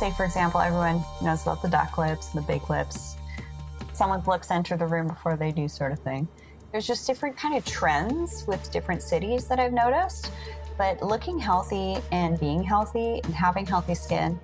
say, 0.00 0.10
for 0.10 0.24
example, 0.24 0.58
everyone 0.60 1.04
knows 1.20 1.42
about 1.42 1.60
the 1.60 1.68
duck 1.68 1.98
lips, 1.98 2.28
the 2.28 2.40
big 2.40 2.70
lips. 2.70 3.16
Someone's 3.92 4.26
looks 4.26 4.50
enter 4.50 4.74
the 4.74 4.86
room 4.86 5.06
before 5.06 5.36
they 5.36 5.52
do, 5.52 5.68
sort 5.68 5.92
of 5.92 5.98
thing. 5.98 6.26
There's 6.72 6.86
just 6.86 7.06
different 7.06 7.36
kind 7.36 7.54
of 7.54 7.66
trends 7.66 8.46
with 8.48 8.72
different 8.72 9.02
cities 9.02 9.46
that 9.48 9.60
I've 9.60 9.74
noticed. 9.74 10.32
But 10.78 11.02
looking 11.02 11.38
healthy 11.38 11.98
and 12.12 12.40
being 12.40 12.62
healthy 12.62 13.20
and 13.24 13.34
having 13.34 13.66
healthy 13.66 13.94
skin, 13.94 14.40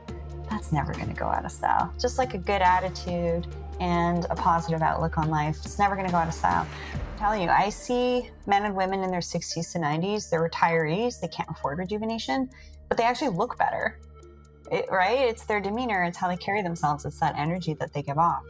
that's 0.50 0.72
never 0.72 0.92
going 0.92 1.08
to 1.08 1.14
go 1.14 1.24
out 1.24 1.46
of 1.46 1.50
style. 1.50 1.90
Just 1.98 2.18
like 2.18 2.34
a 2.34 2.38
good 2.38 2.60
attitude 2.60 3.46
and 3.80 4.26
a 4.28 4.34
positive 4.34 4.82
outlook 4.82 5.16
on 5.16 5.30
life, 5.30 5.56
it's 5.64 5.78
never 5.78 5.94
going 5.94 6.06
to 6.06 6.12
go 6.12 6.18
out 6.18 6.28
of 6.28 6.34
style. 6.34 6.66
I'm 6.92 7.18
telling 7.18 7.40
you, 7.40 7.48
I 7.48 7.70
see 7.70 8.28
men 8.46 8.66
and 8.66 8.76
women 8.76 9.02
in 9.02 9.10
their 9.10 9.20
60s 9.20 9.72
to 9.72 9.78
90s, 9.78 10.28
they're 10.28 10.46
retirees, 10.46 11.18
they 11.18 11.28
can't 11.28 11.48
afford 11.48 11.78
rejuvenation, 11.78 12.50
but 12.90 12.98
they 12.98 13.04
actually 13.04 13.30
look 13.30 13.56
better. 13.56 13.98
It, 14.70 14.86
right? 14.90 15.20
It's 15.20 15.44
their 15.44 15.60
demeanor, 15.60 16.02
it's 16.04 16.18
how 16.18 16.28
they 16.28 16.36
carry 16.36 16.62
themselves, 16.62 17.04
it's 17.04 17.20
that 17.20 17.34
energy 17.38 17.74
that 17.74 17.92
they 17.92 18.02
give 18.02 18.18
off. 18.18 18.42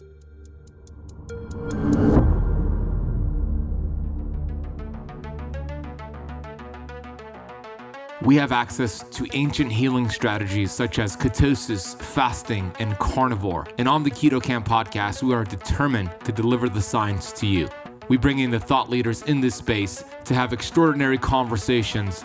We 8.23 8.35
have 8.37 8.51
access 8.51 9.05
to 9.11 9.27
ancient 9.35 9.71
healing 9.71 10.09
strategies 10.09 10.73
such 10.73 10.99
as 10.99 11.17
ketosis, 11.17 12.01
fasting, 12.01 12.73
and 12.81 12.99
carnivore. 12.99 13.67
And 13.79 13.87
on 13.87 14.03
the 14.03 14.11
Keto 14.11 14.43
Camp 14.43 14.67
podcast, 14.67 15.23
we 15.23 15.33
are 15.33 15.45
determined 15.45 16.11
to 16.25 16.33
deliver 16.33 16.69
the 16.69 16.81
science 16.83 17.31
to 17.33 17.47
you. 17.47 17.69
We 18.09 18.17
bring 18.17 18.39
in 18.39 18.51
the 18.51 18.59
thought 18.59 18.89
leaders 18.89 19.23
in 19.23 19.41
this 19.41 19.55
space 19.55 20.03
to 20.25 20.35
have 20.35 20.53
extraordinary 20.53 21.19
conversations 21.19 22.25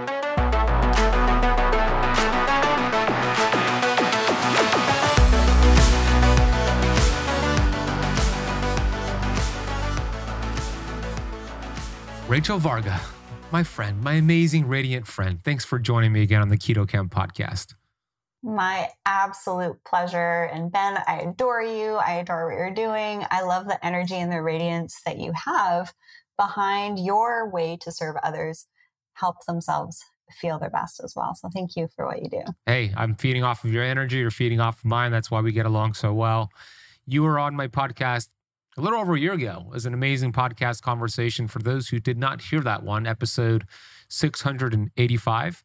Rachel 12.31 12.59
Varga, 12.59 12.97
my 13.51 13.61
friend, 13.61 14.01
my 14.01 14.13
amazing, 14.13 14.65
radiant 14.65 15.05
friend, 15.05 15.43
thanks 15.43 15.65
for 15.65 15.77
joining 15.77 16.13
me 16.13 16.21
again 16.21 16.41
on 16.41 16.47
the 16.47 16.55
Keto 16.55 16.87
Camp 16.87 17.13
podcast. 17.13 17.73
My 18.41 18.87
absolute 19.05 19.77
pleasure. 19.83 20.43
And 20.43 20.71
Ben, 20.71 20.97
I 21.07 21.23
adore 21.27 21.61
you. 21.61 21.95
I 21.95 22.13
adore 22.13 22.47
what 22.47 22.55
you're 22.55 22.73
doing. 22.73 23.25
I 23.29 23.41
love 23.41 23.67
the 23.67 23.85
energy 23.85 24.15
and 24.15 24.31
the 24.31 24.41
radiance 24.41 25.01
that 25.05 25.17
you 25.17 25.33
have 25.33 25.93
behind 26.37 26.99
your 26.99 27.49
way 27.49 27.77
to 27.81 27.91
serve 27.91 28.15
others, 28.23 28.65
help 29.15 29.45
themselves 29.45 30.01
feel 30.31 30.57
their 30.57 30.69
best 30.69 31.01
as 31.03 31.13
well. 31.13 31.35
So 31.35 31.49
thank 31.53 31.75
you 31.75 31.89
for 31.97 32.05
what 32.05 32.21
you 32.21 32.29
do. 32.29 32.43
Hey, 32.65 32.93
I'm 32.95 33.15
feeding 33.15 33.43
off 33.43 33.65
of 33.65 33.73
your 33.73 33.83
energy. 33.83 34.19
You're 34.19 34.31
feeding 34.31 34.61
off 34.61 34.77
of 34.77 34.85
mine. 34.85 35.11
That's 35.11 35.29
why 35.29 35.41
we 35.41 35.51
get 35.51 35.65
along 35.65 35.95
so 35.95 36.13
well. 36.13 36.49
You 37.05 37.23
were 37.23 37.37
on 37.37 37.57
my 37.57 37.67
podcast 37.67 38.29
a 38.77 38.81
little 38.81 38.99
over 38.99 39.15
a 39.15 39.19
year 39.19 39.33
ago. 39.33 39.65
Was 39.69 39.85
an 39.85 39.93
amazing 39.93 40.33
podcast 40.33 40.81
conversation. 40.81 41.47
For 41.47 41.59
those 41.59 41.89
who 41.89 41.99
did 41.99 42.17
not 42.17 42.41
hear 42.41 42.61
that 42.61 42.83
one, 42.83 43.05
episode 43.05 43.65
685 44.09 45.63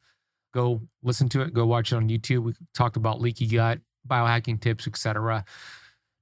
go 0.57 0.81
listen 1.03 1.29
to 1.29 1.43
it, 1.43 1.53
go 1.53 1.67
watch 1.67 1.93
it 1.93 1.97
on 1.97 2.09
YouTube. 2.09 2.45
We 2.45 2.55
talked 2.75 2.97
about 2.97 3.21
leaky 3.21 3.47
gut, 3.47 3.81
biohacking 4.09 4.61
tips, 4.61 4.87
etc. 4.87 5.45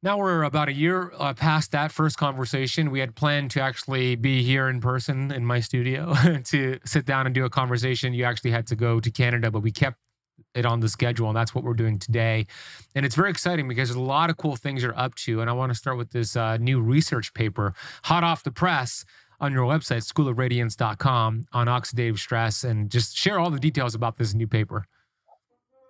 Now 0.02 0.18
we're 0.18 0.42
about 0.42 0.68
a 0.68 0.72
year 0.72 1.12
uh, 1.18 1.32
past 1.34 1.70
that 1.70 1.92
first 1.92 2.18
conversation. 2.18 2.90
We 2.90 2.98
had 2.98 3.14
planned 3.14 3.52
to 3.52 3.60
actually 3.62 4.16
be 4.16 4.42
here 4.42 4.68
in 4.68 4.80
person 4.80 5.30
in 5.30 5.46
my 5.46 5.60
studio 5.60 6.14
to 6.46 6.78
sit 6.84 7.06
down 7.06 7.26
and 7.26 7.34
do 7.34 7.44
a 7.44 7.50
conversation. 7.50 8.12
You 8.12 8.24
actually 8.24 8.50
had 8.50 8.66
to 8.66 8.76
go 8.76 8.98
to 8.98 9.10
Canada, 9.10 9.52
but 9.52 9.60
we 9.60 9.70
kept 9.70 10.00
it 10.54 10.64
on 10.66 10.80
the 10.80 10.88
schedule, 10.88 11.28
and 11.28 11.36
that's 11.36 11.54
what 11.54 11.64
we're 11.64 11.74
doing 11.74 11.98
today. 11.98 12.46
And 12.94 13.04
it's 13.04 13.14
very 13.14 13.30
exciting 13.30 13.68
because 13.68 13.88
there's 13.88 13.96
a 13.96 14.00
lot 14.00 14.30
of 14.30 14.36
cool 14.36 14.56
things 14.56 14.82
you're 14.82 14.98
up 14.98 15.14
to. 15.16 15.40
And 15.40 15.50
I 15.50 15.52
want 15.52 15.70
to 15.70 15.74
start 15.74 15.96
with 15.96 16.10
this 16.10 16.36
uh, 16.36 16.56
new 16.58 16.80
research 16.80 17.34
paper, 17.34 17.74
hot 18.04 18.24
off 18.24 18.42
the 18.42 18.52
press 18.52 19.04
on 19.40 19.52
your 19.52 19.66
website, 19.66 20.10
schoolofradiance.com, 20.10 21.46
on 21.52 21.66
oxidative 21.66 22.18
stress 22.18 22.64
and 22.64 22.90
just 22.90 23.16
share 23.16 23.38
all 23.38 23.50
the 23.50 23.58
details 23.58 23.94
about 23.94 24.16
this 24.16 24.34
new 24.34 24.46
paper. 24.46 24.86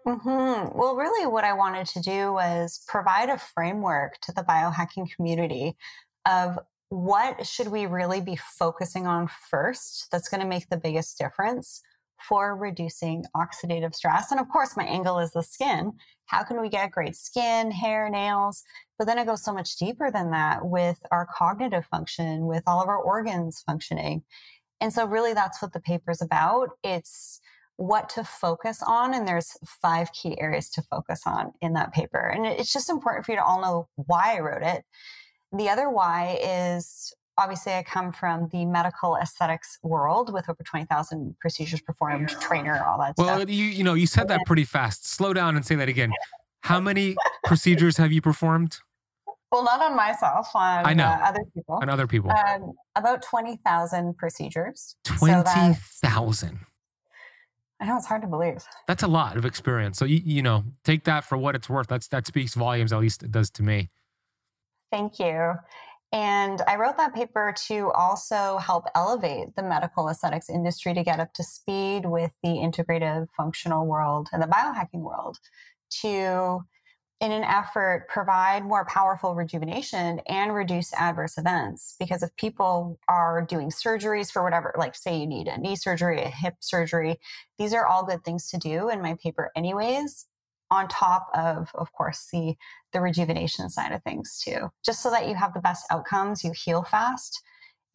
Mm-hmm. 0.06 0.76
Well, 0.76 0.96
really, 0.96 1.26
what 1.26 1.44
I 1.44 1.54
wanted 1.54 1.86
to 1.88 2.00
do 2.00 2.32
was 2.32 2.84
provide 2.88 3.30
a 3.30 3.38
framework 3.38 4.18
to 4.22 4.32
the 4.32 4.42
biohacking 4.42 5.10
community 5.14 5.76
of 6.26 6.58
what 6.90 7.46
should 7.46 7.68
we 7.68 7.86
really 7.86 8.20
be 8.20 8.36
focusing 8.36 9.06
on 9.06 9.28
first 9.50 10.08
that's 10.12 10.28
going 10.28 10.40
to 10.40 10.46
make 10.46 10.68
the 10.68 10.76
biggest 10.76 11.18
difference 11.18 11.80
for 12.28 12.56
reducing 12.56 13.24
oxidative 13.36 13.94
stress. 13.94 14.30
And 14.30 14.40
of 14.40 14.48
course, 14.48 14.76
my 14.76 14.84
angle 14.84 15.18
is 15.18 15.32
the 15.32 15.42
skin. 15.42 15.92
How 16.26 16.42
can 16.42 16.60
we 16.60 16.68
get 16.68 16.90
great 16.90 17.16
skin, 17.16 17.70
hair, 17.70 18.08
nails? 18.08 18.62
But 18.98 19.06
then 19.06 19.18
it 19.18 19.26
goes 19.26 19.44
so 19.44 19.52
much 19.52 19.76
deeper 19.76 20.10
than 20.10 20.30
that 20.30 20.64
with 20.64 20.98
our 21.10 21.26
cognitive 21.36 21.86
function, 21.86 22.46
with 22.46 22.62
all 22.66 22.82
of 22.82 22.88
our 22.88 22.98
organs 22.98 23.62
functioning. 23.66 24.22
And 24.80 24.92
so, 24.92 25.06
really, 25.06 25.34
that's 25.34 25.60
what 25.62 25.72
the 25.72 25.80
paper 25.80 26.10
is 26.10 26.22
about. 26.22 26.70
It's 26.82 27.40
what 27.76 28.08
to 28.10 28.24
focus 28.24 28.82
on. 28.86 29.14
And 29.14 29.26
there's 29.26 29.56
five 29.82 30.12
key 30.12 30.40
areas 30.40 30.70
to 30.70 30.82
focus 30.82 31.22
on 31.26 31.52
in 31.60 31.72
that 31.74 31.92
paper. 31.92 32.18
And 32.18 32.46
it's 32.46 32.72
just 32.72 32.90
important 32.90 33.26
for 33.26 33.32
you 33.32 33.38
to 33.38 33.44
all 33.44 33.60
know 33.60 33.88
why 33.96 34.36
I 34.36 34.40
wrote 34.40 34.62
it. 34.62 34.84
The 35.52 35.68
other 35.68 35.90
why 35.90 36.38
is 36.42 37.14
obviously 37.38 37.72
I 37.72 37.82
come 37.82 38.12
from 38.12 38.48
the 38.52 38.64
medical 38.64 39.16
aesthetics 39.16 39.78
world 39.82 40.32
with 40.32 40.48
over 40.48 40.62
20,000 40.62 41.36
procedures 41.40 41.80
performed, 41.80 42.28
trainer, 42.28 42.84
all 42.84 42.98
that 42.98 43.14
well, 43.16 43.26
stuff. 43.26 43.38
Well, 43.38 43.50
you, 43.50 43.64
you 43.64 43.84
know, 43.84 43.94
you 43.94 44.06
said 44.06 44.28
that 44.28 44.40
pretty 44.46 44.64
fast. 44.64 45.06
Slow 45.08 45.32
down 45.32 45.56
and 45.56 45.64
say 45.64 45.74
that 45.74 45.88
again. 45.88 46.12
How 46.62 46.80
many 46.80 47.16
procedures 47.44 47.96
have 47.96 48.12
you 48.12 48.22
performed? 48.22 48.78
Well, 49.52 49.64
not 49.64 49.80
on 49.80 49.94
myself, 49.94 50.48
on 50.54 50.84
I 50.84 50.94
know. 50.94 51.04
Uh, 51.04 51.18
other 51.22 51.44
people. 51.54 51.78
On 51.80 51.88
other 51.88 52.06
people. 52.06 52.30
Um, 52.30 52.72
about 52.96 53.22
20,000 53.22 54.16
procedures. 54.16 54.96
20,000. 55.04 55.76
So 55.76 56.48
I 57.80 57.86
know 57.86 57.96
it's 57.96 58.06
hard 58.06 58.22
to 58.22 58.28
believe. 58.28 58.64
That's 58.88 59.02
a 59.02 59.08
lot 59.08 59.36
of 59.36 59.44
experience. 59.44 59.98
So 59.98 60.06
you, 60.06 60.20
you 60.24 60.42
know, 60.42 60.64
take 60.84 61.04
that 61.04 61.24
for 61.24 61.36
what 61.36 61.54
it's 61.54 61.68
worth. 61.68 61.86
That's 61.86 62.08
that 62.08 62.26
speaks 62.26 62.54
volumes, 62.54 62.92
at 62.92 63.00
least 63.00 63.22
it 63.22 63.30
does 63.30 63.50
to 63.50 63.62
me. 63.62 63.90
Thank 64.90 65.18
you. 65.18 65.54
And 66.14 66.62
I 66.68 66.76
wrote 66.76 66.96
that 66.98 67.12
paper 67.12 67.52
to 67.66 67.90
also 67.90 68.58
help 68.58 68.86
elevate 68.94 69.56
the 69.56 69.64
medical 69.64 70.08
aesthetics 70.08 70.48
industry 70.48 70.94
to 70.94 71.02
get 71.02 71.18
up 71.18 71.34
to 71.34 71.42
speed 71.42 72.06
with 72.06 72.30
the 72.44 72.50
integrative 72.50 73.26
functional 73.36 73.84
world 73.84 74.28
and 74.32 74.40
the 74.40 74.46
biohacking 74.46 75.00
world 75.00 75.38
to, 76.02 76.64
in 77.20 77.32
an 77.32 77.42
effort, 77.42 78.06
provide 78.08 78.64
more 78.64 78.84
powerful 78.84 79.34
rejuvenation 79.34 80.20
and 80.28 80.54
reduce 80.54 80.94
adverse 80.94 81.36
events. 81.36 81.96
Because 81.98 82.22
if 82.22 82.30
people 82.36 82.96
are 83.08 83.42
doing 83.44 83.70
surgeries 83.70 84.30
for 84.30 84.44
whatever, 84.44 84.72
like 84.78 84.94
say 84.94 85.18
you 85.18 85.26
need 85.26 85.48
a 85.48 85.58
knee 85.58 85.74
surgery, 85.74 86.22
a 86.22 86.28
hip 86.28 86.54
surgery, 86.60 87.18
these 87.58 87.74
are 87.74 87.86
all 87.86 88.04
good 88.04 88.22
things 88.22 88.48
to 88.50 88.56
do 88.56 88.88
in 88.88 89.02
my 89.02 89.16
paper, 89.20 89.50
anyways 89.56 90.28
on 90.74 90.88
top 90.88 91.28
of 91.34 91.70
of 91.74 91.92
course 91.92 92.28
the 92.32 92.54
the 92.92 93.00
rejuvenation 93.00 93.68
side 93.70 93.92
of 93.92 94.02
things 94.02 94.40
too 94.44 94.70
just 94.84 95.02
so 95.02 95.10
that 95.10 95.28
you 95.28 95.34
have 95.34 95.54
the 95.54 95.60
best 95.60 95.84
outcomes 95.90 96.44
you 96.44 96.52
heal 96.52 96.82
fast. 96.82 97.42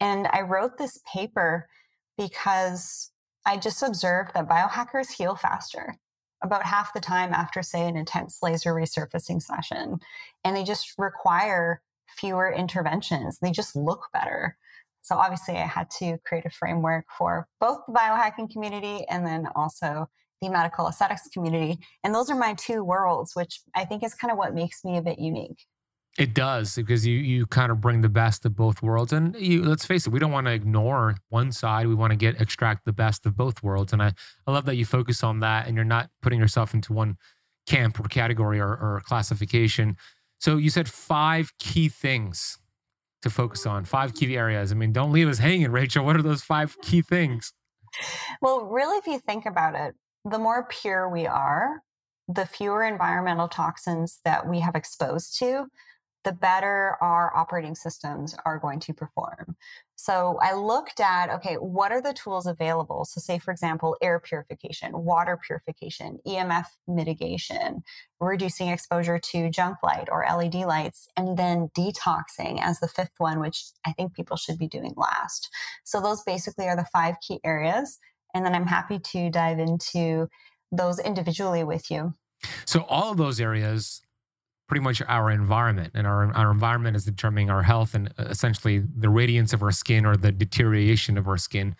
And 0.00 0.26
i 0.28 0.40
wrote 0.40 0.78
this 0.78 0.98
paper 1.12 1.68
because 2.16 3.10
i 3.46 3.56
just 3.56 3.82
observed 3.82 4.32
that 4.34 4.48
biohackers 4.48 5.10
heal 5.10 5.36
faster 5.36 5.96
about 6.42 6.64
half 6.64 6.94
the 6.94 7.00
time 7.00 7.32
after 7.32 7.62
say 7.62 7.86
an 7.86 7.96
intense 7.96 8.38
laser 8.42 8.72
resurfacing 8.74 9.42
session 9.42 9.98
and 10.44 10.56
they 10.56 10.64
just 10.64 10.94
require 10.96 11.82
fewer 12.16 12.52
interventions. 12.52 13.38
They 13.38 13.50
just 13.50 13.76
look 13.76 14.08
better. 14.12 14.56
So 15.02 15.16
obviously 15.16 15.56
i 15.56 15.66
had 15.66 15.90
to 15.98 16.18
create 16.26 16.44
a 16.44 16.50
framework 16.50 17.06
for 17.16 17.48
both 17.60 17.78
the 17.86 17.92
biohacking 17.92 18.50
community 18.50 19.06
and 19.08 19.26
then 19.26 19.48
also 19.56 20.08
the 20.40 20.48
medical 20.48 20.88
aesthetics 20.88 21.28
community. 21.28 21.78
And 22.04 22.14
those 22.14 22.30
are 22.30 22.36
my 22.36 22.54
two 22.54 22.82
worlds, 22.82 23.34
which 23.34 23.60
I 23.74 23.84
think 23.84 24.02
is 24.02 24.14
kind 24.14 24.32
of 24.32 24.38
what 24.38 24.54
makes 24.54 24.84
me 24.84 24.96
a 24.96 25.02
bit 25.02 25.18
unique. 25.18 25.64
It 26.18 26.34
does 26.34 26.74
because 26.74 27.06
you 27.06 27.18
you 27.18 27.46
kind 27.46 27.70
of 27.70 27.80
bring 27.80 28.00
the 28.00 28.08
best 28.08 28.44
of 28.44 28.56
both 28.56 28.82
worlds, 28.82 29.12
and 29.12 29.36
you 29.36 29.62
let's 29.62 29.86
face 29.86 30.06
it, 30.06 30.10
we 30.10 30.18
don't 30.18 30.32
want 30.32 30.48
to 30.48 30.52
ignore 30.52 31.16
one 31.28 31.52
side. 31.52 31.86
We 31.86 31.94
want 31.94 32.10
to 32.10 32.16
get 32.16 32.40
extract 32.40 32.84
the 32.84 32.92
best 32.92 33.26
of 33.26 33.36
both 33.36 33.62
worlds, 33.62 33.92
and 33.92 34.02
I 34.02 34.12
I 34.44 34.50
love 34.50 34.64
that 34.64 34.74
you 34.74 34.84
focus 34.84 35.22
on 35.22 35.38
that, 35.40 35.68
and 35.68 35.76
you're 35.76 35.84
not 35.84 36.10
putting 36.20 36.40
yourself 36.40 36.74
into 36.74 36.92
one 36.92 37.16
camp 37.66 38.00
or 38.00 38.02
category 38.04 38.58
or, 38.58 38.70
or 38.70 39.02
classification. 39.04 39.96
So 40.40 40.56
you 40.56 40.68
said 40.68 40.88
five 40.88 41.56
key 41.58 41.88
things 41.88 42.58
to 43.22 43.30
focus 43.30 43.64
on, 43.64 43.84
five 43.84 44.14
key 44.14 44.36
areas. 44.36 44.72
I 44.72 44.74
mean, 44.74 44.92
don't 44.92 45.12
leave 45.12 45.28
us 45.28 45.38
hanging, 45.38 45.70
Rachel. 45.70 46.04
What 46.04 46.16
are 46.16 46.22
those 46.22 46.42
five 46.42 46.76
key 46.82 47.02
things? 47.02 47.52
well, 48.42 48.64
really, 48.64 48.96
if 48.98 49.06
you 49.06 49.18
think 49.18 49.46
about 49.46 49.74
it, 49.74 49.94
the 50.24 50.38
more 50.38 50.66
pure 50.68 51.08
we 51.08 51.26
are, 51.26 51.82
the 52.28 52.46
fewer 52.46 52.84
environmental 52.84 53.48
toxins 53.48 54.20
that 54.24 54.48
we 54.48 54.60
have 54.60 54.74
exposed 54.74 55.38
to, 55.38 55.66
the 56.24 56.32
better 56.32 56.96
our 57.00 57.34
operating 57.34 57.74
systems 57.74 58.34
are 58.44 58.58
going 58.58 58.78
to 58.80 58.92
perform. 58.92 59.56
So 59.96 60.38
I 60.42 60.54
looked 60.54 61.00
at, 61.00 61.30
okay, 61.30 61.54
what 61.54 61.92
are 61.92 62.00
the 62.00 62.12
tools 62.12 62.46
available? 62.46 63.04
So, 63.04 63.20
say, 63.20 63.38
for 63.38 63.50
example, 63.50 63.96
air 64.00 64.18
purification, 64.18 64.92
water 65.04 65.38
purification, 65.44 66.18
EMF 66.26 66.66
mitigation, 66.88 67.82
reducing 68.18 68.68
exposure 68.68 69.18
to 69.18 69.50
junk 69.50 69.78
light 69.82 70.08
or 70.10 70.24
LED 70.24 70.54
lights, 70.54 71.08
and 71.16 71.38
then 71.38 71.68
detoxing 71.76 72.60
as 72.62 72.80
the 72.80 72.88
fifth 72.88 73.14
one, 73.18 73.40
which 73.40 73.62
I 73.86 73.92
think 73.92 74.14
people 74.14 74.36
should 74.38 74.58
be 74.58 74.68
doing 74.68 74.94
last. 74.96 75.50
So, 75.84 76.00
those 76.00 76.22
basically 76.22 76.66
are 76.66 76.76
the 76.76 76.86
five 76.92 77.16
key 77.26 77.40
areas. 77.44 77.98
And 78.34 78.44
then 78.44 78.54
I'm 78.54 78.66
happy 78.66 78.98
to 78.98 79.30
dive 79.30 79.58
into 79.58 80.28
those 80.72 80.98
individually 80.98 81.64
with 81.64 81.90
you. 81.90 82.14
So, 82.64 82.86
all 82.88 83.10
of 83.10 83.18
those 83.18 83.40
areas 83.40 84.02
pretty 84.70 84.84
much 84.84 85.02
our 85.08 85.32
environment 85.32 85.90
and 85.94 86.06
our, 86.06 86.32
our 86.32 86.52
environment 86.52 86.96
is 86.96 87.04
determining 87.04 87.50
our 87.50 87.64
health 87.64 87.92
and 87.92 88.08
uh, 88.16 88.26
essentially 88.30 88.78
the 88.78 89.08
radiance 89.08 89.52
of 89.52 89.64
our 89.64 89.72
skin 89.72 90.06
or 90.06 90.16
the 90.16 90.30
deterioration 90.30 91.18
of 91.18 91.26
our 91.26 91.36
skin 91.36 91.74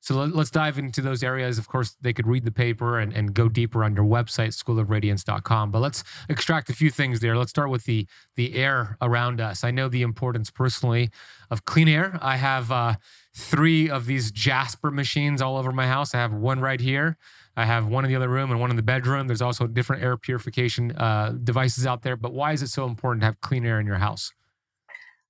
so 0.00 0.14
let, 0.14 0.34
us 0.34 0.50
dive 0.50 0.78
into 0.78 1.00
those 1.00 1.22
areas. 1.22 1.58
Of 1.58 1.68
course 1.68 1.96
they 2.00 2.12
could 2.12 2.26
read 2.26 2.44
the 2.44 2.52
paper 2.52 2.98
and, 2.98 3.12
and 3.12 3.34
go 3.34 3.48
deeper 3.48 3.82
on 3.82 3.94
your 3.94 4.04
website 4.04 4.54
schoolofradiance.com 4.54 5.70
but 5.70 5.80
let's 5.80 6.04
extract 6.28 6.70
a 6.70 6.72
few 6.72 6.90
things 6.90 7.20
there. 7.20 7.36
Let's 7.36 7.50
start 7.50 7.70
with 7.70 7.84
the 7.84 8.06
the 8.36 8.54
air 8.54 8.96
around 9.00 9.40
us. 9.40 9.64
I 9.64 9.70
know 9.70 9.88
the 9.88 10.02
importance 10.02 10.50
personally 10.50 11.10
of 11.50 11.64
clean 11.64 11.88
air. 11.88 12.18
I 12.22 12.36
have 12.36 12.70
uh, 12.70 12.94
three 13.34 13.88
of 13.90 14.06
these 14.06 14.32
Jaspr 14.32 14.92
machines 14.92 15.42
all 15.42 15.56
over 15.56 15.72
my 15.72 15.86
house. 15.86 16.14
I 16.14 16.18
have 16.18 16.32
one 16.32 16.60
right 16.60 16.80
here. 16.80 17.16
I 17.56 17.64
have 17.64 17.86
one 17.86 18.04
in 18.04 18.10
the 18.10 18.16
other 18.16 18.28
room 18.28 18.50
and 18.50 18.60
one 18.60 18.70
in 18.70 18.76
the 18.76 18.82
bedroom. 18.82 19.26
There's 19.26 19.42
also 19.42 19.66
different 19.66 20.02
air 20.02 20.16
purification 20.16 20.92
uh, 20.92 21.34
devices 21.42 21.86
out 21.86 22.02
there. 22.02 22.16
But 22.16 22.32
why 22.32 22.52
is 22.52 22.62
it 22.62 22.68
so 22.68 22.86
important 22.86 23.22
to 23.22 23.26
have 23.26 23.40
clean 23.40 23.64
air 23.64 23.80
in 23.80 23.86
your 23.86 23.96
house? 23.96 24.32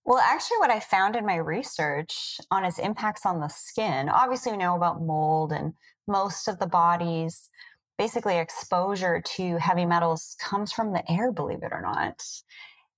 Well, 0.06 0.22
actually, 0.24 0.58
what 0.58 0.70
I 0.70 0.78
found 0.78 1.16
in 1.16 1.26
my 1.26 1.34
research 1.34 2.38
on 2.52 2.64
its 2.64 2.78
impacts 2.78 3.26
on 3.26 3.40
the 3.40 3.48
skin, 3.48 4.08
obviously, 4.08 4.52
we 4.52 4.58
know 4.58 4.76
about 4.76 5.02
mold 5.02 5.50
and 5.50 5.72
most 6.06 6.46
of 6.46 6.60
the 6.60 6.68
body's 6.68 7.50
basically 7.98 8.38
exposure 8.38 9.20
to 9.20 9.58
heavy 9.58 9.84
metals 9.84 10.36
comes 10.40 10.72
from 10.72 10.92
the 10.92 11.02
air, 11.10 11.32
believe 11.32 11.64
it 11.64 11.72
or 11.72 11.82
not. 11.82 12.22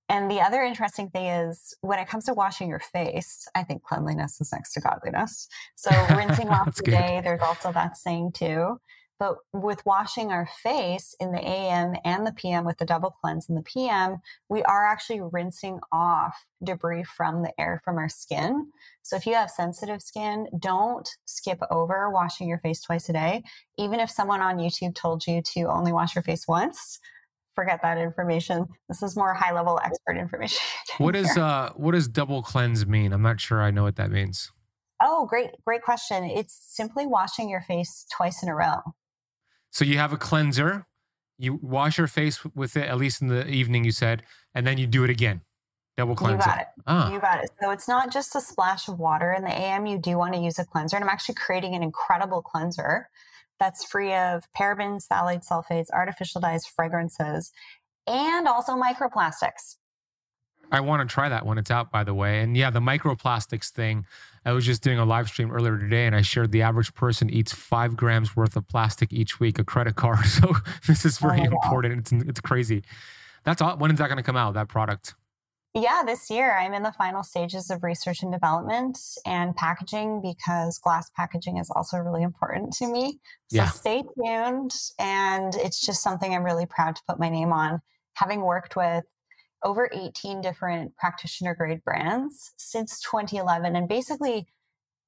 And 0.07 0.29
the 0.29 0.39
other 0.39 0.61
interesting 0.61 1.09
thing 1.09 1.25
is 1.25 1.75
when 1.81 1.97
it 1.97 2.07
comes 2.07 2.25
to 2.25 2.35
washing 2.35 2.69
your 2.69 2.79
face, 2.79 3.47
I 3.55 3.63
think 3.63 3.81
cleanliness 3.81 4.39
is 4.39 4.51
next 4.51 4.73
to 4.73 4.81
godliness. 4.81 5.47
So 5.75 5.89
rinsing 6.15 6.49
off 6.49 6.75
the 6.75 6.83
day, 6.83 7.21
there's 7.23 7.41
also 7.41 7.71
that 7.71 7.97
saying 7.97 8.33
too. 8.33 8.79
But 9.19 9.35
with 9.51 9.85
washing 9.85 10.31
our 10.31 10.47
face 10.63 11.13
in 11.19 11.33
the 11.33 11.45
AM 11.45 11.95
and 12.05 12.25
the 12.25 12.31
PM 12.31 12.63
with 12.63 12.77
the 12.77 12.85
double 12.85 13.11
cleanse 13.21 13.49
in 13.49 13.55
the 13.55 13.61
PM, 13.61 14.19
we 14.47 14.63
are 14.63 14.87
actually 14.87 15.19
rinsing 15.21 15.81
off 15.91 16.45
debris 16.63 17.03
from 17.03 17.43
the 17.43 17.51
air 17.59 17.81
from 17.83 17.97
our 17.97 18.07
skin. 18.07 18.71
So 19.01 19.17
if 19.17 19.25
you 19.25 19.33
have 19.33 19.51
sensitive 19.51 20.01
skin, 20.01 20.47
don't 20.57 21.07
skip 21.25 21.59
over 21.69 22.09
washing 22.09 22.47
your 22.47 22.59
face 22.59 22.81
twice 22.81 23.09
a 23.09 23.13
day. 23.13 23.43
Even 23.77 23.99
if 23.99 24.09
someone 24.09 24.41
on 24.41 24.57
YouTube 24.57 24.95
told 24.95 25.27
you 25.27 25.41
to 25.53 25.63
only 25.63 25.91
wash 25.91 26.15
your 26.15 26.23
face 26.23 26.47
once, 26.47 26.99
forget 27.55 27.81
that 27.81 27.97
information. 27.97 28.67
This 28.87 29.03
is 29.03 29.17
more 29.17 29.33
high 29.33 29.51
level 29.51 29.81
expert 29.83 30.17
information. 30.17 30.59
What 30.97 31.15
is 31.15 31.37
uh 31.37 31.71
what 31.75 31.91
does 31.91 32.07
double 32.07 32.41
cleanse 32.41 32.85
mean? 32.85 33.13
I'm 33.13 33.21
not 33.21 33.39
sure 33.39 33.61
I 33.61 33.71
know 33.71 33.83
what 33.83 33.95
that 33.97 34.11
means. 34.11 34.51
Oh, 35.01 35.25
great, 35.25 35.51
great 35.65 35.81
question. 35.81 36.25
It's 36.25 36.57
simply 36.61 37.05
washing 37.07 37.49
your 37.49 37.61
face 37.61 38.05
twice 38.15 38.43
in 38.43 38.49
a 38.49 38.55
row. 38.55 38.81
So 39.71 39.85
you 39.85 39.97
have 39.97 40.13
a 40.13 40.17
cleanser, 40.17 40.85
you 41.37 41.59
wash 41.61 41.97
your 41.97 42.07
face 42.07 42.43
with 42.55 42.75
it, 42.75 42.87
at 42.87 42.97
least 42.97 43.21
in 43.21 43.27
the 43.27 43.47
evening, 43.47 43.83
you 43.83 43.91
said, 43.91 44.23
and 44.53 44.65
then 44.65 44.77
you 44.77 44.87
do 44.87 45.03
it 45.03 45.09
again. 45.09 45.41
Double 45.97 46.15
cleanse. 46.15 46.45
You 46.45 46.51
got 46.51 46.61
it. 46.61 46.67
Ah. 46.87 47.11
You 47.11 47.19
got 47.19 47.43
it. 47.43 47.49
So 47.61 47.71
it's 47.71 47.87
not 47.87 48.11
just 48.11 48.35
a 48.35 48.41
splash 48.41 48.87
of 48.87 48.99
water. 48.99 49.33
In 49.33 49.43
the 49.43 49.51
AM, 49.51 49.85
you 49.85 49.97
do 49.97 50.17
want 50.17 50.33
to 50.33 50.39
use 50.39 50.57
a 50.57 50.65
cleanser. 50.65 50.95
And 50.95 51.03
I'm 51.03 51.09
actually 51.09 51.35
creating 51.35 51.75
an 51.75 51.83
incredible 51.83 52.41
cleanser 52.41 53.09
that's 53.59 53.83
free 53.83 54.13
of 54.13 54.47
parabens, 54.57 55.07
phthalates, 55.07 55.49
sulfates, 55.49 55.87
artificial 55.91 56.39
dyes, 56.39 56.65
fragrances, 56.65 57.51
and 58.07 58.47
also 58.47 58.81
microplastics. 58.81 59.75
I 60.71 60.79
want 60.79 61.07
to 61.07 61.13
try 61.13 61.29
that 61.29 61.45
when 61.45 61.57
it's 61.57 61.71
out, 61.71 61.91
by 61.91 62.03
the 62.03 62.13
way. 62.13 62.39
And 62.39 62.55
yeah, 62.55 62.69
the 62.69 62.79
microplastics 62.79 63.69
thing. 63.69 64.05
I 64.45 64.53
was 64.53 64.65
just 64.65 64.81
doing 64.81 64.99
a 64.99 65.05
live 65.05 65.27
stream 65.27 65.51
earlier 65.51 65.77
today, 65.77 66.05
and 66.05 66.15
I 66.15 66.21
shared 66.21 66.51
the 66.51 66.61
average 66.61 66.93
person 66.93 67.29
eats 67.29 67.53
five 67.53 67.95
grams 67.95 68.35
worth 68.35 68.55
of 68.55 68.67
plastic 68.67 69.11
each 69.13 69.39
week, 69.39 69.59
a 69.59 69.63
credit 69.63 69.95
card. 69.95 70.19
So 70.29 70.55
this 70.87 71.05
is 71.05 71.17
very 71.17 71.41
oh, 71.41 71.45
important. 71.45 71.99
It's 71.99 72.11
it's 72.11 72.39
crazy. 72.39 72.83
That's 73.43 73.61
all. 73.61 73.77
When 73.77 73.91
is 73.91 73.97
that 73.97 74.07
going 74.07 74.17
to 74.17 74.23
come 74.23 74.37
out? 74.37 74.53
That 74.53 74.67
product? 74.67 75.15
Yeah, 75.75 76.01
this 76.03 76.31
year 76.31 76.57
I'm 76.57 76.73
in 76.73 76.81
the 76.81 76.91
final 76.91 77.21
stages 77.21 77.69
of 77.69 77.83
research 77.83 78.23
and 78.23 78.31
development 78.31 78.97
and 79.25 79.55
packaging 79.55 80.21
because 80.21 80.79
glass 80.79 81.11
packaging 81.15 81.57
is 81.57 81.69
also 81.69 81.97
really 81.97 82.23
important 82.23 82.73
to 82.73 82.87
me. 82.87 83.19
So 83.49 83.57
yeah. 83.57 83.67
stay 83.67 84.03
tuned. 84.17 84.73
And 84.97 85.53
it's 85.55 85.79
just 85.79 86.01
something 86.01 86.33
I'm 86.33 86.43
really 86.43 86.65
proud 86.65 86.95
to 86.95 87.01
put 87.07 87.19
my 87.19 87.29
name 87.29 87.53
on. 87.53 87.81
Having 88.15 88.41
worked 88.41 88.75
with 88.75 89.05
over 89.63 89.89
18 89.93 90.41
different 90.41 90.95
practitioner 90.95 91.55
grade 91.55 91.83
brands 91.83 92.53
since 92.57 92.99
2011 93.01 93.75
and 93.75 93.87
basically 93.87 94.47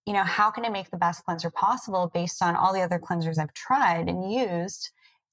you 0.06 0.14
know 0.14 0.24
how 0.24 0.52
can 0.52 0.66
i 0.66 0.70
make 0.70 0.90
the 0.90 0.98
best 0.98 1.24
cleanser 1.26 1.50
possible 1.50 2.12
based 2.14 2.42
on 2.42 2.56
all 2.56 2.74
the 2.74 2.82
other 2.82 3.00
cleansers 3.00 3.38
i've 3.38 3.54
tried 3.54 4.10
and 4.10 4.32
used 4.32 4.90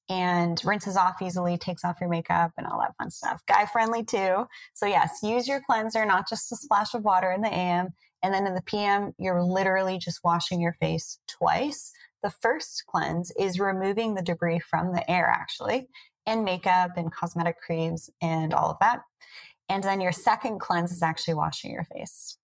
and 0.09 0.61
rinses 0.65 0.97
off 0.97 1.21
easily 1.21 1.59
takes 1.59 1.85
off 1.85 2.01
your 2.01 2.09
makeup 2.09 2.53
and 2.57 2.67
all 2.67 2.81
that 2.81 2.95
fun 2.97 3.11
stuff. 3.11 3.43
Guy 3.47 3.67
friendly 3.67 4.03
too. 4.03 4.47
So 4.75 4.87
yes 4.87 5.19
use 5.23 5.47
your 5.47 5.61
cleanser 5.61 6.05
not 6.05 6.29
just 6.29 6.53
a 6.53 6.57
splash 6.57 6.95
of 6.95 7.05
water 7.05 7.31
in 7.31 7.43
the 7.43 7.53
am 7.53 7.91
and 8.23 8.33
then 8.33 8.47
in 8.47 8.55
the 8.55 8.63
pm 8.63 9.13
you're 9.19 9.43
literally 9.43 9.99
just 9.99 10.21
washing 10.25 10.61
your 10.61 10.75
face 10.75 11.19
twice. 11.27 11.93
The 12.23 12.31
first 12.31 12.85
cleanse 12.89 13.31
is 13.39 13.61
removing 13.61 14.15
the 14.15 14.23
debris 14.23 14.61
from 14.61 14.93
the 14.93 15.09
air 15.11 15.27
actually 15.27 15.89
and 16.29 16.45
makeup 16.45 16.93
and 16.97 17.11
cosmetic 17.11 17.61
creams 17.61 18.11
and 18.21 18.53
all 18.53 18.71
of 18.71 18.77
that. 18.81 19.01
And 19.69 19.83
then 19.83 20.01
your 20.01 20.13
second 20.13 20.61
cleanse 20.61 20.93
is 20.93 21.03
actually 21.03 21.35
washing 21.35 21.73
your 21.73 21.85
face. 21.85 22.37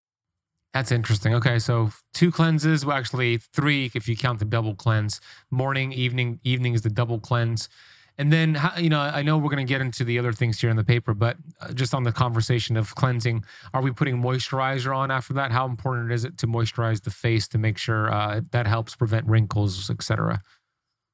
That's 0.72 0.90
interesting. 0.90 1.34
Okay, 1.34 1.58
so 1.60 1.90
two 2.12 2.32
cleanses, 2.32 2.84
well, 2.84 2.96
actually 2.96 3.36
three 3.36 3.92
if 3.94 4.08
you 4.08 4.16
count 4.16 4.40
the 4.40 4.44
double 4.44 4.74
cleanse. 4.74 5.20
Morning, 5.50 5.92
evening, 5.92 6.40
evening 6.42 6.74
is 6.74 6.82
the 6.82 6.90
double 6.90 7.20
cleanse. 7.20 7.68
And 8.16 8.32
then, 8.32 8.58
you 8.78 8.88
know, 8.88 9.00
I 9.00 9.22
know 9.22 9.36
we're 9.36 9.50
going 9.50 9.66
to 9.66 9.70
get 9.70 9.80
into 9.80 10.04
the 10.04 10.18
other 10.18 10.32
things 10.32 10.60
here 10.60 10.70
in 10.70 10.76
the 10.76 10.84
paper, 10.84 11.14
but 11.14 11.36
uh, 11.60 11.72
just 11.72 11.94
on 11.94 12.04
the 12.04 12.12
conversation 12.12 12.76
of 12.76 12.94
cleansing, 12.94 13.44
are 13.72 13.82
we 13.82 13.90
putting 13.90 14.22
moisturizer 14.22 14.96
on 14.96 15.10
after 15.10 15.32
that? 15.34 15.50
How 15.50 15.66
important 15.66 16.12
is 16.12 16.24
it 16.24 16.38
to 16.38 16.46
moisturize 16.46 17.02
the 17.02 17.10
face 17.10 17.48
to 17.48 17.58
make 17.58 17.76
sure 17.76 18.12
uh, 18.12 18.40
that 18.52 18.68
helps 18.68 18.94
prevent 18.94 19.26
wrinkles, 19.26 19.90
etc.? 19.90 20.40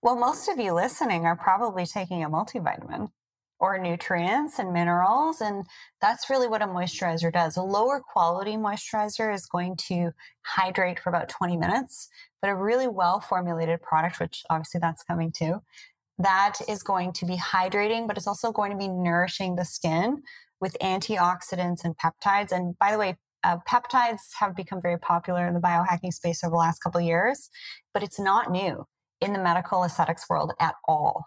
Well, 0.03 0.17
most 0.17 0.49
of 0.49 0.59
you 0.59 0.73
listening 0.73 1.27
are 1.27 1.37
probably 1.37 1.85
taking 1.85 2.25
a 2.25 2.31
multivitamin 2.31 3.11
or 3.59 3.77
nutrients 3.77 4.59
and 4.59 4.73
minerals. 4.73 5.43
And 5.43 5.67
that's 6.01 6.31
really 6.31 6.49
what 6.49 6.63
a 6.63 6.67
moisturizer 6.67 7.31
does. 7.31 7.59
A 7.59 7.63
lower 7.63 8.01
quality 8.01 8.53
moisturizer 8.53 9.33
is 9.33 9.45
going 9.45 9.77
to 9.89 10.13
hydrate 10.43 10.99
for 10.99 11.11
about 11.11 11.29
20 11.29 11.59
minutes, 11.59 12.09
but 12.41 12.49
a 12.49 12.57
really 12.57 12.89
well 12.89 13.21
formulated 13.21 13.83
product, 13.83 14.19
which 14.19 14.43
obviously 14.49 14.81
that's 14.81 15.03
coming 15.03 15.31
too, 15.31 15.61
that 16.19 16.57
is 16.67 16.83
going 16.83 17.13
to 17.13 17.27
be 17.27 17.37
hydrating, 17.37 18.09
but 18.09 18.17
it's 18.17 18.27
also 18.27 18.51
going 18.51 18.73
to 18.73 18.79
be 18.79 18.89
nourishing 18.89 19.57
the 19.57 19.67
skin 19.67 20.23
with 20.63 20.77
antioxidants 20.83 21.85
and 21.85 21.95
peptides. 21.99 22.53
And 22.53 22.79
by 22.79 22.93
the 22.93 22.99
way, 22.99 23.19
uh, 23.45 23.59
peptides 23.69 24.21
have 24.39 24.57
become 24.57 24.81
very 24.81 24.99
popular 24.99 25.47
in 25.47 25.53
the 25.53 25.61
biohacking 25.61 26.13
space 26.13 26.43
over 26.43 26.53
the 26.53 26.57
last 26.57 26.79
couple 26.81 27.01
years, 27.03 27.51
but 27.93 28.03
it's 28.03 28.19
not 28.19 28.51
new 28.51 28.87
in 29.21 29.33
the 29.33 29.39
medical 29.39 29.85
aesthetics 29.85 30.29
world 30.29 30.53
at 30.61 30.75
all 30.87 31.27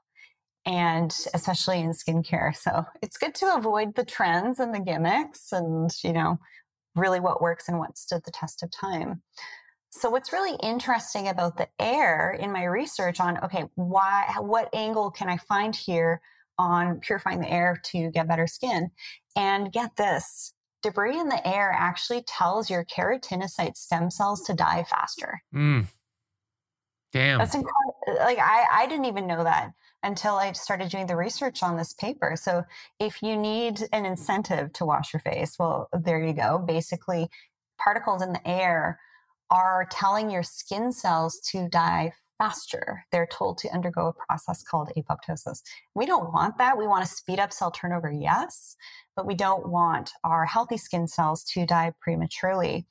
and 0.66 1.16
especially 1.34 1.80
in 1.80 1.92
skincare. 1.92 2.56
So 2.56 2.86
it's 3.02 3.18
good 3.18 3.36
to 3.36 3.56
avoid 3.56 3.96
the 3.96 4.06
trends 4.06 4.60
and 4.60 4.74
the 4.74 4.80
gimmicks 4.80 5.52
and, 5.52 5.92
you 6.04 6.14
know, 6.14 6.40
really 6.96 7.20
what 7.20 7.42
works 7.42 7.68
and 7.68 7.80
what 7.80 7.98
stood 7.98 8.24
the 8.24 8.32
test 8.32 8.64
of 8.64 8.72
time. 8.72 9.22
So 9.92 10.10
what's 10.10 10.34
really 10.34 10.58
interesting 10.64 11.28
about 11.28 11.58
the 11.58 11.68
air 11.80 12.32
in 12.32 12.52
my 12.52 12.64
research 12.64 13.20
on 13.20 13.38
okay, 13.44 13.66
why 13.76 14.34
what 14.40 14.74
angle 14.74 15.12
can 15.12 15.30
I 15.30 15.38
find 15.38 15.76
here 15.76 16.22
on 16.58 17.00
purifying 17.00 17.42
the 17.42 17.52
air 17.52 17.80
to 17.92 18.10
get 18.12 18.28
better 18.28 18.48
skin? 18.48 18.90
And 19.36 19.72
get 19.72 19.96
this, 19.98 20.54
debris 20.82 21.20
in 21.20 21.30
the 21.30 21.48
air 21.48 21.72
actually 21.72 22.24
tells 22.24 22.70
your 22.70 22.86
keratinocyte 22.86 23.78
stem 23.78 24.10
cells 24.10 24.42
to 24.44 24.54
die 24.54 24.84
faster. 24.90 25.42
Mm. 25.54 25.88
Damn. 27.14 27.40
That's 27.40 27.54
incredible. 27.54 27.96
Like 28.26 28.40
I, 28.40 28.66
I 28.72 28.88
didn't 28.88 29.06
even 29.06 29.28
know 29.28 29.44
that 29.44 29.72
until 30.02 30.36
I 30.36 30.52
started 30.52 30.90
doing 30.90 31.08
the 31.08 31.16
research 31.16 31.64
on 31.64 31.78
this 31.78 31.94
paper. 31.94 32.36
So 32.36 32.64
if 33.00 33.22
you 33.22 33.38
need 33.38 33.82
an 33.94 34.06
incentive 34.06 34.74
to 34.74 34.86
wash 34.86 35.14
your 35.14 35.22
face, 35.22 35.58
well, 35.58 35.90
there 35.94 36.22
you 36.22 36.34
go. 36.34 36.58
Basically, 36.58 37.30
particles 37.78 38.22
in 38.22 38.34
the 38.34 38.48
air 38.48 39.00
are 39.50 39.88
telling 39.92 40.32
your 40.32 40.44
skin 40.44 40.92
cells 40.92 41.40
to 41.52 41.70
die 41.70 42.12
faster. 42.40 43.06
They're 43.12 43.28
told 43.28 43.60
to 43.60 43.70
undergo 43.70 44.08
a 44.08 44.14
process 44.14 44.64
called 44.64 44.92
apoptosis. 44.98 45.62
We 45.94 46.06
don't 46.06 46.34
want 46.34 46.58
that. 46.58 46.78
We 46.78 46.88
want 46.88 47.06
to 47.06 47.12
speed 47.12 47.40
up 47.40 47.54
cell 47.54 47.72
turnover, 47.72 48.12
yes, 48.12 48.76
but 49.16 49.28
we 49.28 49.36
don't 49.36 49.70
want 49.70 50.12
our 50.24 50.46
healthy 50.46 50.78
skin 50.78 51.08
cells 51.08 51.44
to 51.54 51.66
die 51.66 51.94
prematurely. 52.02 52.88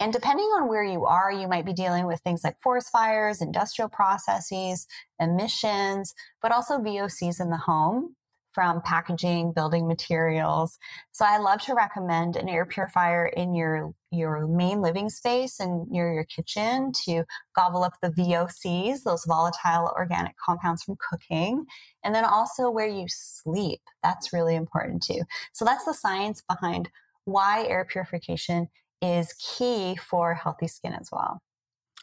And 0.00 0.14
depending 0.14 0.46
on 0.46 0.66
where 0.66 0.82
you 0.82 1.04
are, 1.04 1.30
you 1.30 1.46
might 1.46 1.66
be 1.66 1.74
dealing 1.74 2.06
with 2.06 2.20
things 2.20 2.42
like 2.42 2.60
forest 2.62 2.88
fires, 2.90 3.42
industrial 3.42 3.90
processes, 3.90 4.86
emissions, 5.20 6.14
but 6.40 6.52
also 6.52 6.78
VOCs 6.78 7.38
in 7.38 7.50
the 7.50 7.58
home 7.58 8.16
from 8.52 8.80
packaging, 8.82 9.52
building 9.52 9.86
materials. 9.86 10.78
So 11.12 11.24
I 11.24 11.38
love 11.38 11.60
to 11.62 11.74
recommend 11.74 12.34
an 12.36 12.48
air 12.48 12.66
purifier 12.66 13.26
in 13.26 13.54
your 13.54 13.92
your 14.10 14.48
main 14.48 14.80
living 14.80 15.08
space 15.08 15.60
and 15.60 15.88
near 15.88 16.12
your 16.12 16.24
kitchen 16.24 16.90
to 17.04 17.22
gobble 17.54 17.84
up 17.84 17.92
the 18.02 18.08
VOCs, 18.08 19.04
those 19.04 19.24
volatile 19.24 19.92
organic 19.96 20.34
compounds 20.44 20.82
from 20.82 20.96
cooking, 21.10 21.64
and 22.02 22.12
then 22.12 22.24
also 22.24 22.70
where 22.70 22.88
you 22.88 23.04
sleep. 23.06 23.80
That's 24.02 24.32
really 24.32 24.56
important 24.56 25.04
too. 25.04 25.22
So 25.52 25.64
that's 25.64 25.84
the 25.84 25.94
science 25.94 26.42
behind 26.48 26.90
why 27.24 27.66
air 27.68 27.84
purification 27.84 28.68
is 29.02 29.32
key 29.34 29.96
for 29.96 30.34
healthy 30.34 30.68
skin 30.68 30.92
as 30.92 31.08
well. 31.12 31.40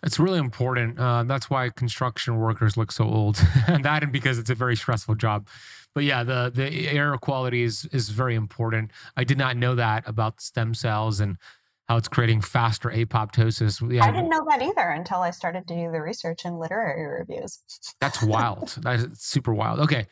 It's 0.03 0.19
really 0.19 0.37
important. 0.37 0.99
Uh, 0.99 1.23
that's 1.23 1.49
why 1.49 1.69
construction 1.69 2.37
workers 2.37 2.77
look 2.77 2.91
so 2.91 3.05
old, 3.05 3.41
and 3.67 3.83
that 3.83 4.03
and 4.03 4.11
because 4.11 4.37
it's 4.37 4.49
a 4.49 4.55
very 4.55 4.75
stressful 4.75 5.15
job. 5.15 5.47
But 5.95 6.03
yeah, 6.03 6.23
the 6.23 6.51
the 6.53 6.89
air 6.89 7.15
quality 7.17 7.63
is 7.63 7.85
is 7.91 8.09
very 8.09 8.35
important. 8.35 8.91
I 9.15 9.23
did 9.23 9.37
not 9.37 9.57
know 9.57 9.73
that 9.75 10.07
about 10.07 10.39
stem 10.39 10.75
cells 10.75 11.19
and 11.19 11.37
how 11.87 11.97
it's 11.97 12.07
creating 12.07 12.41
faster 12.41 12.89
apoptosis. 12.89 13.81
Yeah. 13.91 14.03
I 14.05 14.11
didn't 14.11 14.29
know 14.29 14.45
that 14.49 14.61
either 14.61 14.89
until 14.89 15.21
I 15.21 15.31
started 15.31 15.67
to 15.67 15.75
do 15.75 15.91
the 15.91 16.01
research 16.01 16.41
and 16.43 16.59
literary 16.59 17.19
reviews. 17.19 17.63
That's 18.01 18.21
wild. 18.21 18.77
That's 18.81 19.25
super 19.25 19.53
wild. 19.53 19.79
Okay. 19.79 20.05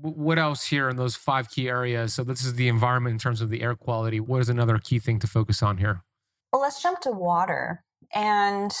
What 0.00 0.38
else 0.38 0.64
here 0.64 0.88
in 0.88 0.96
those 0.96 1.16
five 1.16 1.50
key 1.50 1.68
areas? 1.68 2.14
So, 2.14 2.22
this 2.22 2.44
is 2.44 2.54
the 2.54 2.68
environment 2.68 3.14
in 3.14 3.18
terms 3.18 3.40
of 3.40 3.50
the 3.50 3.60
air 3.60 3.74
quality. 3.74 4.20
What 4.20 4.40
is 4.40 4.48
another 4.48 4.78
key 4.78 5.00
thing 5.00 5.18
to 5.18 5.26
focus 5.26 5.64
on 5.64 5.78
here? 5.78 6.04
Well, 6.52 6.62
let's 6.62 6.82
jump 6.82 7.00
to 7.00 7.12
water. 7.12 7.84
And 8.12 8.72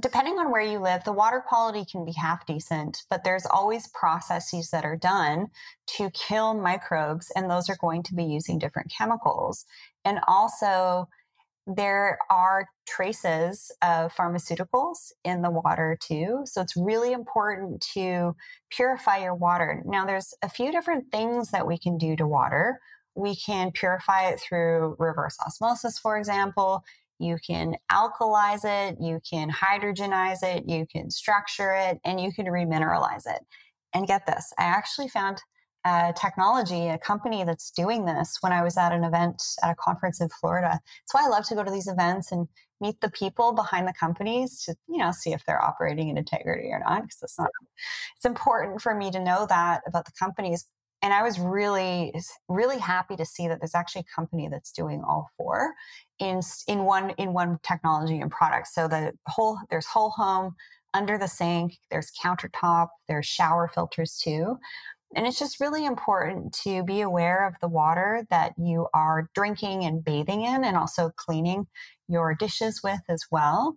depending 0.00 0.38
on 0.38 0.50
where 0.50 0.62
you 0.62 0.80
live, 0.80 1.04
the 1.04 1.12
water 1.12 1.42
quality 1.46 1.84
can 1.84 2.04
be 2.04 2.12
half 2.12 2.46
decent, 2.46 3.04
but 3.10 3.22
there's 3.22 3.46
always 3.46 3.88
processes 3.88 4.70
that 4.70 4.84
are 4.84 4.96
done 4.96 5.46
to 5.96 6.10
kill 6.10 6.54
microbes, 6.54 7.30
and 7.36 7.48
those 7.48 7.70
are 7.70 7.76
going 7.80 8.02
to 8.04 8.14
be 8.14 8.24
using 8.24 8.58
different 8.58 8.92
chemicals. 8.96 9.64
And 10.04 10.18
also, 10.26 11.08
there 11.66 12.18
are 12.28 12.66
traces 12.86 13.70
of 13.80 14.12
pharmaceuticals 14.14 15.12
in 15.24 15.42
the 15.42 15.50
water 15.50 15.96
too. 16.00 16.42
So 16.44 16.60
it's 16.60 16.76
really 16.76 17.12
important 17.12 17.80
to 17.94 18.36
purify 18.70 19.18
your 19.18 19.34
water. 19.34 19.82
Now, 19.86 20.04
there's 20.04 20.34
a 20.42 20.48
few 20.48 20.70
different 20.70 21.10
things 21.10 21.52
that 21.52 21.66
we 21.66 21.78
can 21.78 21.96
do 21.96 22.16
to 22.16 22.26
water. 22.26 22.80
We 23.14 23.36
can 23.36 23.70
purify 23.72 24.28
it 24.28 24.40
through 24.40 24.96
reverse 24.98 25.36
osmosis, 25.44 25.98
for 25.98 26.18
example. 26.18 26.84
You 27.18 27.38
can 27.46 27.76
alkalize 27.90 28.64
it, 28.64 28.96
you 29.00 29.20
can 29.28 29.50
hydrogenize 29.50 30.42
it, 30.42 30.68
you 30.68 30.86
can 30.90 31.10
structure 31.10 31.72
it, 31.72 32.00
and 32.04 32.20
you 32.20 32.32
can 32.32 32.46
remineralize 32.46 33.26
it. 33.26 33.40
And 33.92 34.08
get 34.08 34.26
this, 34.26 34.52
I 34.58 34.64
actually 34.64 35.08
found 35.08 35.40
a 35.84 36.12
technology, 36.18 36.88
a 36.88 36.98
company 36.98 37.44
that's 37.44 37.70
doing 37.70 38.06
this 38.06 38.38
when 38.40 38.52
I 38.52 38.62
was 38.62 38.76
at 38.76 38.92
an 38.92 39.04
event 39.04 39.42
at 39.62 39.70
a 39.70 39.74
conference 39.74 40.20
in 40.20 40.28
Florida. 40.28 40.70
That's 40.70 41.12
why 41.12 41.24
I 41.24 41.28
love 41.28 41.44
to 41.46 41.54
go 41.54 41.62
to 41.62 41.70
these 41.70 41.88
events 41.88 42.32
and 42.32 42.48
meet 42.80 43.00
the 43.00 43.10
people 43.10 43.52
behind 43.52 43.86
the 43.86 43.92
companies 43.92 44.62
to, 44.64 44.74
you 44.88 44.98
know, 44.98 45.12
see 45.12 45.32
if 45.32 45.44
they're 45.44 45.62
operating 45.62 46.08
in 46.08 46.16
integrity 46.16 46.68
or 46.70 46.80
not. 46.80 47.02
Because 47.02 47.18
it's 47.22 47.38
not, 47.38 47.50
it's 48.16 48.24
important 48.24 48.80
for 48.80 48.94
me 48.94 49.10
to 49.10 49.20
know 49.20 49.46
that 49.48 49.82
about 49.86 50.06
the 50.06 50.12
companies 50.18 50.66
and 51.04 51.12
I 51.12 51.22
was 51.22 51.38
really, 51.38 52.14
really 52.48 52.78
happy 52.78 53.14
to 53.16 53.26
see 53.26 53.46
that 53.46 53.60
there's 53.60 53.74
actually 53.74 54.06
a 54.08 54.14
company 54.14 54.48
that's 54.50 54.72
doing 54.72 55.02
all 55.06 55.28
four 55.36 55.74
in 56.18 56.40
in 56.66 56.84
one 56.84 57.10
in 57.18 57.34
one 57.34 57.58
technology 57.62 58.18
and 58.20 58.30
product. 58.30 58.68
So 58.68 58.88
the 58.88 59.12
whole 59.26 59.58
there's 59.68 59.84
whole 59.84 60.10
home 60.10 60.54
under 60.94 61.18
the 61.18 61.28
sink, 61.28 61.76
there's 61.90 62.10
countertop, 62.10 62.88
there's 63.06 63.26
shower 63.26 63.70
filters 63.74 64.16
too. 64.16 64.56
And 65.14 65.26
it's 65.26 65.38
just 65.38 65.60
really 65.60 65.84
important 65.84 66.54
to 66.64 66.82
be 66.82 67.02
aware 67.02 67.46
of 67.46 67.54
the 67.60 67.68
water 67.68 68.26
that 68.30 68.54
you 68.56 68.86
are 68.94 69.28
drinking 69.34 69.84
and 69.84 70.02
bathing 70.02 70.42
in, 70.42 70.64
and 70.64 70.74
also 70.74 71.10
cleaning 71.16 71.66
your 72.08 72.34
dishes 72.34 72.80
with 72.82 73.00
as 73.10 73.24
well. 73.30 73.76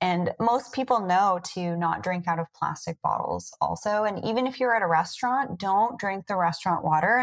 And 0.00 0.30
most 0.38 0.72
people 0.72 1.00
know 1.00 1.40
to 1.54 1.76
not 1.76 2.02
drink 2.02 2.28
out 2.28 2.38
of 2.38 2.46
plastic 2.54 2.96
bottles 3.02 3.52
also. 3.60 4.04
And 4.04 4.24
even 4.24 4.46
if 4.46 4.60
you're 4.60 4.74
at 4.74 4.82
a 4.82 4.86
restaurant, 4.86 5.58
don't 5.58 5.98
drink 5.98 6.26
the 6.26 6.36
restaurant 6.36 6.84
water 6.84 7.16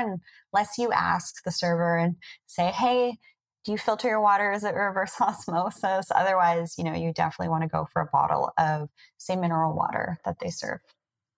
unless 0.51 0.77
you 0.77 0.91
ask 0.91 1.43
the 1.43 1.51
server 1.51 1.97
and 1.97 2.17
say, 2.47 2.71
hey, 2.71 3.17
do 3.63 3.71
you 3.71 3.77
filter 3.77 4.09
your 4.09 4.21
water? 4.21 4.51
Is 4.51 4.63
it 4.63 4.75
reverse 4.75 5.13
osmosis? 5.21 6.11
Otherwise, 6.13 6.75
you 6.77 6.83
know, 6.83 6.93
you 6.93 7.13
definitely 7.13 7.49
want 7.49 7.63
to 7.63 7.69
go 7.69 7.87
for 7.91 8.01
a 8.01 8.07
bottle 8.07 8.51
of, 8.57 8.89
say, 9.17 9.35
mineral 9.35 9.73
water 9.73 10.19
that 10.25 10.39
they 10.39 10.49
serve. 10.49 10.79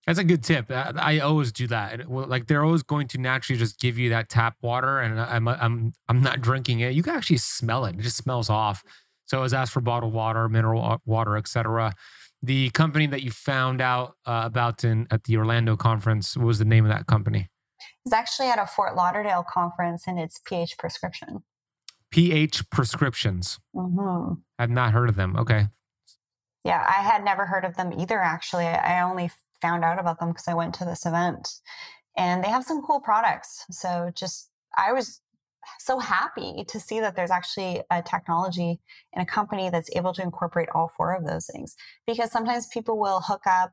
That's 0.07 0.19
a 0.19 0.23
good 0.23 0.41
tip. 0.41 0.71
I 0.71 1.19
always 1.19 1.51
do 1.51 1.67
that. 1.67 2.09
Like 2.09 2.47
they're 2.47 2.63
always 2.63 2.81
going 2.81 3.09
to 3.09 3.17
naturally 3.17 3.59
just 3.59 3.77
give 3.77 3.97
you 3.97 4.11
that 4.11 4.29
tap 4.29 4.55
water, 4.61 5.01
and 5.01 5.19
I'm 5.19 5.49
I'm 5.49 5.91
I'm 6.07 6.21
not 6.21 6.39
drinking 6.39 6.79
it. 6.79 6.93
You 6.93 7.03
can 7.03 7.13
actually 7.13 7.39
smell 7.39 7.83
it. 7.83 7.95
It 7.95 8.03
just 8.03 8.15
smells 8.15 8.49
off. 8.49 8.85
So 9.27 9.39
I 9.39 9.41
was 9.41 9.53
asked 9.53 9.73
for 9.73 9.81
bottled 9.81 10.13
water, 10.13 10.49
mineral 10.49 11.01
water, 11.05 11.37
etc. 11.37 11.93
The 12.41 12.69
company 12.71 13.07
that 13.07 13.23
you 13.23 13.31
found 13.31 13.81
out 13.81 14.15
uh, 14.25 14.43
about 14.45 14.83
in 14.83 15.07
at 15.11 15.23
the 15.25 15.37
Orlando 15.37 15.75
conference, 15.75 16.37
what 16.37 16.45
was 16.45 16.59
the 16.59 16.65
name 16.65 16.85
of 16.85 16.91
that 16.91 17.07
company? 17.07 17.49
It's 18.05 18.13
actually 18.13 18.47
at 18.47 18.59
a 18.59 18.65
Fort 18.65 18.95
Lauderdale 18.95 19.43
conference, 19.43 20.07
and 20.07 20.19
it's 20.19 20.39
PH 20.45 20.77
Prescription. 20.77 21.43
PH 22.11 22.69
Prescriptions. 22.69 23.59
Mm-hmm. 23.75 24.33
I've 24.57 24.69
not 24.69 24.93
heard 24.93 25.09
of 25.09 25.15
them. 25.15 25.35
Okay. 25.37 25.67
Yeah, 26.63 26.85
I 26.87 27.01
had 27.01 27.23
never 27.23 27.45
heard 27.45 27.65
of 27.65 27.75
them 27.75 27.91
either. 27.97 28.19
Actually, 28.19 28.65
I 28.65 29.01
only 29.01 29.29
found 29.61 29.83
out 29.83 29.99
about 29.99 30.19
them 30.19 30.29
because 30.29 30.47
I 30.47 30.53
went 30.53 30.73
to 30.75 30.85
this 30.85 31.05
event, 31.05 31.49
and 32.15 32.43
they 32.43 32.49
have 32.49 32.63
some 32.63 32.81
cool 32.81 33.01
products. 33.01 33.65
So 33.71 34.11
just 34.15 34.49
I 34.77 34.93
was 34.93 35.21
so 35.79 35.99
happy 35.99 36.65
to 36.67 36.79
see 36.79 36.99
that 36.99 37.15
there's 37.15 37.31
actually 37.31 37.81
a 37.91 38.01
technology 38.01 38.79
in 39.13 39.21
a 39.21 39.25
company 39.25 39.69
that's 39.69 39.89
able 39.95 40.13
to 40.13 40.21
incorporate 40.21 40.69
all 40.73 40.91
four 40.95 41.13
of 41.15 41.25
those 41.25 41.47
things. 41.47 41.75
Because 42.05 42.31
sometimes 42.31 42.67
people 42.67 42.97
will 42.99 43.21
hook 43.21 43.43
up 43.45 43.71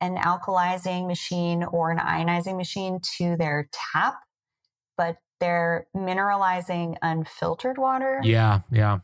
an 0.00 0.16
alkalizing 0.16 1.06
machine 1.06 1.64
or 1.64 1.90
an 1.90 1.98
ionizing 1.98 2.56
machine 2.56 3.00
to 3.18 3.36
their 3.36 3.68
tap, 3.72 4.16
but 4.96 5.16
they're 5.40 5.86
mineralizing 5.94 6.96
unfiltered 7.02 7.78
water. 7.78 8.20
Yeah, 8.22 8.60
yeah. 8.70 8.98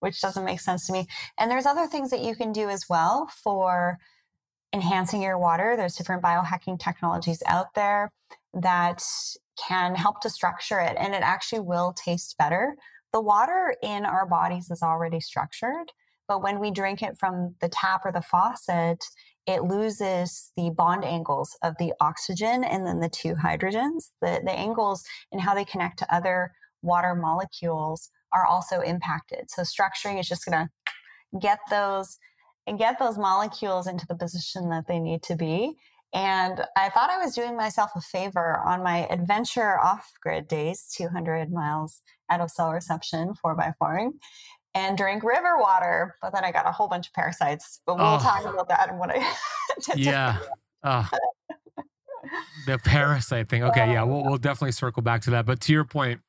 Which 0.00 0.20
doesn't 0.20 0.44
make 0.44 0.60
sense 0.60 0.86
to 0.86 0.92
me. 0.92 1.06
And 1.38 1.50
there's 1.50 1.66
other 1.66 1.86
things 1.86 2.10
that 2.10 2.22
you 2.22 2.34
can 2.34 2.52
do 2.52 2.68
as 2.68 2.88
well 2.88 3.30
for 3.42 3.98
enhancing 4.72 5.22
your 5.22 5.38
water. 5.38 5.74
There's 5.76 5.94
different 5.94 6.22
biohacking 6.22 6.80
technologies 6.80 7.42
out 7.46 7.74
there 7.74 8.10
that 8.54 9.02
can 9.56 9.94
help 9.94 10.20
to 10.20 10.30
structure 10.30 10.80
it 10.80 10.96
and 10.98 11.14
it 11.14 11.22
actually 11.22 11.60
will 11.60 11.92
taste 11.92 12.36
better. 12.38 12.76
The 13.12 13.20
water 13.20 13.74
in 13.82 14.06
our 14.06 14.26
bodies 14.26 14.70
is 14.70 14.82
already 14.82 15.20
structured, 15.20 15.92
but 16.28 16.42
when 16.42 16.58
we 16.58 16.70
drink 16.70 17.02
it 17.02 17.18
from 17.18 17.54
the 17.60 17.68
tap 17.68 18.02
or 18.04 18.12
the 18.12 18.22
faucet, 18.22 19.04
it 19.46 19.64
loses 19.64 20.52
the 20.56 20.70
bond 20.70 21.04
angles 21.04 21.56
of 21.62 21.74
the 21.78 21.92
oxygen 22.00 22.64
and 22.64 22.86
then 22.86 23.00
the 23.00 23.08
two 23.08 23.34
hydrogens. 23.34 24.10
The, 24.20 24.40
the 24.44 24.52
angles 24.52 25.04
and 25.32 25.40
how 25.40 25.54
they 25.54 25.64
connect 25.64 25.98
to 25.98 26.14
other 26.14 26.52
water 26.80 27.14
molecules 27.14 28.10
are 28.32 28.46
also 28.46 28.80
impacted. 28.80 29.50
So 29.50 29.62
structuring 29.62 30.18
is 30.18 30.28
just 30.28 30.46
going 30.46 30.66
to 30.66 31.38
get 31.38 31.58
those 31.70 32.18
and 32.66 32.78
get 32.78 32.98
those 32.98 33.18
molecules 33.18 33.88
into 33.88 34.06
the 34.06 34.14
position 34.14 34.70
that 34.70 34.86
they 34.86 35.00
need 35.00 35.22
to 35.24 35.34
be 35.34 35.76
and 36.14 36.64
I 36.76 36.90
thought 36.90 37.10
I 37.10 37.18
was 37.18 37.34
doing 37.34 37.56
myself 37.56 37.90
a 37.96 38.00
favor 38.00 38.58
on 38.66 38.82
my 38.82 39.06
adventure 39.08 39.78
off 39.78 40.10
grid 40.22 40.48
days, 40.48 40.92
200 40.96 41.50
miles 41.50 42.02
out 42.30 42.40
of 42.40 42.50
cell 42.50 42.72
reception, 42.72 43.34
4 43.34 43.54
by 43.54 43.72
4 43.78 44.12
and 44.74 44.96
drink 44.96 45.22
river 45.22 45.58
water. 45.58 46.16
But 46.20 46.32
then 46.32 46.44
I 46.44 46.52
got 46.52 46.66
a 46.66 46.72
whole 46.72 46.88
bunch 46.88 47.08
of 47.08 47.12
parasites. 47.12 47.80
But 47.86 47.96
we'll 47.96 48.06
oh. 48.06 48.18
talk 48.18 48.44
about 48.44 48.68
that 48.68 48.88
and 48.88 48.98
what 48.98 49.10
I 49.10 49.18
did. 49.86 49.98
Yeah. 49.98 50.38
Oh. 50.82 51.08
the 52.66 52.78
parasite 52.78 53.48
thing. 53.48 53.64
Okay. 53.64 53.92
Yeah. 53.92 54.02
We'll, 54.04 54.24
we'll 54.24 54.38
definitely 54.38 54.72
circle 54.72 55.02
back 55.02 55.22
to 55.22 55.30
that. 55.30 55.46
But 55.46 55.60
to 55.62 55.72
your 55.72 55.84
point, 55.84 56.20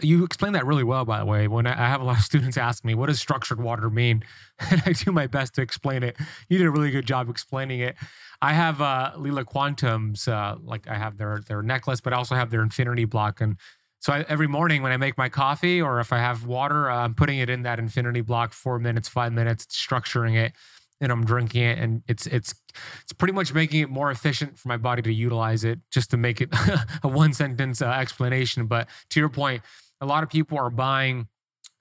you 0.00 0.24
explained 0.24 0.54
that 0.54 0.64
really 0.64 0.84
well, 0.84 1.04
by 1.04 1.18
the 1.18 1.24
way. 1.24 1.48
When 1.48 1.66
I 1.66 1.74
have 1.74 2.00
a 2.00 2.04
lot 2.04 2.18
of 2.18 2.24
students 2.24 2.56
ask 2.56 2.84
me, 2.84 2.94
what 2.94 3.06
does 3.06 3.20
structured 3.20 3.60
water 3.60 3.90
mean? 3.90 4.22
And 4.70 4.80
I 4.86 4.92
do 4.92 5.10
my 5.10 5.26
best 5.26 5.54
to 5.56 5.62
explain 5.62 6.04
it. 6.04 6.16
You 6.48 6.56
did 6.56 6.68
a 6.68 6.70
really 6.70 6.92
good 6.92 7.04
job 7.04 7.28
explaining 7.28 7.80
it. 7.80 7.96
I 8.40 8.52
have 8.52 8.80
uh, 8.80 9.10
Leela 9.16 9.44
Quantum's, 9.44 10.28
uh, 10.28 10.54
like 10.62 10.86
I 10.86 10.94
have 10.94 11.18
their 11.18 11.40
their 11.48 11.62
necklace, 11.62 12.00
but 12.00 12.12
I 12.12 12.16
also 12.16 12.36
have 12.36 12.50
their 12.50 12.62
infinity 12.62 13.04
block. 13.04 13.40
And 13.40 13.56
So 13.98 14.12
I, 14.12 14.24
every 14.28 14.46
morning 14.46 14.82
when 14.82 14.92
I 14.92 14.96
make 14.98 15.18
my 15.18 15.28
coffee 15.28 15.82
or 15.82 15.98
if 15.98 16.12
I 16.12 16.18
have 16.18 16.46
water, 16.46 16.88
uh, 16.90 16.98
I'm 17.04 17.14
putting 17.14 17.38
it 17.40 17.50
in 17.50 17.62
that 17.62 17.80
infinity 17.80 18.20
block, 18.20 18.52
four 18.52 18.78
minutes, 18.78 19.08
five 19.08 19.32
minutes, 19.32 19.66
structuring 19.66 20.36
it, 20.36 20.52
and 21.02 21.12
I'm 21.12 21.24
drinking 21.24 21.62
it. 21.62 21.78
And 21.78 22.02
it's 22.08 22.26
it's 22.26 22.54
it's 23.02 23.12
pretty 23.12 23.34
much 23.34 23.52
making 23.52 23.80
it 23.80 23.90
more 23.90 24.10
efficient 24.10 24.58
for 24.58 24.68
my 24.68 24.78
body 24.78 25.02
to 25.02 25.12
utilize 25.12 25.64
it. 25.64 25.80
Just 25.90 26.10
to 26.12 26.16
make 26.16 26.40
it 26.40 26.48
a 27.02 27.08
one 27.08 27.34
sentence 27.34 27.82
uh, 27.82 27.86
explanation. 27.90 28.66
But 28.66 28.88
to 29.10 29.20
your 29.20 29.28
point, 29.28 29.62
a 30.00 30.06
lot 30.06 30.22
of 30.22 30.30
people 30.30 30.58
are 30.58 30.70
buying 30.70 31.28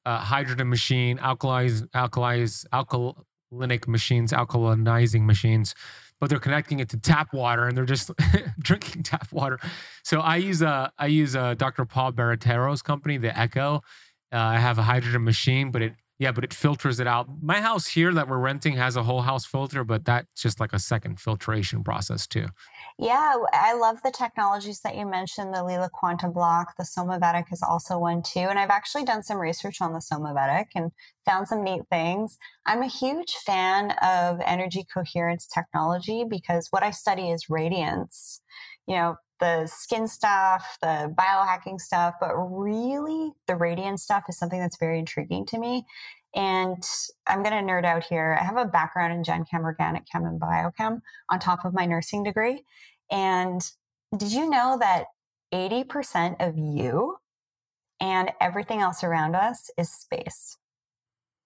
uh, 0.06 0.18
hydrogen 0.18 0.70
machine, 0.70 1.18
alkalize, 1.20 1.88
alkalize, 1.92 2.66
alkalinic 2.74 3.88
machines, 3.88 4.34
alkalinizing 4.34 5.22
machines 5.24 5.76
but 6.22 6.30
they're 6.30 6.40
connecting 6.40 6.80
it 6.80 6.88
to 6.88 6.98
tap 6.98 7.34
water 7.34 7.66
and 7.66 7.76
they're 7.76 7.84
just 7.84 8.12
drinking 8.60 9.02
tap 9.02 9.30
water. 9.34 9.60
So 10.04 10.22
I 10.22 10.36
use 10.36 10.62
a 10.62 10.94
I 10.98 11.08
use 11.08 11.36
a 11.36 11.56
Dr. 11.56 11.84
Paul 11.84 12.14
Barattiero's 12.14 12.84
company, 12.84 13.18
the 13.18 13.38
Echo. 13.38 13.82
Uh, 14.32 14.38
I 14.38 14.60
have 14.60 14.78
a 14.78 14.84
hydrogen 14.84 15.24
machine, 15.24 15.72
but 15.72 15.82
it 15.82 15.94
yeah, 16.22 16.32
but 16.32 16.44
it 16.44 16.54
filters 16.54 17.00
it 17.00 17.08
out. 17.08 17.28
My 17.42 17.62
house 17.62 17.88
here 17.88 18.14
that 18.14 18.28
we're 18.28 18.38
renting 18.38 18.74
has 18.74 18.96
a 18.96 19.02
whole 19.02 19.24
house 19.24 19.44
filter, 19.44 19.84
but 19.84 20.06
that's 20.06 20.40
just 20.40 20.60
like 20.60 20.72
a 20.72 20.78
second 20.78 21.20
filtration 21.20 21.84
process 21.84 22.28
too. 22.28 22.46
Yeah, 23.00 23.38
I 23.52 23.74
love 23.74 23.98
the 24.04 24.12
technologies 24.12 24.82
that 24.82 24.96
you 24.96 25.08
mentioned. 25.08 25.52
The 25.52 25.64
Leela 25.64 25.90
Quantum 25.90 26.32
Block, 26.32 26.78
the 26.78 26.84
Somavedic 26.84 27.46
is 27.52 27.64
also 27.68 27.98
one 27.98 28.22
too. 28.22 28.42
And 28.42 28.60
I've 28.60 28.70
actually 28.70 29.04
done 29.04 29.24
some 29.24 29.40
research 29.40 29.82
on 29.82 29.94
the 29.94 30.00
Somavedic 30.00 30.68
and 30.76 30.92
found 31.26 31.48
some 31.48 31.64
neat 31.64 31.82
things. 31.90 32.38
I'm 32.68 32.84
a 32.84 32.88
huge 32.88 33.32
fan 33.44 33.90
of 34.04 34.42
energy 34.46 34.86
coherence 34.94 35.48
technology 35.48 36.24
because 36.24 36.68
what 36.70 36.84
I 36.84 36.92
study 36.92 37.32
is 37.32 37.50
radiance. 37.50 38.42
You 38.86 38.96
know, 38.96 39.16
the 39.42 39.68
skin 39.68 40.08
stuff, 40.08 40.78
the 40.82 41.14
biohacking 41.18 41.82
stuff, 41.82 42.14
but 42.22 42.34
really 42.36 43.32
the 43.48 43.56
radiance 43.56 44.04
stuff 44.04 44.24
is 44.30 44.38
something 44.38 44.60
that's 44.60 44.78
very 44.78 45.00
intriguing 45.00 45.46
to 45.48 45.60
me. 45.60 45.86
And 46.34 46.82
I'm 47.28 47.44
going 47.44 47.52
to 47.52 47.74
nerd 47.74 47.84
out 47.84 48.06
here. 48.06 48.38
I 48.40 48.46
have 48.46 48.56
a 48.56 48.66
background 48.66 49.12
in 49.12 49.24
Gen 49.24 49.44
Chem, 49.44 49.64
Organic 49.64 50.04
Chem, 50.10 50.24
and 50.24 50.40
Biochem 50.40 51.02
on 51.30 51.40
top 51.40 51.66
of 51.66 51.74
my 51.74 51.86
nursing 51.86 52.24
degree. 52.24 52.64
And 53.12 53.62
did 54.16 54.32
you 54.32 54.50
know 54.50 54.78
that 54.80 55.08
80% 55.54 56.38
of 56.40 56.58
you 56.58 57.18
and 58.00 58.32
everything 58.40 58.80
else 58.80 59.04
around 59.04 59.36
us 59.36 59.70
is 59.78 59.92
space? 59.92 60.58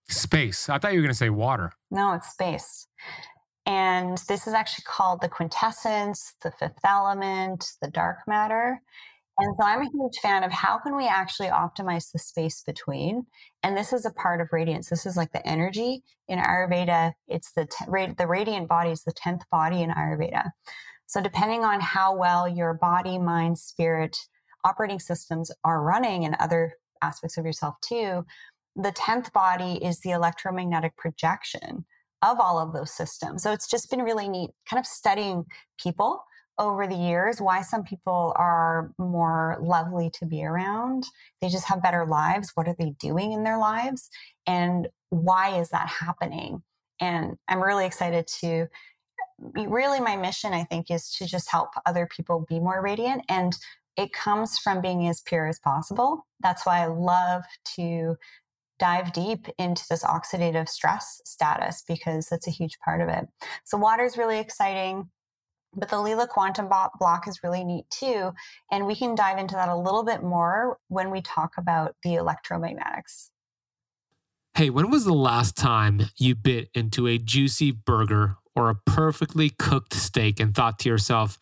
Space. 0.07 0.69
I 0.69 0.77
thought 0.77 0.93
you 0.93 0.99
were 0.99 1.03
going 1.03 1.13
to 1.13 1.17
say 1.17 1.31
water. 1.31 1.71
No, 1.89 2.13
it's 2.13 2.29
space. 2.29 2.87
And 3.65 4.17
this 4.27 4.47
is 4.47 4.53
actually 4.53 4.85
called 4.87 5.21
the 5.21 5.29
quintessence, 5.29 6.35
the 6.43 6.51
fifth 6.51 6.79
element, 6.85 7.65
the 7.81 7.89
dark 7.89 8.19
matter. 8.27 8.81
And 9.37 9.55
so 9.59 9.65
I'm 9.67 9.81
a 9.81 9.89
huge 9.91 10.17
fan 10.21 10.43
of 10.43 10.51
how 10.51 10.77
can 10.79 10.95
we 10.95 11.07
actually 11.07 11.49
optimize 11.49 12.11
the 12.11 12.19
space 12.19 12.63
between. 12.65 13.25
And 13.63 13.75
this 13.75 13.91
is 13.91 14.05
a 14.05 14.11
part 14.11 14.39
of 14.39 14.47
radiance. 14.51 14.89
This 14.89 15.05
is 15.05 15.17
like 15.17 15.33
the 15.33 15.45
energy 15.45 16.03
in 16.29 16.39
Ayurveda. 16.39 17.13
It's 17.27 17.51
the 17.51 17.65
t- 17.65 18.13
the 18.17 18.27
radiant 18.27 18.69
body 18.69 18.91
is 18.91 19.03
the 19.03 19.11
tenth 19.11 19.41
body 19.51 19.81
in 19.81 19.89
Ayurveda. 19.89 20.51
So 21.07 21.21
depending 21.21 21.65
on 21.65 21.81
how 21.81 22.15
well 22.15 22.47
your 22.47 22.73
body, 22.73 23.17
mind, 23.17 23.57
spirit, 23.57 24.17
operating 24.63 24.99
systems 24.99 25.51
are 25.63 25.83
running, 25.83 26.23
and 26.23 26.35
other 26.39 26.73
aspects 27.01 27.37
of 27.37 27.45
yourself 27.45 27.75
too, 27.81 28.25
the 28.75 28.91
tenth 28.91 29.33
body 29.33 29.83
is 29.83 29.99
the 29.99 30.11
electromagnetic 30.11 30.95
projection 30.95 31.85
of 32.25 32.39
all 32.39 32.59
of 32.59 32.73
those 32.73 32.91
systems. 32.91 33.43
So 33.43 33.53
it's 33.53 33.67
just 33.67 33.89
been 33.89 34.01
really 34.01 34.27
neat, 34.27 34.49
kind 34.69 34.79
of 34.79 34.85
studying 34.85 35.45
people 35.81 36.23
over 36.57 36.87
the 36.87 36.95
years 36.95 37.41
why 37.41 37.61
some 37.61 37.83
people 37.83 38.33
are 38.37 38.91
more 38.97 39.57
lovely 39.61 40.09
to 40.09 40.25
be 40.25 40.43
around. 40.43 41.05
They 41.41 41.49
just 41.49 41.65
have 41.65 41.83
better 41.83 42.05
lives. 42.05 42.51
What 42.55 42.67
are 42.67 42.75
they 42.79 42.95
doing 42.99 43.33
in 43.33 43.43
their 43.43 43.57
lives? 43.57 44.09
And 44.47 44.87
why 45.09 45.59
is 45.59 45.69
that 45.69 45.87
happening? 45.87 46.63
And 47.01 47.37
I'm 47.47 47.61
really 47.61 47.85
excited 47.85 48.25
to 48.39 48.67
really 49.53 49.99
my 49.99 50.15
mission, 50.15 50.53
I 50.53 50.63
think, 50.63 50.89
is 50.89 51.11
to 51.17 51.25
just 51.25 51.51
help 51.51 51.69
other 51.85 52.07
people 52.07 52.45
be 52.47 52.59
more 52.59 52.81
radiant. 52.81 53.23
And 53.27 53.55
it 53.97 54.13
comes 54.13 54.57
from 54.57 54.81
being 54.81 55.07
as 55.07 55.21
pure 55.21 55.47
as 55.47 55.59
possible. 55.59 56.25
That's 56.41 56.65
why 56.65 56.79
I 56.83 56.87
love 56.87 57.43
to 57.75 58.15
dive 58.79 59.13
deep 59.13 59.47
into 59.57 59.83
this 59.89 60.03
oxidative 60.03 60.67
stress 60.69 61.21
status 61.25 61.83
because 61.87 62.27
that's 62.27 62.47
a 62.47 62.51
huge 62.51 62.77
part 62.83 63.01
of 63.01 63.09
it. 63.09 63.27
So 63.63 63.77
water 63.77 64.03
is 64.03 64.17
really 64.17 64.39
exciting. 64.39 65.09
But 65.77 65.89
the 65.89 65.97
Leela 65.97 66.27
quantum 66.27 66.69
block 66.69 67.27
is 67.27 67.43
really 67.43 67.63
neat 67.63 67.85
too. 67.89 68.31
And 68.71 68.87
we 68.87 68.95
can 68.95 69.13
dive 69.13 69.37
into 69.37 69.55
that 69.55 69.67
a 69.67 69.75
little 69.75 70.05
bit 70.05 70.23
more 70.23 70.77
when 70.87 71.11
we 71.11 71.21
talk 71.21 71.51
about 71.57 71.95
the 72.03 72.11
electromagnetics. 72.11 73.29
Hey, 74.55 74.69
when 74.69 74.89
was 74.89 75.03
the 75.03 75.13
last 75.13 75.57
time 75.57 76.03
you 76.17 76.33
bit 76.33 76.69
into 76.73 77.07
a 77.07 77.17
juicy 77.17 77.71
burger 77.71 78.37
or 78.55 78.69
a 78.69 78.75
perfectly 78.75 79.49
cooked 79.49 79.93
steak 79.93 80.39
and 80.39 80.55
thought 80.55 80.79
to 80.79 80.89
yourself, 80.89 81.37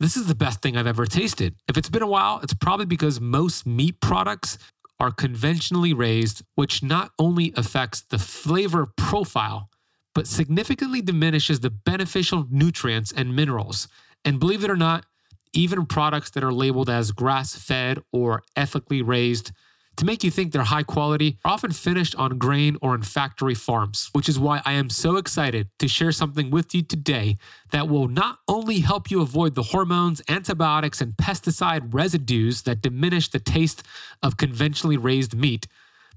this 0.00 0.16
is 0.16 0.26
the 0.26 0.34
best 0.34 0.60
thing 0.60 0.76
I've 0.76 0.88
ever 0.88 1.06
tasted? 1.06 1.54
If 1.68 1.76
it's 1.76 1.88
been 1.88 2.02
a 2.02 2.08
while, 2.08 2.40
it's 2.42 2.54
probably 2.54 2.86
because 2.86 3.20
most 3.20 3.64
meat 3.64 4.00
products 4.00 4.58
are 5.00 5.10
conventionally 5.10 5.92
raised, 5.92 6.42
which 6.54 6.82
not 6.82 7.12
only 7.18 7.52
affects 7.56 8.02
the 8.02 8.18
flavor 8.18 8.86
profile, 8.96 9.70
but 10.14 10.26
significantly 10.26 11.00
diminishes 11.00 11.60
the 11.60 11.70
beneficial 11.70 12.46
nutrients 12.50 13.12
and 13.12 13.36
minerals. 13.36 13.88
And 14.24 14.40
believe 14.40 14.64
it 14.64 14.70
or 14.70 14.76
not, 14.76 15.06
even 15.52 15.86
products 15.86 16.30
that 16.30 16.44
are 16.44 16.52
labeled 16.52 16.90
as 16.90 17.12
grass 17.12 17.54
fed 17.54 18.00
or 18.12 18.42
ethically 18.56 19.02
raised 19.02 19.52
to 19.98 20.04
make 20.04 20.22
you 20.22 20.30
think 20.30 20.52
they're 20.52 20.62
high 20.62 20.84
quality 20.84 21.38
are 21.44 21.52
often 21.52 21.72
finished 21.72 22.14
on 22.14 22.38
grain 22.38 22.76
or 22.80 22.94
in 22.94 23.02
factory 23.02 23.54
farms, 23.54 24.10
which 24.12 24.28
is 24.28 24.38
why 24.38 24.62
I 24.64 24.74
am 24.74 24.90
so 24.90 25.16
excited 25.16 25.68
to 25.80 25.88
share 25.88 26.12
something 26.12 26.50
with 26.50 26.72
you 26.72 26.82
today 26.82 27.36
that 27.72 27.88
will 27.88 28.06
not 28.06 28.38
only 28.46 28.78
help 28.78 29.10
you 29.10 29.20
avoid 29.20 29.56
the 29.56 29.64
hormones, 29.64 30.22
antibiotics, 30.28 31.00
and 31.00 31.14
pesticide 31.14 31.92
residues 31.92 32.62
that 32.62 32.80
diminish 32.80 33.28
the 33.28 33.40
taste 33.40 33.82
of 34.22 34.36
conventionally 34.36 34.96
raised 34.96 35.36
meat 35.36 35.66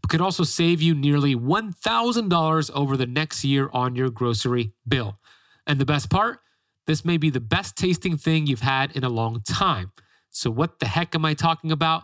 but 0.02 0.10
could 0.10 0.22
also 0.22 0.44
save 0.44 0.82
you 0.82 0.96
nearly 0.96 1.36
$1,000 1.36 2.72
over 2.74 2.98
the 2.98 3.06
next 3.06 3.44
year 3.44 3.70
on 3.72 3.96
your 3.96 4.10
grocery 4.10 4.74
bill. 4.88 5.20
And 5.68 5.80
the 5.80 5.86
best 5.86 6.10
part, 6.10 6.40
this 6.88 7.06
may 7.06 7.18
be 7.18 7.30
the 7.30 7.40
best 7.40 7.78
tasting 7.78 8.18
thing 8.18 8.48
you've 8.48 8.62
had 8.62 8.96
in 8.96 9.04
a 9.04 9.10
long 9.10 9.42
time. 9.42 9.92
So, 10.30 10.50
what 10.50 10.80
the 10.80 10.88
heck 10.88 11.14
am 11.14 11.26
I 11.26 11.34
talking 11.34 11.72
about? 11.72 12.04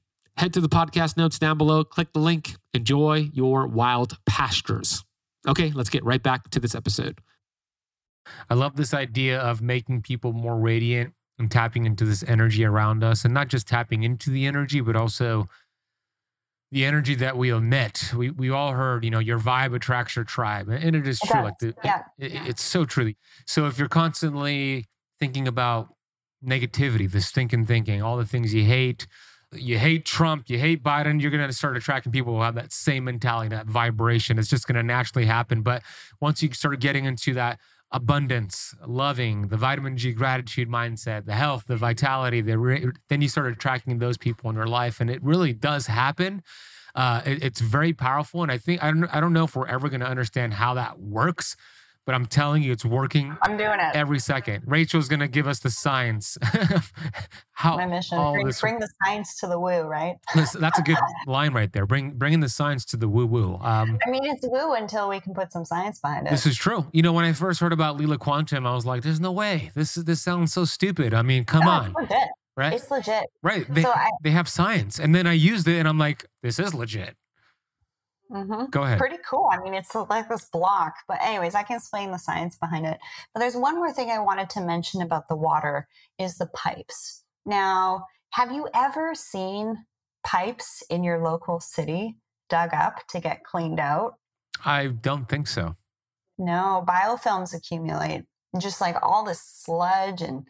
Head 0.41 0.53
to 0.53 0.59
the 0.59 0.69
podcast 0.69 1.17
notes 1.17 1.37
down 1.37 1.59
below, 1.59 1.83
click 1.83 2.13
the 2.13 2.19
link, 2.19 2.55
enjoy 2.73 3.29
your 3.31 3.67
wild 3.67 4.17
pastures. 4.25 5.03
Okay, 5.47 5.69
let's 5.75 5.91
get 5.91 6.03
right 6.03 6.23
back 6.23 6.49
to 6.49 6.59
this 6.59 6.73
episode. 6.73 7.19
I 8.49 8.55
love 8.55 8.75
this 8.75 8.91
idea 8.91 9.39
of 9.39 9.61
making 9.61 10.01
people 10.01 10.33
more 10.33 10.57
radiant 10.57 11.13
and 11.37 11.51
tapping 11.51 11.85
into 11.85 12.05
this 12.05 12.23
energy 12.23 12.65
around 12.65 13.03
us, 13.03 13.23
and 13.23 13.35
not 13.35 13.49
just 13.49 13.67
tapping 13.67 14.01
into 14.01 14.31
the 14.31 14.47
energy, 14.47 14.81
but 14.81 14.95
also 14.95 15.47
the 16.71 16.85
energy 16.85 17.13
that 17.13 17.37
we 17.37 17.51
emit. 17.51 18.11
We 18.17 18.31
we 18.31 18.49
all 18.49 18.71
heard, 18.71 19.05
you 19.05 19.11
know, 19.11 19.19
your 19.19 19.37
vibe 19.39 19.75
attracts 19.75 20.15
your 20.15 20.25
tribe, 20.25 20.69
and 20.69 20.95
it 20.95 21.07
is 21.07 21.19
It 21.21 21.27
true. 21.27 21.35
does. 21.35 21.43
Like 21.43 21.57
the, 21.59 21.75
Yeah, 21.83 22.01
it- 22.17 22.31
yeah. 22.31 22.45
it's 22.47 22.63
so 22.63 22.85
true. 22.85 23.13
So 23.45 23.67
if 23.67 23.77
you're 23.77 23.87
constantly 23.87 24.87
thinking 25.19 25.47
about 25.47 25.93
negativity, 26.43 27.07
this 27.11 27.29
thinking, 27.29 27.67
thinking, 27.67 28.01
all 28.01 28.17
the 28.17 28.25
things 28.25 28.55
you 28.55 28.63
hate, 28.63 29.05
you 29.53 29.77
hate 29.77 30.05
Trump, 30.05 30.49
you 30.49 30.57
hate 30.57 30.83
Biden, 30.83 31.21
you're 31.21 31.31
going 31.31 31.45
to 31.45 31.53
start 31.53 31.75
attracting 31.75 32.11
people 32.11 32.35
who 32.35 32.41
have 32.41 32.55
that 32.55 32.71
same 32.71 33.03
mentality, 33.03 33.49
that 33.49 33.67
vibration. 33.67 34.39
It's 34.39 34.49
just 34.49 34.65
going 34.67 34.75
to 34.75 34.83
naturally 34.83 35.25
happen. 35.25 35.61
But 35.61 35.83
once 36.21 36.41
you 36.41 36.51
start 36.53 36.79
getting 36.79 37.05
into 37.05 37.33
that 37.33 37.59
abundance, 37.91 38.73
loving, 38.87 39.49
the 39.49 39.57
vitamin 39.57 39.97
G 39.97 40.13
gratitude 40.13 40.69
mindset, 40.69 41.25
the 41.25 41.33
health, 41.33 41.65
the 41.67 41.75
vitality, 41.75 42.39
the 42.39 42.57
re- 42.57 42.87
then 43.09 43.21
you 43.21 43.27
start 43.27 43.51
attracting 43.51 43.99
those 43.99 44.17
people 44.17 44.49
in 44.49 44.55
your 44.55 44.67
life, 44.67 45.01
and 45.01 45.09
it 45.09 45.21
really 45.21 45.51
does 45.51 45.87
happen. 45.87 46.41
Uh, 46.95 47.21
it- 47.25 47.43
it's 47.43 47.59
very 47.59 47.91
powerful, 47.93 48.43
and 48.43 48.51
I 48.51 48.57
think 48.57 48.81
I 48.81 48.91
don't 48.91 49.05
I 49.13 49.19
don't 49.19 49.33
know 49.33 49.43
if 49.43 49.55
we're 49.55 49.67
ever 49.67 49.89
going 49.89 49.99
to 50.01 50.07
understand 50.07 50.53
how 50.53 50.73
that 50.75 50.99
works, 50.99 51.57
but 52.05 52.15
I'm 52.15 52.25
telling 52.25 52.63
you, 52.63 52.71
it's 52.71 52.83
working 52.85 53.37
I'm 53.43 53.57
doing 53.57 53.79
it. 53.79 53.95
every 53.95 54.19
second. 54.19 54.63
Rachel's 54.65 55.07
going 55.07 55.19
to 55.19 55.27
give 55.27 55.47
us 55.47 55.59
the 55.59 55.69
science. 55.69 56.37
how 57.51 57.77
My 57.77 57.85
mission. 57.85 58.17
all 58.17 58.33
Bring, 58.33 58.47
this- 58.47 58.61
bring 58.61 58.79
the 58.79 58.89
science 59.03 59.35
to 59.39 59.47
the 59.47 59.59
woo, 59.59 59.81
right? 59.83 60.15
Listen, 60.35 60.61
that's 60.61 60.79
a 60.79 60.81
good 60.81 60.97
line 61.27 61.53
right 61.53 61.71
there. 61.71 61.85
Bring 61.85 62.11
bringing 62.11 62.39
the 62.39 62.49
science 62.49 62.85
to 62.85 62.97
the 62.97 63.07
woo 63.07 63.25
woo. 63.25 63.55
Um, 63.61 63.99
I 64.05 64.09
mean, 64.09 64.25
it's 64.25 64.45
woo 64.47 64.73
until 64.73 65.09
we 65.09 65.19
can 65.19 65.33
put 65.33 65.51
some 65.51 65.65
science 65.65 65.99
behind 65.99 66.27
it. 66.27 66.31
this 66.31 66.45
is 66.45 66.57
true. 66.57 66.87
You 66.91 67.01
know, 67.03 67.13
when 67.13 67.25
I 67.25 67.33
first 67.33 67.59
heard 67.59 67.73
about 67.73 67.97
Leela 67.97 68.17
Quantum, 68.17 68.65
I 68.65 68.73
was 68.73 68.85
like, 68.85 69.03
"There's 69.03 69.19
no 69.19 69.31
way. 69.31 69.71
This 69.75 69.97
is 69.97 70.05
this 70.05 70.21
sounds 70.21 70.51
so 70.53 70.65
stupid." 70.65 71.13
I 71.13 71.21
mean, 71.21 71.45
come 71.45 71.65
No, 71.65 71.71
on, 71.71 71.85
It's 71.87 71.95
legit. 71.99 72.27
right? 72.57 72.73
It's 72.73 72.91
legit. 72.91 73.23
right. 73.43 73.65
They 73.73 73.83
so 73.83 73.91
I, 73.91 74.09
they 74.23 74.31
have 74.31 74.49
science, 74.49 74.99
and 74.99 75.13
then 75.13 75.27
I 75.27 75.33
used 75.33 75.67
it, 75.67 75.77
and 75.77 75.87
I'm 75.87 75.97
like, 75.99 76.25
"This 76.41 76.57
is 76.59 76.73
legit." 76.73 77.15
Mhm. 78.31 78.71
Go 78.71 78.83
ahead. 78.83 78.97
pretty 78.97 79.17
cool. 79.27 79.49
I 79.51 79.59
mean, 79.61 79.73
it's 79.73 79.93
like 79.93 80.29
this 80.29 80.45
block. 80.45 80.93
But 81.07 81.19
anyways, 81.21 81.55
I 81.55 81.63
can 81.63 81.77
explain 81.77 82.11
the 82.11 82.17
science 82.17 82.55
behind 82.57 82.85
it. 82.85 82.99
But 83.33 83.41
there's 83.41 83.55
one 83.55 83.75
more 83.75 83.91
thing 83.91 84.09
I 84.09 84.19
wanted 84.19 84.49
to 84.51 84.61
mention 84.61 85.01
about 85.01 85.27
the 85.27 85.35
water 85.35 85.87
is 86.17 86.37
the 86.37 86.47
pipes. 86.47 87.23
Now, 87.45 88.05
have 88.31 88.51
you 88.51 88.67
ever 88.73 89.13
seen 89.15 89.85
pipes 90.25 90.83
in 90.89 91.03
your 91.03 91.19
local 91.19 91.59
city 91.59 92.17
dug 92.49 92.73
up 92.73 93.07
to 93.09 93.19
get 93.19 93.43
cleaned 93.43 93.79
out? 93.79 94.15
I 94.63 94.87
don't 94.87 95.27
think 95.27 95.47
so. 95.47 95.75
No, 96.37 96.83
biofilms 96.87 97.55
accumulate. 97.55 98.23
Just 98.59 98.81
like 98.81 98.97
all 99.01 99.23
this 99.23 99.41
sludge 99.41 100.21
and 100.21 100.45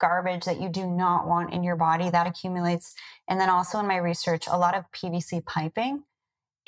garbage 0.00 0.44
that 0.44 0.60
you 0.60 0.68
do 0.68 0.86
not 0.86 1.26
want 1.26 1.52
in 1.52 1.62
your 1.62 1.76
body, 1.76 2.10
that 2.10 2.26
accumulates. 2.26 2.94
And 3.28 3.40
then 3.40 3.50
also 3.50 3.78
in 3.78 3.86
my 3.86 3.96
research, 3.96 4.46
a 4.46 4.58
lot 4.58 4.76
of 4.76 4.84
PVC 4.92 5.44
piping 5.44 6.04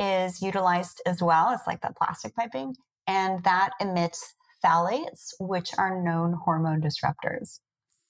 is 0.00 0.40
utilized 0.40 1.02
as 1.06 1.22
well. 1.22 1.52
It's 1.52 1.66
like 1.66 1.82
that 1.82 1.96
plastic 1.96 2.34
piping, 2.34 2.74
and 3.06 3.44
that 3.44 3.70
emits 3.80 4.34
phthalates, 4.64 5.34
which 5.38 5.70
are 5.78 6.02
known 6.02 6.32
hormone 6.32 6.80
disruptors. 6.80 7.60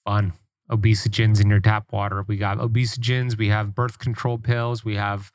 Fun. 0.05 0.33
Obesogens 0.69 1.41
in 1.41 1.49
your 1.49 1.59
tap 1.59 1.91
water. 1.91 2.23
We 2.27 2.37
got 2.37 2.57
obesogens. 2.57 3.37
We 3.37 3.49
have 3.49 3.75
birth 3.75 3.99
control 3.99 4.37
pills. 4.37 4.85
We 4.85 4.95
have 4.95 5.31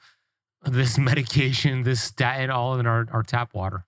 this 0.64 0.98
medication, 0.98 1.82
this 1.82 2.02
statin, 2.02 2.50
all 2.50 2.78
in 2.78 2.86
our, 2.86 3.06
our 3.12 3.22
tap 3.22 3.54
water. 3.54 3.84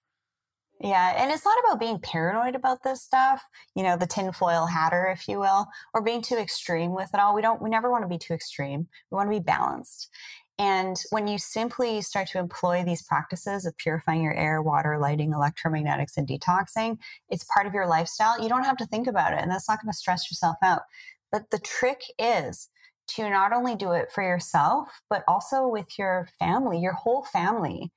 Yeah, 0.80 1.14
and 1.16 1.32
it's 1.32 1.44
not 1.44 1.58
about 1.64 1.80
being 1.80 1.98
paranoid 1.98 2.54
about 2.54 2.84
this 2.84 3.02
stuff, 3.02 3.42
you 3.74 3.82
know, 3.82 3.96
the 3.96 4.06
tinfoil 4.06 4.66
hatter, 4.66 5.06
if 5.06 5.26
you 5.26 5.40
will, 5.40 5.66
or 5.92 6.02
being 6.02 6.22
too 6.22 6.36
extreme 6.36 6.94
with 6.94 7.10
it 7.12 7.18
all. 7.18 7.34
We 7.34 7.42
don't, 7.42 7.60
we 7.60 7.68
never 7.68 7.90
want 7.90 8.04
to 8.04 8.08
be 8.08 8.18
too 8.18 8.32
extreme. 8.32 8.86
We 9.10 9.16
want 9.16 9.26
to 9.26 9.36
be 9.36 9.42
balanced. 9.42 10.08
And 10.58 11.00
when 11.10 11.28
you 11.28 11.38
simply 11.38 12.00
start 12.02 12.28
to 12.28 12.38
employ 12.38 12.82
these 12.84 13.02
practices 13.02 13.64
of 13.64 13.76
purifying 13.78 14.22
your 14.22 14.34
air, 14.34 14.60
water, 14.60 14.98
lighting, 14.98 15.32
electromagnetics, 15.32 16.16
and 16.16 16.26
detoxing, 16.26 16.98
it's 17.28 17.44
part 17.44 17.66
of 17.66 17.74
your 17.74 17.86
lifestyle. 17.86 18.42
You 18.42 18.48
don't 18.48 18.64
have 18.64 18.76
to 18.78 18.86
think 18.86 19.06
about 19.06 19.32
it, 19.32 19.40
and 19.40 19.50
that's 19.50 19.68
not 19.68 19.80
going 19.80 19.92
to 19.92 19.96
stress 19.96 20.30
yourself 20.30 20.56
out. 20.62 20.82
But 21.30 21.50
the 21.50 21.60
trick 21.60 22.00
is 22.18 22.68
to 23.08 23.30
not 23.30 23.52
only 23.52 23.76
do 23.76 23.92
it 23.92 24.10
for 24.12 24.22
yourself, 24.22 25.00
but 25.08 25.22
also 25.28 25.68
with 25.68 25.98
your 25.98 26.28
family, 26.38 26.80
your 26.80 26.92
whole 26.92 27.24
family, 27.24 27.92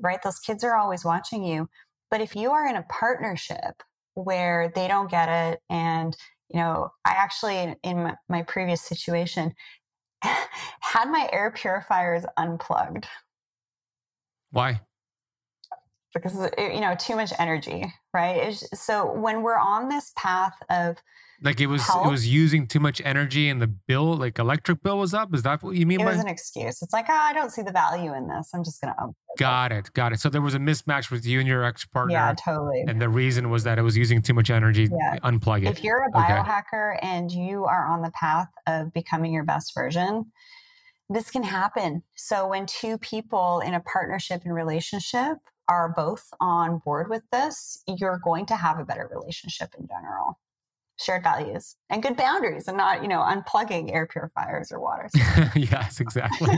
right? 0.00 0.22
Those 0.22 0.40
kids 0.40 0.64
are 0.64 0.76
always 0.76 1.04
watching 1.04 1.44
you. 1.44 1.68
But 2.10 2.20
if 2.20 2.34
you 2.34 2.50
are 2.50 2.66
in 2.66 2.76
a 2.76 2.86
partnership 2.88 3.82
where 4.14 4.72
they 4.74 4.88
don't 4.88 5.10
get 5.10 5.28
it, 5.28 5.60
and 5.70 6.16
you 6.48 6.58
know, 6.58 6.90
I 7.04 7.12
actually 7.12 7.76
in 7.84 8.16
my, 8.28 8.42
previous 8.42 8.82
situation 8.82 9.54
had 10.92 11.08
my 11.10 11.28
air 11.32 11.50
purifiers 11.50 12.24
unplugged 12.36 13.06
Why? 14.50 14.80
because 16.12 16.36
it, 16.58 16.74
you 16.74 16.80
know 16.80 16.96
too 16.98 17.14
much 17.14 17.32
energy, 17.38 17.84
right? 18.12 18.36
It's, 18.48 18.66
so 18.84 19.12
when 19.12 19.42
we're 19.42 19.58
on 19.58 19.88
this 19.88 20.12
path 20.16 20.54
of 20.68 20.96
Like 21.40 21.60
it 21.60 21.68
was 21.68 21.86
Help? 21.86 22.06
it 22.06 22.10
was 22.10 22.26
using 22.26 22.66
too 22.66 22.80
much 22.80 23.00
energy 23.04 23.48
and 23.48 23.62
the 23.62 23.68
bill, 23.68 24.14
like 24.16 24.40
electric 24.40 24.82
bill 24.82 24.98
was 24.98 25.14
up. 25.14 25.32
Is 25.32 25.42
that 25.44 25.62
what 25.62 25.76
you 25.76 25.86
mean 25.86 26.00
it 26.00 26.04
by 26.04 26.10
was 26.10 26.20
an 26.20 26.26
excuse. 26.26 26.82
It's 26.82 26.92
like 26.92 27.06
oh, 27.08 27.12
I 27.14 27.32
don't 27.32 27.50
see 27.50 27.62
the 27.62 27.70
value 27.70 28.12
in 28.12 28.26
this. 28.26 28.50
I'm 28.52 28.64
just 28.64 28.80
going 28.80 28.92
to 28.98 29.12
Got 29.38 29.70
it. 29.70 29.92
Got 29.92 30.12
it. 30.12 30.18
So 30.18 30.28
there 30.28 30.42
was 30.42 30.54
a 30.54 30.58
mismatch 30.58 31.12
with 31.12 31.24
you 31.24 31.38
and 31.38 31.46
your 31.46 31.62
ex 31.64 31.84
partner. 31.86 32.14
yeah, 32.14 32.34
totally. 32.34 32.82
And 32.88 33.00
the 33.00 33.08
reason 33.08 33.48
was 33.48 33.62
that 33.62 33.78
it 33.78 33.82
was 33.82 33.96
using 33.96 34.20
too 34.20 34.34
much 34.34 34.50
energy. 34.50 34.88
Yeah. 34.90 35.18
Unplug 35.22 35.62
it. 35.62 35.68
if 35.68 35.84
you're 35.84 36.02
a 36.02 36.08
Okay. 36.08 36.32
biohacker 36.32 36.98
and 37.02 37.30
you 37.30 37.64
are 37.66 37.86
on 37.86 38.02
the 38.02 38.10
path 38.10 38.48
of 38.66 38.92
becoming 38.92 39.32
your 39.32 39.44
best 39.44 39.72
version, 39.74 40.24
this 41.10 41.30
can 41.30 41.42
happen. 41.42 42.04
So 42.14 42.46
when 42.46 42.66
two 42.66 42.96
people 42.96 43.60
in 43.60 43.74
a 43.74 43.80
partnership 43.80 44.42
and 44.44 44.54
relationship 44.54 45.38
are 45.68 45.92
both 45.94 46.32
on 46.40 46.80
board 46.84 47.10
with 47.10 47.22
this, 47.32 47.82
you're 47.86 48.20
going 48.22 48.46
to 48.46 48.56
have 48.56 48.78
a 48.78 48.84
better 48.84 49.10
relationship 49.12 49.74
in 49.78 49.88
general. 49.88 50.38
Shared 50.98 51.24
values 51.24 51.76
and 51.88 52.02
good 52.02 52.16
boundaries 52.16 52.68
and 52.68 52.76
not, 52.76 53.02
you 53.02 53.08
know, 53.08 53.20
unplugging 53.20 53.92
air 53.92 54.06
purifiers 54.06 54.70
or 54.70 54.80
water. 54.80 55.08
yes, 55.56 55.98
exactly. 56.00 56.56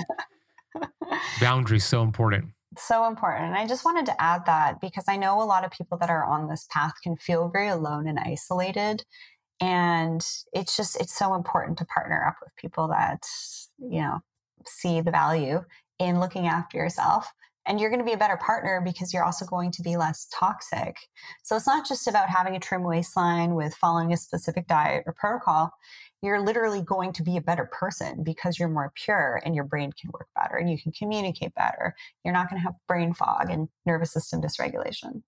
Boundaries 1.40 1.84
so 1.84 2.02
important. 2.02 2.46
so 2.76 3.06
important. 3.06 3.46
And 3.46 3.56
I 3.56 3.66
just 3.66 3.84
wanted 3.84 4.06
to 4.06 4.22
add 4.22 4.44
that 4.46 4.80
because 4.80 5.04
I 5.08 5.16
know 5.16 5.40
a 5.40 5.44
lot 5.44 5.64
of 5.64 5.70
people 5.70 5.96
that 5.98 6.10
are 6.10 6.24
on 6.24 6.48
this 6.48 6.66
path 6.70 6.94
can 7.02 7.16
feel 7.16 7.48
very 7.48 7.68
alone 7.68 8.06
and 8.06 8.18
isolated. 8.18 9.04
And 9.60 10.26
it's 10.52 10.76
just, 10.76 11.00
it's 11.00 11.16
so 11.16 11.34
important 11.34 11.78
to 11.78 11.84
partner 11.84 12.24
up 12.26 12.36
with 12.42 12.54
people 12.56 12.88
that, 12.88 13.24
you 13.78 14.00
know, 14.00 14.20
see 14.66 15.00
the 15.00 15.10
value 15.10 15.62
in 15.98 16.20
looking 16.20 16.46
after 16.46 16.78
yourself. 16.78 17.30
And 17.64 17.78
you're 17.78 17.90
going 17.90 18.00
to 18.00 18.04
be 18.04 18.12
a 18.12 18.18
better 18.18 18.36
partner 18.36 18.80
because 18.84 19.14
you're 19.14 19.22
also 19.22 19.46
going 19.46 19.70
to 19.72 19.82
be 19.82 19.96
less 19.96 20.26
toxic. 20.34 20.96
So 21.44 21.54
it's 21.54 21.66
not 21.66 21.86
just 21.86 22.08
about 22.08 22.28
having 22.28 22.56
a 22.56 22.60
trim 22.60 22.82
waistline 22.82 23.54
with 23.54 23.72
following 23.74 24.12
a 24.12 24.16
specific 24.16 24.66
diet 24.66 25.04
or 25.06 25.12
protocol. 25.12 25.70
You're 26.22 26.40
literally 26.40 26.82
going 26.82 27.12
to 27.14 27.22
be 27.22 27.36
a 27.36 27.40
better 27.40 27.68
person 27.72 28.24
because 28.24 28.58
you're 28.58 28.68
more 28.68 28.92
pure 28.96 29.40
and 29.44 29.54
your 29.54 29.64
brain 29.64 29.92
can 29.92 30.10
work 30.12 30.26
better 30.34 30.56
and 30.56 30.68
you 30.68 30.78
can 30.80 30.90
communicate 30.92 31.54
better 31.54 31.94
you're 32.24 32.34
not 32.34 32.48
going 32.50 32.60
to 32.60 32.64
have 32.64 32.74
brain 32.88 33.12
fog 33.14 33.50
and 33.50 33.68
nervous 33.86 34.12
system 34.12 34.40
dysregulation. 34.40 35.22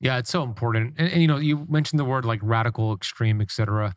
Yeah, 0.00 0.18
it's 0.18 0.30
so 0.30 0.42
important. 0.42 0.94
And, 0.98 1.12
and, 1.12 1.22
you 1.22 1.28
know, 1.28 1.36
you 1.36 1.66
mentioned 1.68 1.98
the 2.00 2.04
word 2.04 2.24
like 2.24 2.40
radical, 2.42 2.92
extreme, 2.92 3.40
etc. 3.40 3.94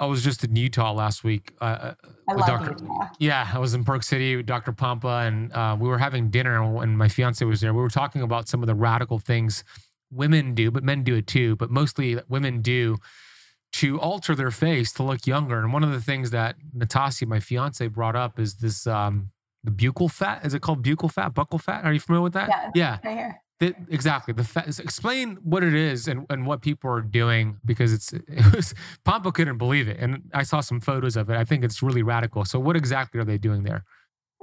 I 0.00 0.06
was 0.06 0.22
just 0.22 0.44
in 0.44 0.54
Utah 0.54 0.92
last 0.92 1.24
week. 1.24 1.54
Uh, 1.60 1.94
I 2.28 2.34
with 2.34 2.46
love 2.46 2.64
Dr. 2.64 2.76
Utah. 2.82 3.08
Yeah, 3.18 3.48
I 3.52 3.58
was 3.58 3.74
in 3.74 3.84
Park 3.84 4.02
City 4.02 4.36
with 4.36 4.46
Dr. 4.46 4.72
Pompa, 4.72 5.26
and 5.26 5.52
uh, 5.52 5.76
we 5.78 5.88
were 5.88 5.98
having 5.98 6.30
dinner, 6.30 6.62
and 6.80 6.96
my 6.96 7.08
fiance 7.08 7.44
was 7.44 7.60
there. 7.60 7.74
We 7.74 7.82
were 7.82 7.88
talking 7.88 8.22
about 8.22 8.48
some 8.48 8.62
of 8.62 8.66
the 8.66 8.74
radical 8.74 9.18
things 9.18 9.64
women 10.10 10.54
do, 10.54 10.70
but 10.70 10.82
men 10.82 11.02
do 11.02 11.16
it 11.16 11.26
too, 11.26 11.56
but 11.56 11.70
mostly 11.70 12.18
women 12.28 12.62
do 12.62 12.96
to 13.70 14.00
alter 14.00 14.34
their 14.34 14.50
face 14.50 14.92
to 14.92 15.02
look 15.02 15.26
younger. 15.26 15.58
And 15.58 15.72
one 15.72 15.84
of 15.84 15.92
the 15.92 16.00
things 16.00 16.30
that 16.30 16.56
Natasha, 16.72 17.26
my 17.26 17.40
fiance, 17.40 17.86
brought 17.88 18.16
up 18.16 18.38
is 18.38 18.54
this 18.56 18.86
um, 18.86 19.30
the 19.64 19.70
buccal 19.70 20.10
fat. 20.10 20.44
Is 20.44 20.54
it 20.54 20.62
called 20.62 20.82
buccal 20.82 21.12
fat? 21.12 21.34
Buccal 21.34 21.60
fat? 21.60 21.84
Are 21.84 21.92
you 21.92 22.00
familiar 22.00 22.22
with 22.22 22.32
that? 22.34 22.48
Yeah. 22.48 22.70
Yeah. 22.74 22.98
Right 23.04 23.16
here. 23.16 23.42
The, 23.60 23.74
exactly. 23.88 24.32
The 24.34 24.44
fat, 24.44 24.78
explain 24.78 25.36
what 25.42 25.64
it 25.64 25.74
is 25.74 26.06
and, 26.06 26.26
and 26.30 26.46
what 26.46 26.62
people 26.62 26.90
are 26.90 27.00
doing 27.00 27.58
because 27.64 27.92
it's 27.92 28.12
it 28.28 28.54
was 28.54 28.72
Pompa 29.04 29.34
couldn't 29.34 29.58
believe 29.58 29.88
it, 29.88 29.98
and 29.98 30.22
I 30.32 30.44
saw 30.44 30.60
some 30.60 30.80
photos 30.80 31.16
of 31.16 31.28
it. 31.28 31.36
I 31.36 31.44
think 31.44 31.64
it's 31.64 31.82
really 31.82 32.02
radical. 32.02 32.44
So, 32.44 32.60
what 32.60 32.76
exactly 32.76 33.20
are 33.20 33.24
they 33.24 33.38
doing 33.38 33.64
there? 33.64 33.84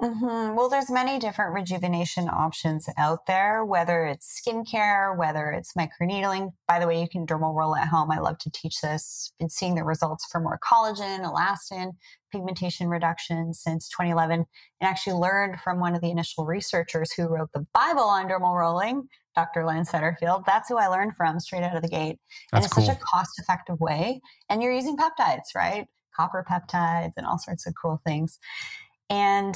Mm-hmm. 0.02 0.56
Well, 0.56 0.68
there's 0.68 0.90
many 0.90 1.20
different 1.20 1.54
rejuvenation 1.54 2.28
options 2.28 2.90
out 2.98 3.28
there, 3.28 3.64
whether 3.64 4.06
it's 4.06 4.42
skincare, 4.42 5.18
whether 5.18 5.52
it's 5.52 5.72
microneedling. 5.74 6.52
By 6.68 6.80
the 6.80 6.88
way, 6.88 7.00
you 7.00 7.08
can 7.08 7.26
dermal 7.26 7.56
roll 7.56 7.78
at 7.78 7.88
home. 7.88 8.12
I 8.12 8.20
love 8.20 8.38
to 8.40 8.52
teach 8.52 8.82
this. 8.82 9.32
Been 9.40 9.50
seeing 9.50 9.76
the 9.76 9.86
results 9.86 10.26
for 10.30 10.42
more 10.42 10.60
collagen, 10.62 11.24
elastin, 11.24 11.94
pigmentation 12.30 12.90
reduction 12.90 13.54
since 13.54 13.88
2011, 13.88 14.40
and 14.40 14.46
actually 14.82 15.14
learned 15.14 15.62
from 15.62 15.80
one 15.80 15.96
of 15.96 16.02
the 16.02 16.12
initial 16.12 16.46
researchers 16.46 17.14
who 17.14 17.30
wrote 17.30 17.54
the 17.54 17.66
Bible 17.74 18.04
on 18.04 18.28
dermal 18.28 18.60
rolling, 18.60 19.08
Dr. 19.34 19.66
Lance 19.66 19.92
Setterfield. 19.92 20.44
That's 20.46 20.68
who 20.68 20.78
I 20.78 20.88
learned 20.88 21.16
from 21.16 21.40
straight 21.40 21.64
out 21.64 21.76
of 21.76 21.82
the 21.82 21.88
gate. 21.88 22.20
That's 22.52 22.66
and 22.66 22.66
it's 22.66 22.74
cool. 22.74 22.84
such 22.84 22.98
a 22.98 23.00
cost 23.00 23.40
effective 23.40 23.80
way. 23.80 24.20
And 24.50 24.62
you're 24.62 24.74
using 24.74 24.98
peptides, 24.98 25.56
right? 25.56 25.88
Copper 26.14 26.46
peptides 26.50 27.14
and 27.16 27.26
all 27.26 27.38
sorts 27.38 27.66
of 27.66 27.74
cool 27.82 28.02
things. 28.06 28.40
And 29.10 29.56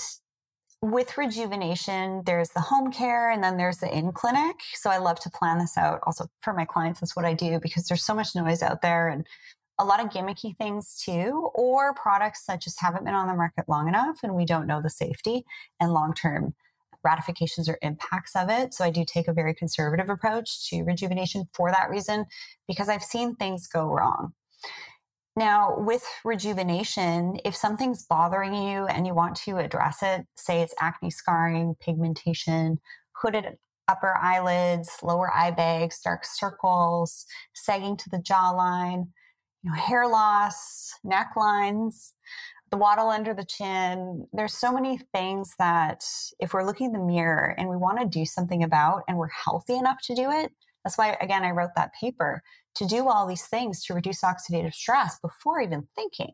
with 0.82 1.18
rejuvenation, 1.18 2.24
there's 2.26 2.50
the 2.50 2.62
home 2.62 2.92
care 2.92 3.32
and 3.32 3.44
then 3.44 3.58
there's 3.58 3.78
the 3.78 3.96
in 3.96 4.12
clinic. 4.12 4.56
So 4.74 4.90
I 4.90 4.98
love 4.98 5.20
to 5.22 5.30
plan 5.30 5.60
this 5.60 5.78
out 5.78 6.00
also 6.04 6.28
for 6.42 6.54
my 6.54 6.66
clients. 6.66 7.00
That's 7.00 7.16
what 7.16 7.26
I 7.26 7.34
do 7.34 7.60
because 7.60 7.88
there's 7.88 8.06
so 8.06 8.16
much 8.16 8.36
noise 8.36 8.64
out 8.64 8.82
there 8.82 9.10
and 9.10 9.26
a 9.78 9.86
lot 9.86 10.00
of 10.00 10.10
gimmicky 10.10 10.58
things 10.58 11.02
too, 11.04 11.50
or 11.54 11.94
products 11.94 12.46
that 12.48 12.62
just 12.62 12.82
haven't 12.82 13.06
been 13.06 13.14
on 13.14 13.28
the 13.28 13.34
market 13.34 13.66
long 13.68 13.88
enough 13.88 14.20
and 14.24 14.36
we 14.36 14.46
don't 14.46 14.68
know 14.68 14.82
the 14.82 14.90
safety 14.90 15.44
and 15.80 15.94
long 15.94 16.14
term 16.14 16.54
ratifications 17.04 17.70
or 17.70 17.78
impacts 17.82 18.36
of 18.36 18.50
it. 18.50 18.74
So 18.74 18.84
I 18.84 18.90
do 18.90 19.06
take 19.06 19.28
a 19.28 19.34
very 19.34 19.54
conservative 19.54 20.10
approach 20.10 20.70
to 20.70 20.84
rejuvenation 20.84 21.48
for 21.54 21.72
that 21.72 21.90
reason 21.90 22.26
because 22.68 22.90
I've 22.90 23.04
seen 23.04 23.36
things 23.36 23.68
go 23.68 23.86
wrong. 23.86 24.34
Now, 25.40 25.74
with 25.78 26.04
rejuvenation, 26.26 27.40
if 27.46 27.56
something's 27.56 28.04
bothering 28.04 28.54
you 28.54 28.88
and 28.88 29.08
you 29.08 29.14
want 29.14 29.38
to 29.38 29.56
address 29.56 30.00
it, 30.02 30.26
say 30.36 30.62
it's 30.62 30.74
acne 30.82 31.10
scarring, 31.10 31.78
pigmentation, 31.80 32.78
hooded 33.14 33.58
upper 33.88 34.18
eyelids, 34.18 34.98
lower 35.02 35.34
eye 35.34 35.52
bags, 35.52 36.02
dark 36.02 36.26
circles, 36.26 37.26
sagging 37.54 37.96
to 37.96 38.10
the 38.10 38.18
jawline, 38.18 39.08
you 39.64 39.72
know, 39.72 39.78
hair 39.78 40.10
loss, 40.10 40.92
necklines, 41.06 42.12
the 42.70 42.76
waddle 42.76 43.08
under 43.08 43.34
the 43.34 43.46
chin. 43.46 44.28
There's 44.34 44.54
so 44.54 44.74
many 44.74 45.00
things 45.14 45.54
that 45.58 46.04
if 46.42 46.54
we're 46.54 46.66
looking 46.66 46.88
in 46.88 46.92
the 46.92 47.00
mirror 47.00 47.56
and 47.58 47.70
we 47.70 47.78
want 47.78 48.02
to 48.02 48.06
do 48.06 48.26
something 48.26 48.62
about 48.62 49.04
and 49.08 49.18
we're 49.18 49.30
healthy 49.30 49.78
enough 49.78 50.02
to 50.04 50.16
do 50.16 50.32
it, 50.32 50.52
that's 50.84 50.98
why, 50.98 51.16
again, 51.22 51.46
I 51.46 51.52
wrote 51.52 51.72
that 51.78 51.94
paper 51.94 52.44
to 52.80 52.86
do 52.86 53.10
all 53.10 53.28
these 53.28 53.46
things 53.46 53.84
to 53.84 53.94
reduce 53.94 54.22
oxidative 54.22 54.74
stress 54.74 55.20
before 55.20 55.60
even 55.62 55.88
thinking 55.96 56.32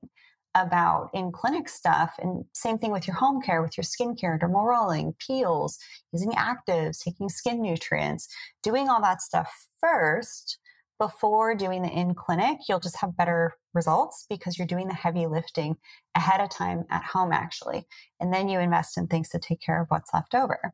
about 0.56 1.10
in 1.14 1.32
clinic 1.32 1.68
stuff. 1.68 2.14
And 2.20 2.46
same 2.54 2.78
thing 2.78 2.92
with 2.92 3.08
your 3.08 3.16
home 3.16 3.42
care, 3.42 3.62
with 3.62 3.76
your 3.76 3.84
skincare, 3.84 4.40
dermal 4.40 4.64
rolling, 4.64 5.16
peels, 5.20 5.78
using 6.14 6.32
actives, 6.32 7.04
taking 7.04 7.30
skin 7.30 7.62
nutrients, 7.62 8.28
doing 8.62 8.88
all 8.88 9.02
that 9.02 9.22
stuff 9.22 9.52
first 9.82 10.60
before 11.00 11.56
doing 11.56 11.82
the 11.82 11.90
in 11.90 12.14
clinic. 12.14 12.60
You'll 12.70 12.80
just 12.80 12.98
have 12.98 13.18
better 13.18 13.54
results 13.74 14.26
because 14.30 14.58
you're 14.58 14.68
doing 14.68 14.88
the 14.88 14.94
heavy 14.94 15.26
lifting 15.26 15.76
ahead 16.14 16.40
of 16.40 16.50
time 16.50 16.86
at 16.90 17.04
home, 17.04 17.34
actually. 17.34 17.86
And 18.20 18.32
then 18.32 18.48
you 18.48 18.60
invest 18.60 18.98
in 18.98 19.08
things 19.08 19.30
to 19.30 19.40
take 19.40 19.62
care 19.62 19.82
of 19.82 19.88
what's 19.90 20.14
left 20.14 20.36
over. 20.36 20.74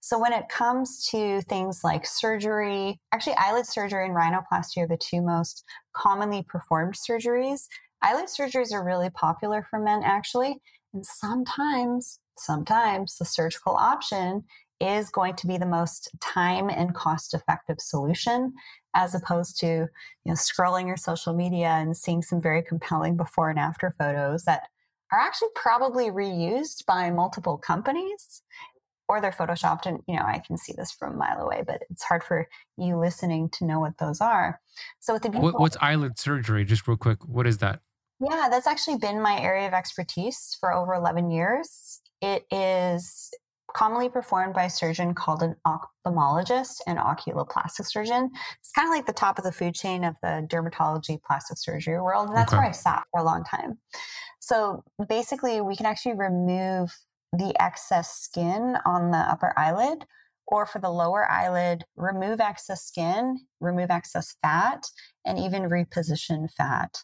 So 0.00 0.18
when 0.18 0.32
it 0.32 0.48
comes 0.48 1.06
to 1.10 1.42
things 1.42 1.80
like 1.82 2.06
surgery, 2.06 3.00
actually 3.12 3.36
eyelid 3.36 3.66
surgery 3.66 4.06
and 4.06 4.14
rhinoplasty 4.14 4.78
are 4.78 4.86
the 4.86 4.96
two 4.96 5.20
most 5.20 5.64
commonly 5.92 6.42
performed 6.42 6.94
surgeries. 6.94 7.66
Eyelid 8.02 8.26
surgeries 8.26 8.72
are 8.72 8.84
really 8.84 9.10
popular 9.10 9.66
for 9.68 9.78
men 9.78 10.02
actually, 10.04 10.60
and 10.94 11.04
sometimes 11.04 12.20
sometimes 12.38 13.16
the 13.18 13.24
surgical 13.24 13.74
option 13.74 14.44
is 14.80 15.10
going 15.10 15.34
to 15.34 15.46
be 15.46 15.58
the 15.58 15.66
most 15.66 16.08
time 16.20 16.70
and 16.70 16.94
cost 16.94 17.34
effective 17.34 17.80
solution 17.80 18.52
as 18.94 19.14
opposed 19.14 19.58
to 19.58 19.66
you 19.66 19.88
know 20.26 20.34
scrolling 20.34 20.86
your 20.86 20.96
social 20.96 21.34
media 21.34 21.66
and 21.66 21.96
seeing 21.96 22.22
some 22.22 22.40
very 22.40 22.62
compelling 22.62 23.16
before 23.16 23.50
and 23.50 23.58
after 23.58 23.92
photos 23.98 24.44
that 24.44 24.68
are 25.10 25.18
actually 25.18 25.48
probably 25.54 26.10
reused 26.10 26.86
by 26.86 27.10
multiple 27.10 27.58
companies 27.58 28.42
or 29.08 29.20
they're 29.20 29.30
photoshopped 29.32 29.86
and 29.86 30.00
you 30.06 30.14
know 30.16 30.22
i 30.24 30.38
can 30.38 30.56
see 30.56 30.72
this 30.76 30.92
from 30.92 31.14
a 31.14 31.16
mile 31.16 31.40
away 31.40 31.62
but 31.66 31.82
it's 31.90 32.02
hard 32.02 32.22
for 32.22 32.46
you 32.76 32.96
listening 32.96 33.48
to 33.50 33.64
know 33.64 33.80
what 33.80 33.96
those 33.98 34.20
are 34.20 34.60
so 35.00 35.12
with 35.12 35.22
the 35.22 35.28
people, 35.30 35.44
What, 35.50 35.60
what's 35.60 35.76
eyelid 35.80 36.18
surgery? 36.18 36.64
Just 36.64 36.86
real 36.86 36.96
quick, 36.96 37.24
what 37.26 37.46
is 37.46 37.58
that? 37.58 37.80
yeah 38.20 38.48
that's 38.50 38.66
actually 38.66 38.96
been 38.98 39.20
my 39.22 39.40
area 39.40 39.66
of 39.66 39.72
expertise 39.74 40.56
for 40.58 40.72
over 40.72 40.92
11 40.94 41.30
years 41.30 42.00
it 42.20 42.44
is 42.50 43.30
commonly 43.76 44.08
performed 44.08 44.54
by 44.54 44.64
a 44.64 44.70
surgeon 44.70 45.14
called 45.14 45.42
an 45.42 45.54
ophthalmologist 45.66 46.80
and 46.86 46.98
oculoplastic 46.98 47.86
surgeon 47.86 48.30
it's 48.58 48.72
kind 48.72 48.88
of 48.88 48.94
like 48.94 49.06
the 49.06 49.12
top 49.12 49.38
of 49.38 49.44
the 49.44 49.52
food 49.52 49.74
chain 49.74 50.02
of 50.04 50.14
the 50.22 50.44
dermatology 50.50 51.20
plastic 51.22 51.58
surgery 51.58 52.00
world 52.00 52.28
and 52.28 52.36
that's 52.36 52.52
Okay. 52.52 52.58
where 52.60 52.68
i 52.68 52.72
sat 52.72 53.04
for 53.12 53.20
a 53.20 53.24
long 53.24 53.44
time 53.44 53.78
so 54.40 54.82
basically 55.08 55.60
we 55.60 55.76
can 55.76 55.86
actually 55.86 56.14
remove 56.14 56.90
the 57.32 57.54
excess 57.60 58.16
skin 58.16 58.76
on 58.84 59.10
the 59.10 59.18
upper 59.18 59.52
eyelid 59.56 60.04
or 60.50 60.66
for 60.66 60.78
the 60.78 60.90
lower 60.90 61.30
eyelid, 61.30 61.84
remove 61.96 62.40
excess 62.40 62.82
skin, 62.82 63.38
remove 63.60 63.90
excess 63.90 64.34
fat, 64.42 64.86
and 65.26 65.38
even 65.38 65.64
reposition 65.64 66.50
fat. 66.50 67.02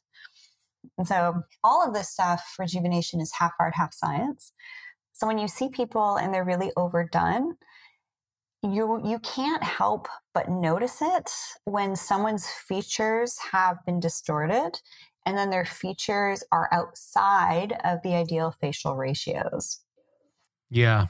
And 0.99 1.07
so, 1.07 1.43
all 1.63 1.87
of 1.87 1.95
this 1.95 2.09
stuff, 2.09 2.55
rejuvenation 2.59 3.21
is 3.21 3.33
half 3.39 3.53
art, 3.61 3.75
half 3.75 3.93
science. 3.93 4.53
So, 5.13 5.27
when 5.27 5.39
you 5.39 5.49
see 5.49 5.69
people 5.69 6.17
and 6.17 6.33
they're 6.33 6.45
really 6.45 6.73
overdone, 6.77 7.57
you, 8.63 9.01
you 9.05 9.19
can't 9.19 9.63
help 9.63 10.09
but 10.33 10.49
notice 10.49 11.03
it 11.03 11.31
when 11.65 11.95
someone's 11.97 12.47
features 12.47 13.39
have 13.53 13.77
been 13.85 14.01
distorted 14.01 14.81
and 15.27 15.37
then 15.37 15.51
their 15.51 15.67
features 15.67 16.43
are 16.51 16.69
outside 16.73 17.75
of 17.85 17.99
the 18.03 18.15
ideal 18.15 18.55
facial 18.61 18.97
ratios. 18.97 19.84
Yeah. 20.75 21.07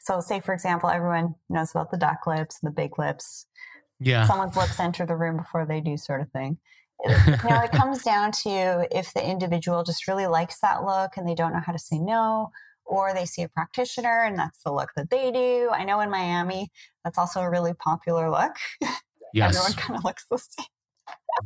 So, 0.00 0.20
say 0.20 0.40
for 0.40 0.52
example, 0.52 0.88
everyone 0.90 1.34
knows 1.48 1.70
about 1.70 1.90
the 1.90 1.96
duck 1.96 2.26
lips 2.26 2.58
and 2.62 2.70
the 2.70 2.74
big 2.74 2.98
lips. 2.98 3.46
Yeah. 3.98 4.26
Someone's 4.26 4.56
lips 4.56 4.78
enter 4.78 5.06
the 5.06 5.16
room 5.16 5.36
before 5.36 5.64
they 5.66 5.80
do, 5.80 5.96
sort 5.96 6.20
of 6.20 6.30
thing. 6.30 6.58
It- 7.04 7.42
you 7.44 7.50
know, 7.50 7.60
it 7.62 7.72
comes 7.72 8.02
down 8.02 8.32
to 8.44 8.88
if 8.90 9.12
the 9.14 9.24
individual 9.26 9.84
just 9.84 10.08
really 10.08 10.26
likes 10.26 10.60
that 10.60 10.82
look 10.84 11.16
and 11.16 11.28
they 11.28 11.34
don't 11.34 11.52
know 11.52 11.62
how 11.64 11.72
to 11.72 11.78
say 11.78 11.98
no, 11.98 12.50
or 12.84 13.12
they 13.14 13.26
see 13.26 13.42
a 13.42 13.48
practitioner 13.48 14.24
and 14.24 14.38
that's 14.38 14.62
the 14.64 14.72
look 14.72 14.90
that 14.96 15.10
they 15.10 15.30
do. 15.30 15.70
I 15.72 15.84
know 15.84 16.00
in 16.00 16.10
Miami, 16.10 16.70
that's 17.04 17.18
also 17.18 17.40
a 17.40 17.50
really 17.50 17.74
popular 17.74 18.30
look. 18.30 18.54
yes. 19.34 19.54
Everyone 19.54 19.72
kind 19.74 19.98
of 19.98 20.04
looks 20.04 20.24
the 20.30 20.38
same. 20.38 20.66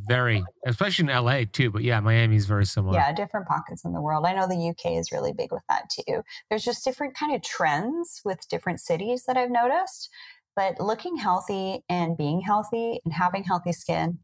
Very. 0.07 0.43
Especially 0.65 1.09
in 1.09 1.23
LA 1.23 1.43
too. 1.51 1.69
But 1.69 1.83
yeah, 1.83 1.99
Miami 1.99 2.35
is 2.35 2.45
very 2.45 2.65
similar. 2.65 2.97
Yeah, 2.97 3.13
different 3.13 3.47
pockets 3.47 3.83
in 3.83 3.93
the 3.93 4.01
world. 4.01 4.25
I 4.25 4.33
know 4.33 4.47
the 4.47 4.69
UK 4.69 4.93
is 4.93 5.11
really 5.11 5.33
big 5.33 5.51
with 5.51 5.63
that 5.69 5.89
too. 5.89 6.21
There's 6.49 6.63
just 6.63 6.83
different 6.83 7.15
kind 7.15 7.35
of 7.35 7.41
trends 7.41 8.21
with 8.23 8.47
different 8.49 8.79
cities 8.79 9.23
that 9.27 9.37
I've 9.37 9.51
noticed. 9.51 10.09
But 10.55 10.79
looking 10.79 11.15
healthy 11.17 11.83
and 11.89 12.17
being 12.17 12.41
healthy 12.41 12.99
and 13.05 13.13
having 13.13 13.43
healthy 13.43 13.71
skin, 13.71 14.19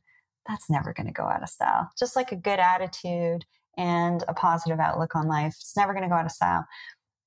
that's 0.47 0.69
never 0.69 0.93
going 0.93 1.08
to 1.08 1.13
go 1.13 1.23
out 1.23 1.43
of 1.43 1.50
style. 1.50 1.89
Just 1.97 2.15
like 2.15 2.32
a 2.32 2.38
good 2.38 2.60
attitude 2.60 3.45
and 3.78 4.23
a 4.28 4.34
positive 4.34 4.80
outlook 4.80 5.15
on 5.15 5.28
life, 5.28 5.56
it's 5.60 5.78
never 5.78 5.93
going 5.93 6.04
to 6.04 6.10
go 6.10 6.15
out 6.15 6.26
of 6.26 6.32
style. 6.32 6.65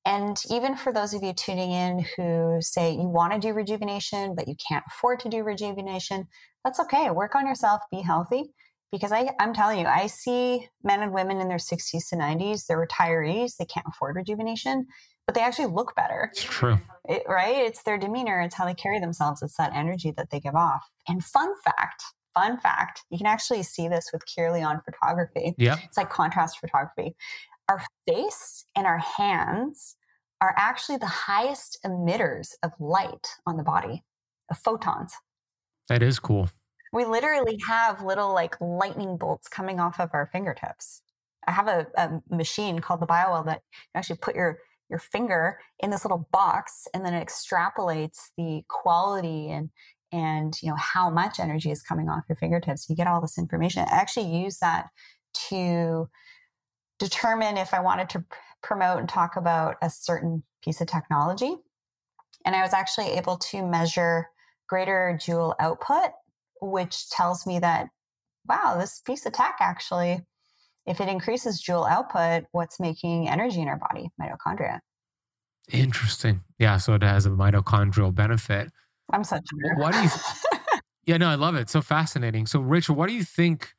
And 0.07 0.41
even 0.51 0.77
for 0.77 0.93
those 0.93 1.13
of 1.13 1.23
you 1.23 1.33
tuning 1.33 1.73
in 1.73 2.05
who 2.17 2.59
say 2.61 2.93
you 2.93 3.09
want 3.09 3.35
to 3.35 3.39
do 3.39 3.53
rejuvenation, 3.53 4.35
but 4.35 4.49
you 4.49 4.55
can't 4.57 4.85
afford 4.89 5.21
to 5.21 5.29
do 5.29 5.43
rejuvenation, 5.43 6.27
that's 6.65 6.81
okay. 6.81 7.11
Work 7.11 7.35
on 7.35 7.47
yourself, 7.47 7.83
be 7.91 8.01
healthy. 8.01 8.53
Because 8.93 9.13
I, 9.13 9.31
I'm 9.39 9.55
telling 9.55 9.79
you, 9.79 9.87
I 9.87 10.09
see 10.09 10.69
men 10.83 11.01
and 11.01 11.13
women 11.13 11.41
in 11.41 11.47
their 11.47 11.59
60s 11.59 12.09
to 12.09 12.17
90s, 12.17 12.67
they're 12.67 12.85
retirees, 12.85 13.57
they 13.57 13.65
can't 13.65 13.87
afford 13.89 14.17
rejuvenation, 14.17 14.85
but 15.27 15.37
they 15.37 15.43
actually 15.43 15.67
look 15.67 15.95
better, 15.95 16.29
It's 16.33 16.43
true. 16.43 16.77
it, 17.09 17.23
right? 17.29 17.55
It's 17.55 17.85
their 17.85 17.99
demeanor, 17.99 18.41
it's 18.41 18.57
how 18.57 18.65
they 18.65 18.75
carry 18.75 18.99
themselves, 18.99 19.43
it's 19.43 19.57
that 19.59 19.77
energy 19.77 20.13
that 20.17 20.31
they 20.31 20.41
give 20.41 20.57
off. 20.57 20.83
And 21.07 21.25
fun 21.25 21.53
fact, 21.65 22.03
fun 22.35 22.59
fact, 22.59 23.03
you 23.11 23.19
can 23.19 23.29
actually 23.29 23.63
see 23.63 23.87
this 23.87 24.11
with 24.13 24.23
Kirlian 24.27 24.85
photography. 24.85 25.55
Yep. 25.57 25.79
It's 25.85 25.97
like 25.97 26.11
contrast 26.11 26.59
photography. 26.59 27.15
Our 27.69 27.81
face 28.09 28.67
and 28.75 28.89
our 28.89 28.99
hands 28.99 29.95
are 30.41 30.53
actually 30.57 30.99
the 30.99 31.07
highest 31.07 31.79
emitters 31.87 32.55
of 32.65 32.73
light 32.81 33.29
on 33.47 33.57
the 33.57 33.63
body, 33.63 34.03
of 34.51 34.59
photons. 34.59 35.13
That 35.89 36.03
is 36.03 36.19
cool. 36.19 36.49
We 36.93 37.05
literally 37.05 37.59
have 37.67 38.03
little 38.03 38.33
like 38.33 38.61
lightning 38.61 39.17
bolts 39.17 39.49
coming 39.49 39.79
off 39.81 40.01
of 40.01 40.11
our 40.13 40.29
fingertips. 40.33 41.03
I 41.47 41.53
have 41.53 41.69
a, 41.69 41.87
a 41.97 42.21
machine 42.31 42.81
called 42.81 43.01
the 43.01 43.07
BioWell 43.07 43.47
that 43.47 43.63
you 43.73 43.99
actually 43.99 44.19
put 44.19 44.35
your 44.35 44.59
your 44.91 44.99
finger 44.99 45.59
in 45.79 45.91
this 45.91 46.05
little 46.05 46.29
box 46.33 46.87
and 46.93 47.05
then 47.05 47.15
it 47.15 47.27
extrapolates 47.27 48.31
the 48.37 48.63
quality 48.69 49.49
and 49.49 49.71
and 50.13 50.55
you 50.61 50.69
know 50.69 50.77
how 50.77 51.09
much 51.09 51.39
energy 51.39 51.71
is 51.71 51.81
coming 51.81 52.09
off 52.09 52.25
your 52.29 52.37
fingertips 52.37 52.91
you 52.91 52.97
get 52.97 53.07
all 53.07 53.21
this 53.21 53.39
information 53.39 53.85
i 53.89 53.95
actually 53.95 54.27
use 54.27 54.59
that 54.59 54.89
to 55.33 56.09
determine 56.99 57.57
if 57.57 57.73
i 57.73 57.81
wanted 57.81 58.09
to 58.09 58.25
promote 58.63 58.99
and 58.99 59.09
talk 59.09 59.37
about 59.37 59.77
a 59.81 59.89
certain 59.89 60.43
piece 60.63 60.81
of 60.81 60.89
technology 60.89 61.55
and 62.45 62.57
i 62.57 62.63
was 62.63 62.73
actually 62.73 63.07
able 63.11 63.37
to 63.37 63.65
measure 63.65 64.27
greater 64.71 65.19
joule 65.21 65.55
output 65.61 66.13
which 66.63 67.11
tells 67.11 67.47
me 67.47 67.59
that 67.59 67.89
wow 68.49 68.77
this 68.79 69.03
piece 69.05 69.27
of 69.27 69.33
tech 69.33 69.57
actually 69.61 70.25
if 70.87 71.01
it 71.01 71.09
increases 71.09 71.61
joule 71.61 71.85
output, 71.85 72.45
what's 72.53 72.81
making 72.81 73.29
energy 73.29 73.61
in 73.61 73.69
our 73.69 73.77
body? 73.77 74.11
Mitochondria. 74.21 74.81
Interesting. 75.71 76.41
Yeah. 76.59 76.79
So 76.79 76.95
it 76.95 77.03
has 77.03 77.27
a 77.27 77.31
mitochondrial 77.31 78.15
benefit. 78.15 78.71
I'm 79.13 79.25
such 79.25 79.43
a. 79.53 79.81
Why 79.81 79.93
do 79.93 80.03
you? 80.03 80.09
yeah, 81.07 81.17
no, 81.17 81.29
I 81.29 81.35
love 81.35 81.55
it. 81.55 81.71
So 81.71 81.81
fascinating. 81.81 82.47
So, 82.47 82.61
Rachel, 82.61 82.95
why 82.95 83.07
do 83.07 83.13
you 83.13 83.25
think 83.25 83.73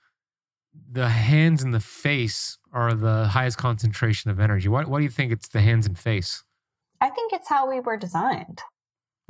the 0.89 1.09
hands 1.09 1.63
and 1.63 1.73
the 1.73 1.79
face 1.79 2.57
are 2.71 2.93
the 2.93 3.27
highest 3.27 3.57
concentration 3.57 4.31
of 4.31 4.39
energy? 4.39 4.69
Why, 4.69 4.83
why 4.83 4.99
do 4.99 5.03
you 5.03 5.09
think 5.09 5.31
it's 5.31 5.49
the 5.49 5.61
hands 5.61 5.85
and 5.85 5.97
face? 5.97 6.43
I 7.01 7.09
think 7.09 7.33
it's 7.33 7.49
how 7.49 7.69
we 7.69 7.79
were 7.79 7.97
designed. 7.97 8.61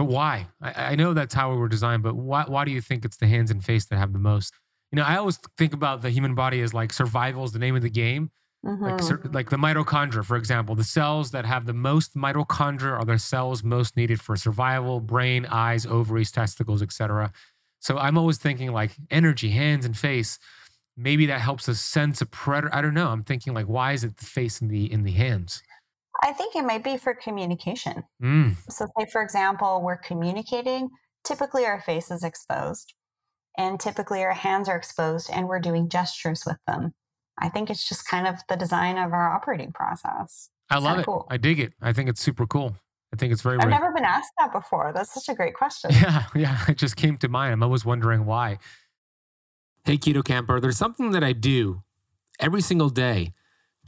But 0.06 0.14
why? 0.14 0.48
I, 0.62 0.92
I 0.92 0.96
know 0.96 1.14
that's 1.14 1.34
how 1.34 1.52
we 1.52 1.58
were 1.58 1.70
designed, 1.70 2.04
but 2.04 2.16
why, 2.16 2.46
why 2.48 2.66
do 2.66 2.72
you 2.72 2.82
think 2.82 3.06
it's 3.06 3.18
the 3.18 3.28
hands 3.28 3.52
and 3.52 3.64
face 3.64 3.86
that 3.86 3.98
have 3.98 4.14
the 4.14 4.20
most? 4.20 4.54
you 4.92 4.98
know, 4.98 5.04
I 5.04 5.18
always 5.18 5.38
think 5.58 5.74
about 5.74 6.02
the 6.02 6.10
human 6.10 6.36
body 6.36 6.62
as 6.62 6.74
like 6.74 6.92
survival 6.92 7.44
is 7.46 7.54
the 7.54 7.60
name 7.60 7.76
of 7.76 7.82
the 7.82 7.90
game. 7.90 8.32
Mm-hmm. 8.66 8.84
Like, 8.84 9.34
like 9.34 9.50
the 9.50 9.58
mitochondria, 9.58 10.24
for 10.24 10.36
example, 10.36 10.76
the 10.76 10.84
cells 10.84 11.32
that 11.32 11.46
have 11.46 11.66
the 11.66 11.74
most 11.74 12.16
mitochondria 12.16 13.00
are 13.00 13.06
the 13.06 13.18
cells 13.18 13.64
most 13.64 13.98
needed 13.98 14.22
for 14.22 14.36
survival, 14.36 15.00
brain, 15.00 15.48
eyes, 15.48 15.86
ovaries, 15.86 16.32
testicles, 16.32 16.84
etc. 16.84 17.32
So 17.80 17.98
I'm 17.98 18.18
always 18.18 18.38
thinking 18.38 18.72
like 18.72 18.92
energy, 19.10 19.50
hands 19.50 19.86
and 19.86 19.98
face. 19.98 20.38
Maybe 20.96 21.26
that 21.28 21.42
helps 21.42 21.68
us 21.70 21.80
sense 21.80 22.22
a 22.22 22.28
predator. 22.28 22.76
I 22.76 22.82
don't 22.82 22.94
know. 22.94 23.08
I'm 23.08 23.24
thinking 23.24 23.54
like, 23.54 23.66
why 23.66 23.94
is 23.94 24.04
it 24.04 24.18
the 24.18 24.26
face 24.26 24.62
and 24.62 24.70
the 24.70 24.92
in 24.92 25.04
the 25.04 25.12
hands? 25.12 25.64
I 26.24 26.34
think 26.34 26.56
it 26.56 26.64
might 26.64 26.84
be 26.84 26.98
for 26.98 27.14
communication. 27.14 28.04
Mm. 28.22 28.56
So, 28.70 28.88
say 28.98 29.08
for 29.12 29.22
example, 29.22 29.82
we're 29.84 29.98
communicating. 29.98 30.90
Typically, 31.24 31.66
our 31.66 31.82
face 31.82 32.12
is 32.12 32.24
exposed 32.24 32.94
and 33.58 33.80
typically 33.80 34.24
our 34.24 34.34
hands 34.34 34.70
are 34.70 34.76
exposed 34.76 35.30
and 35.32 35.48
we're 35.48 35.60
doing 35.60 35.90
gestures 35.90 36.44
with 36.46 36.58
them. 36.68 36.94
I 37.38 37.50
think 37.50 37.70
it's 37.70 37.88
just 37.88 38.08
kind 38.08 38.28
of 38.28 38.36
the 38.50 38.56
design 38.56 38.98
of 38.98 39.14
our 39.14 39.32
operating 39.32 39.72
process. 39.72 40.50
I 40.70 40.78
love 40.78 41.00
it. 41.00 41.06
Cool. 41.06 41.28
I 41.30 41.38
dig 41.38 41.60
it. 41.60 41.74
I 41.82 41.92
think 41.92 42.10
it's 42.10 42.22
super 42.22 42.46
cool. 42.46 42.76
I 43.14 43.18
think 43.18 43.34
it's 43.34 43.42
very. 43.42 43.58
I've 43.60 43.68
never 43.68 43.92
been 43.92 44.06
asked 44.06 44.32
that 44.40 44.54
before. 44.54 44.92
That's 44.94 45.14
such 45.14 45.28
a 45.28 45.36
great 45.36 45.54
question. 45.56 45.92
Yeah, 45.92 46.26
yeah. 46.34 46.60
It 46.68 46.78
just 46.78 46.96
came 46.96 47.18
to 47.18 47.28
mind. 47.28 47.54
I'm 47.54 47.64
always 47.64 47.84
wondering 47.84 48.26
why. 48.26 48.60
Hey, 49.84 49.98
Keto 49.98 50.24
Camper, 50.24 50.60
there's 50.60 50.78
something 50.78 51.12
that 51.12 51.24
I 51.24 51.34
do 51.34 51.82
every 52.40 52.62
single 52.62 52.90
day 52.90 53.34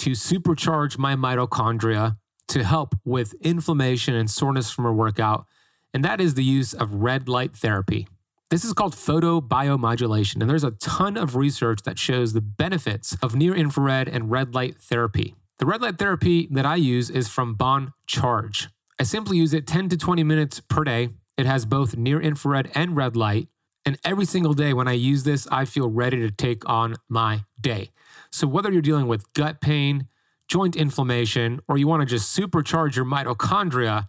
to 0.03 0.09
supercharge 0.09 0.97
my 0.97 1.15
mitochondria 1.15 2.17
to 2.49 2.61
help 2.65 2.93
with 3.05 3.35
inflammation 3.35 4.13
and 4.13 4.29
soreness 4.29 4.69
from 4.69 4.85
a 4.85 4.91
workout, 4.91 5.45
and 5.93 6.03
that 6.03 6.19
is 6.19 6.33
the 6.33 6.43
use 6.43 6.73
of 6.73 6.95
red 6.95 7.29
light 7.29 7.55
therapy. 7.55 8.05
This 8.49 8.65
is 8.65 8.73
called 8.73 8.95
photobiomodulation, 8.95 10.41
and 10.41 10.49
there's 10.49 10.65
a 10.65 10.71
ton 10.71 11.15
of 11.15 11.37
research 11.37 11.83
that 11.83 11.97
shows 11.97 12.33
the 12.33 12.41
benefits 12.41 13.15
of 13.23 13.33
near 13.33 13.55
infrared 13.55 14.09
and 14.09 14.29
red 14.29 14.53
light 14.53 14.75
therapy. 14.81 15.35
The 15.59 15.65
red 15.65 15.81
light 15.81 15.97
therapy 15.97 16.49
that 16.51 16.65
I 16.65 16.75
use 16.75 17.09
is 17.09 17.29
from 17.29 17.53
Bon 17.53 17.93
Charge. 18.05 18.67
I 18.99 19.03
simply 19.03 19.37
use 19.37 19.53
it 19.53 19.65
10 19.65 19.87
to 19.87 19.95
20 19.95 20.21
minutes 20.25 20.59
per 20.59 20.83
day. 20.83 21.11
It 21.37 21.45
has 21.45 21.65
both 21.65 21.95
near 21.95 22.19
infrared 22.19 22.69
and 22.75 22.97
red 22.97 23.15
light. 23.15 23.47
And 23.85 23.97
every 24.03 24.25
single 24.25 24.53
day 24.53 24.73
when 24.73 24.89
I 24.89 24.93
use 24.93 25.23
this, 25.23 25.47
I 25.49 25.63
feel 25.63 25.89
ready 25.89 26.17
to 26.17 26.29
take 26.29 26.67
on 26.67 26.95
my 27.07 27.45
day. 27.61 27.91
So, 28.33 28.47
whether 28.47 28.71
you're 28.71 28.81
dealing 28.81 29.05
with 29.05 29.31
gut 29.33 29.61
pain, 29.61 30.07
joint 30.47 30.75
inflammation, 30.75 31.59
or 31.67 31.77
you 31.77 31.87
want 31.87 32.01
to 32.01 32.07
just 32.07 32.35
supercharge 32.35 32.95
your 32.95 33.05
mitochondria, 33.05 34.07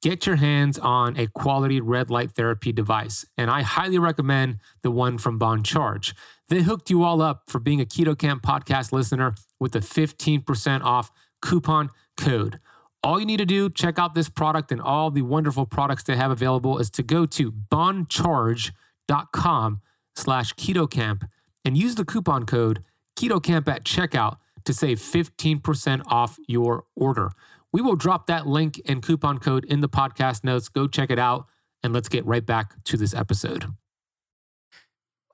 get 0.00 0.24
your 0.26 0.36
hands 0.36 0.78
on 0.78 1.14
a 1.18 1.26
quality 1.26 1.82
red 1.82 2.08
light 2.10 2.32
therapy 2.32 2.72
device. 2.72 3.26
And 3.36 3.50
I 3.50 3.60
highly 3.60 3.98
recommend 3.98 4.60
the 4.82 4.90
one 4.90 5.18
from 5.18 5.36
Bon 5.36 5.62
Charge. 5.62 6.14
They 6.48 6.62
hooked 6.62 6.88
you 6.88 7.02
all 7.02 7.20
up 7.20 7.42
for 7.48 7.58
being 7.58 7.82
a 7.82 7.84
Keto 7.84 8.18
Camp 8.18 8.42
podcast 8.42 8.92
listener 8.92 9.34
with 9.60 9.76
a 9.76 9.80
15% 9.80 10.82
off 10.82 11.10
coupon 11.42 11.90
code. 12.16 12.58
All 13.02 13.20
you 13.20 13.26
need 13.26 13.36
to 13.36 13.44
do, 13.44 13.68
check 13.68 13.98
out 13.98 14.14
this 14.14 14.30
product 14.30 14.72
and 14.72 14.80
all 14.80 15.10
the 15.10 15.20
wonderful 15.20 15.66
products 15.66 16.02
they 16.02 16.16
have 16.16 16.30
available, 16.30 16.78
is 16.78 16.88
to 16.92 17.02
go 17.02 17.26
to 17.26 17.52
boncharge.com 17.52 18.70
slash 20.14 20.54
ketocamp 20.54 21.28
and 21.62 21.76
use 21.76 21.96
the 21.96 22.06
coupon 22.06 22.46
code 22.46 22.82
ketocamp 23.16 23.68
at 23.68 23.84
checkout 23.84 24.36
to 24.64 24.72
save 24.72 24.98
15% 24.98 26.02
off 26.06 26.38
your 26.46 26.84
order. 26.94 27.30
We 27.72 27.82
will 27.82 27.96
drop 27.96 28.26
that 28.26 28.46
link 28.46 28.80
and 28.86 29.02
coupon 29.02 29.38
code 29.38 29.64
in 29.64 29.80
the 29.80 29.88
podcast 29.88 30.44
notes. 30.44 30.68
Go 30.68 30.86
check 30.86 31.10
it 31.10 31.18
out. 31.18 31.46
And 31.82 31.92
let's 31.92 32.08
get 32.08 32.24
right 32.26 32.44
back 32.44 32.82
to 32.84 32.96
this 32.96 33.14
episode. 33.14 33.66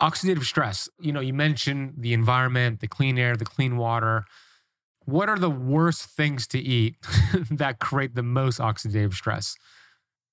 Oxidative 0.00 0.42
stress. 0.42 0.88
You 1.00 1.12
know, 1.12 1.20
you 1.20 1.32
mentioned 1.32 1.94
the 1.98 2.12
environment, 2.12 2.80
the 2.80 2.88
clean 2.88 3.18
air, 3.18 3.36
the 3.36 3.44
clean 3.44 3.76
water. 3.76 4.24
What 5.04 5.28
are 5.28 5.38
the 5.38 5.50
worst 5.50 6.04
things 6.04 6.46
to 6.48 6.58
eat 6.58 6.96
that 7.50 7.78
create 7.78 8.14
the 8.14 8.22
most 8.22 8.58
oxidative 8.58 9.14
stress? 9.14 9.54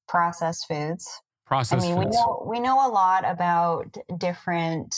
Processed 0.07 0.67
foods. 0.67 1.07
Processed 1.45 1.85
I 1.85 1.89
mean, 1.89 2.03
foods. 2.03 2.15
we 2.15 2.21
know 2.21 2.43
we 2.47 2.59
know 2.59 2.87
a 2.87 2.89
lot 2.89 3.23
about 3.25 3.97
different 4.17 4.95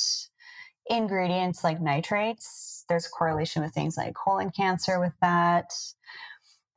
ingredients 0.89 1.63
like 1.63 1.82
nitrates. 1.82 2.86
There's 2.89 3.08
correlation 3.08 3.62
with 3.62 3.74
things 3.74 3.98
like 3.98 4.15
colon 4.15 4.52
cancer 4.52 5.00
with 5.00 5.13
that 5.22 5.72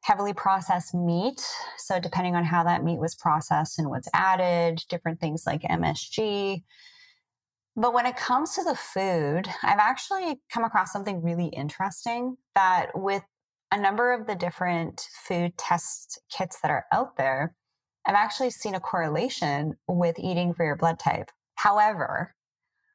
heavily 0.03 0.35
processed 0.35 0.95
meat. 0.95 1.43
So, 1.79 1.99
depending 1.99 2.37
on 2.37 2.45
how 2.45 2.63
that 2.65 2.85
meat 2.85 2.99
was 2.99 3.15
processed 3.15 3.79
and 3.79 3.89
what's 3.89 4.09
added, 4.13 4.85
different 4.89 5.21
things 5.21 5.45
like 5.47 5.63
MSG. 5.63 6.63
But 7.77 7.93
when 7.93 8.07
it 8.07 8.17
comes 8.17 8.55
to 8.55 8.63
the 8.63 8.77
food, 8.77 9.49
I've 9.63 9.79
actually 9.81 10.41
come 10.53 10.63
across 10.63 10.93
something 10.93 11.23
really 11.23 11.47
interesting 11.47 12.37
that 12.55 12.91
with 12.95 13.23
a 13.73 13.81
number 13.81 14.13
of 14.13 14.29
the 14.29 14.37
different 14.37 15.09
food 15.27 15.59
test 15.59 16.21
kits 16.31 16.61
that 16.61 16.71
are 16.71 16.85
out 16.93 17.17
there, 17.17 17.57
I've 18.07 18.15
actually 18.15 18.51
seen 18.51 18.75
a 18.75 18.81
correlation 18.81 19.77
with 19.89 20.19
eating 20.21 20.55
for 20.55 20.65
your 20.65 20.77
blood 20.77 21.01
type. 21.01 21.31
However, 21.57 22.35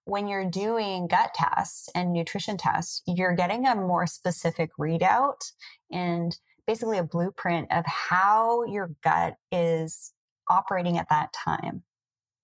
when 0.10 0.28
you're 0.28 0.50
doing 0.50 1.08
gut 1.08 1.34
tests 1.36 1.88
and 1.94 2.12
nutrition 2.12 2.58
tests, 2.58 3.02
you're 3.06 3.36
getting 3.36 3.68
a 3.68 3.76
more 3.76 4.08
specific 4.08 4.72
readout 4.80 5.52
and 5.92 6.38
basically 6.66 6.98
a 6.98 7.04
blueprint 7.04 7.72
of 7.72 7.86
how 7.86 8.64
your 8.66 8.92
gut 9.04 9.36
is 9.52 10.14
operating 10.50 10.98
at 10.98 11.10
that 11.10 11.32
time, 11.32 11.84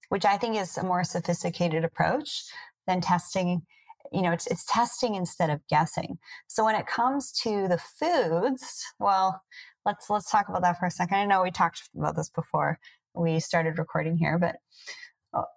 which 0.09 0.25
I 0.25 0.37
think 0.37 0.55
is 0.57 0.77
a 0.77 0.83
more 0.83 1.03
sophisticated 1.03 1.83
approach 1.83 2.43
than 2.87 3.01
testing. 3.01 3.63
You 4.11 4.21
know, 4.21 4.31
it's, 4.31 4.45
it's 4.47 4.65
testing 4.65 5.15
instead 5.15 5.49
of 5.49 5.59
guessing. 5.67 6.19
So 6.47 6.63
when 6.63 6.75
it 6.75 6.85
comes 6.85 7.31
to 7.41 7.67
the 7.67 7.79
foods, 7.79 8.85
well, 8.99 9.41
let's 9.85 10.09
let's 10.09 10.29
talk 10.29 10.49
about 10.49 10.61
that 10.61 10.79
for 10.79 10.85
a 10.85 10.91
second. 10.91 11.17
I 11.17 11.25
know 11.25 11.41
we 11.41 11.51
talked 11.51 11.89
about 11.97 12.15
this 12.15 12.29
before 12.29 12.79
we 13.15 13.39
started 13.39 13.79
recording 13.79 14.17
here, 14.17 14.37
but 14.37 14.57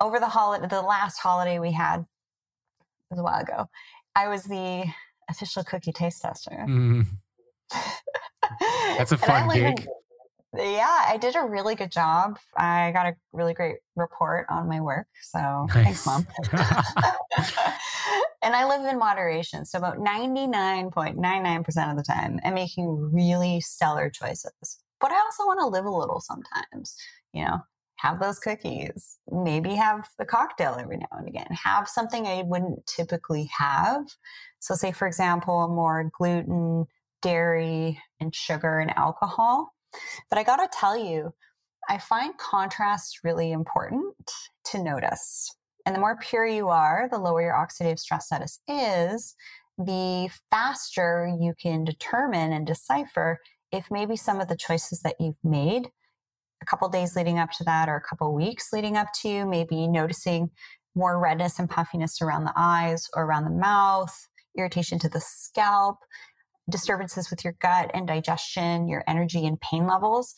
over 0.00 0.18
the 0.18 0.28
holiday, 0.28 0.66
the 0.66 0.82
last 0.82 1.18
holiday 1.18 1.58
we 1.58 1.72
had 1.72 2.04
was 3.10 3.18
a 3.18 3.22
while 3.22 3.40
ago. 3.40 3.66
I 4.14 4.28
was 4.28 4.44
the 4.44 4.84
official 5.30 5.64
cookie 5.64 5.92
taste 5.92 6.22
tester. 6.22 6.64
Mm. 6.68 7.06
That's 8.96 9.12
a 9.12 9.16
fun 9.18 9.48
gig. 9.50 9.86
yeah, 10.56 11.04
I 11.06 11.18
did 11.20 11.36
a 11.36 11.42
really 11.42 11.74
good 11.74 11.92
job. 11.92 12.38
I 12.56 12.90
got 12.92 13.06
a 13.06 13.14
really 13.32 13.54
great 13.54 13.76
report 13.96 14.46
on 14.50 14.68
my 14.68 14.80
work. 14.80 15.06
So 15.22 15.66
nice. 15.74 16.04
thanks, 16.04 16.06
mom. 16.06 16.26
and 18.42 18.54
I 18.54 18.66
live 18.66 18.84
in 18.90 18.98
moderation. 18.98 19.64
So 19.64 19.78
about 19.78 19.98
99.99% 19.98 21.90
of 21.90 21.96
the 21.96 22.02
time, 22.02 22.40
I'm 22.44 22.54
making 22.54 23.10
really 23.12 23.60
stellar 23.60 24.10
choices. 24.10 24.78
But 25.00 25.12
I 25.12 25.20
also 25.20 25.44
want 25.44 25.60
to 25.60 25.66
live 25.66 25.84
a 25.84 25.90
little 25.90 26.20
sometimes, 26.20 26.96
you 27.32 27.44
know, 27.44 27.58
have 27.98 28.20
those 28.20 28.38
cookies, 28.38 29.18
maybe 29.30 29.74
have 29.74 30.08
the 30.18 30.24
cocktail 30.24 30.76
every 30.80 30.98
now 30.98 31.18
and 31.18 31.28
again, 31.28 31.48
have 31.50 31.88
something 31.88 32.26
I 32.26 32.42
wouldn't 32.42 32.86
typically 32.86 33.50
have. 33.56 34.02
So, 34.60 34.74
say, 34.74 34.92
for 34.92 35.06
example, 35.06 35.68
more 35.68 36.10
gluten 36.16 36.86
dairy 37.22 38.00
and 38.20 38.34
sugar 38.34 38.78
and 38.78 38.96
alcohol. 38.96 39.74
But 40.30 40.38
I 40.38 40.44
got 40.44 40.56
to 40.56 40.68
tell 40.72 40.96
you, 40.96 41.32
I 41.88 41.98
find 41.98 42.36
contrast 42.38 43.20
really 43.24 43.50
important 43.50 44.14
to 44.66 44.82
notice. 44.82 45.54
And 45.84 45.94
the 45.94 46.00
more 46.00 46.18
pure 46.18 46.46
you 46.46 46.68
are, 46.68 47.08
the 47.10 47.18
lower 47.18 47.42
your 47.42 47.54
oxidative 47.54 47.98
stress 47.98 48.26
status 48.26 48.60
is, 48.68 49.34
the 49.78 50.28
faster 50.50 51.34
you 51.40 51.54
can 51.60 51.84
determine 51.84 52.52
and 52.52 52.66
decipher 52.66 53.38
if 53.72 53.90
maybe 53.90 54.16
some 54.16 54.40
of 54.40 54.48
the 54.48 54.56
choices 54.56 55.00
that 55.00 55.16
you've 55.18 55.42
made 55.42 55.90
couple 56.68 56.88
days 56.88 57.16
leading 57.16 57.38
up 57.38 57.50
to 57.52 57.64
that 57.64 57.88
or 57.88 57.96
a 57.96 58.00
couple 58.00 58.32
weeks 58.34 58.72
leading 58.72 58.96
up 58.96 59.08
to 59.12 59.46
maybe 59.46 59.86
noticing 59.86 60.50
more 60.94 61.18
redness 61.18 61.58
and 61.58 61.70
puffiness 61.70 62.20
around 62.20 62.44
the 62.44 62.52
eyes 62.56 63.08
or 63.14 63.24
around 63.24 63.44
the 63.44 63.50
mouth, 63.50 64.28
irritation 64.56 64.98
to 64.98 65.08
the 65.08 65.20
scalp, 65.20 65.98
disturbances 66.68 67.30
with 67.30 67.44
your 67.44 67.54
gut 67.60 67.90
and 67.94 68.06
digestion, 68.06 68.88
your 68.88 69.04
energy 69.06 69.46
and 69.46 69.60
pain 69.60 69.86
levels. 69.86 70.34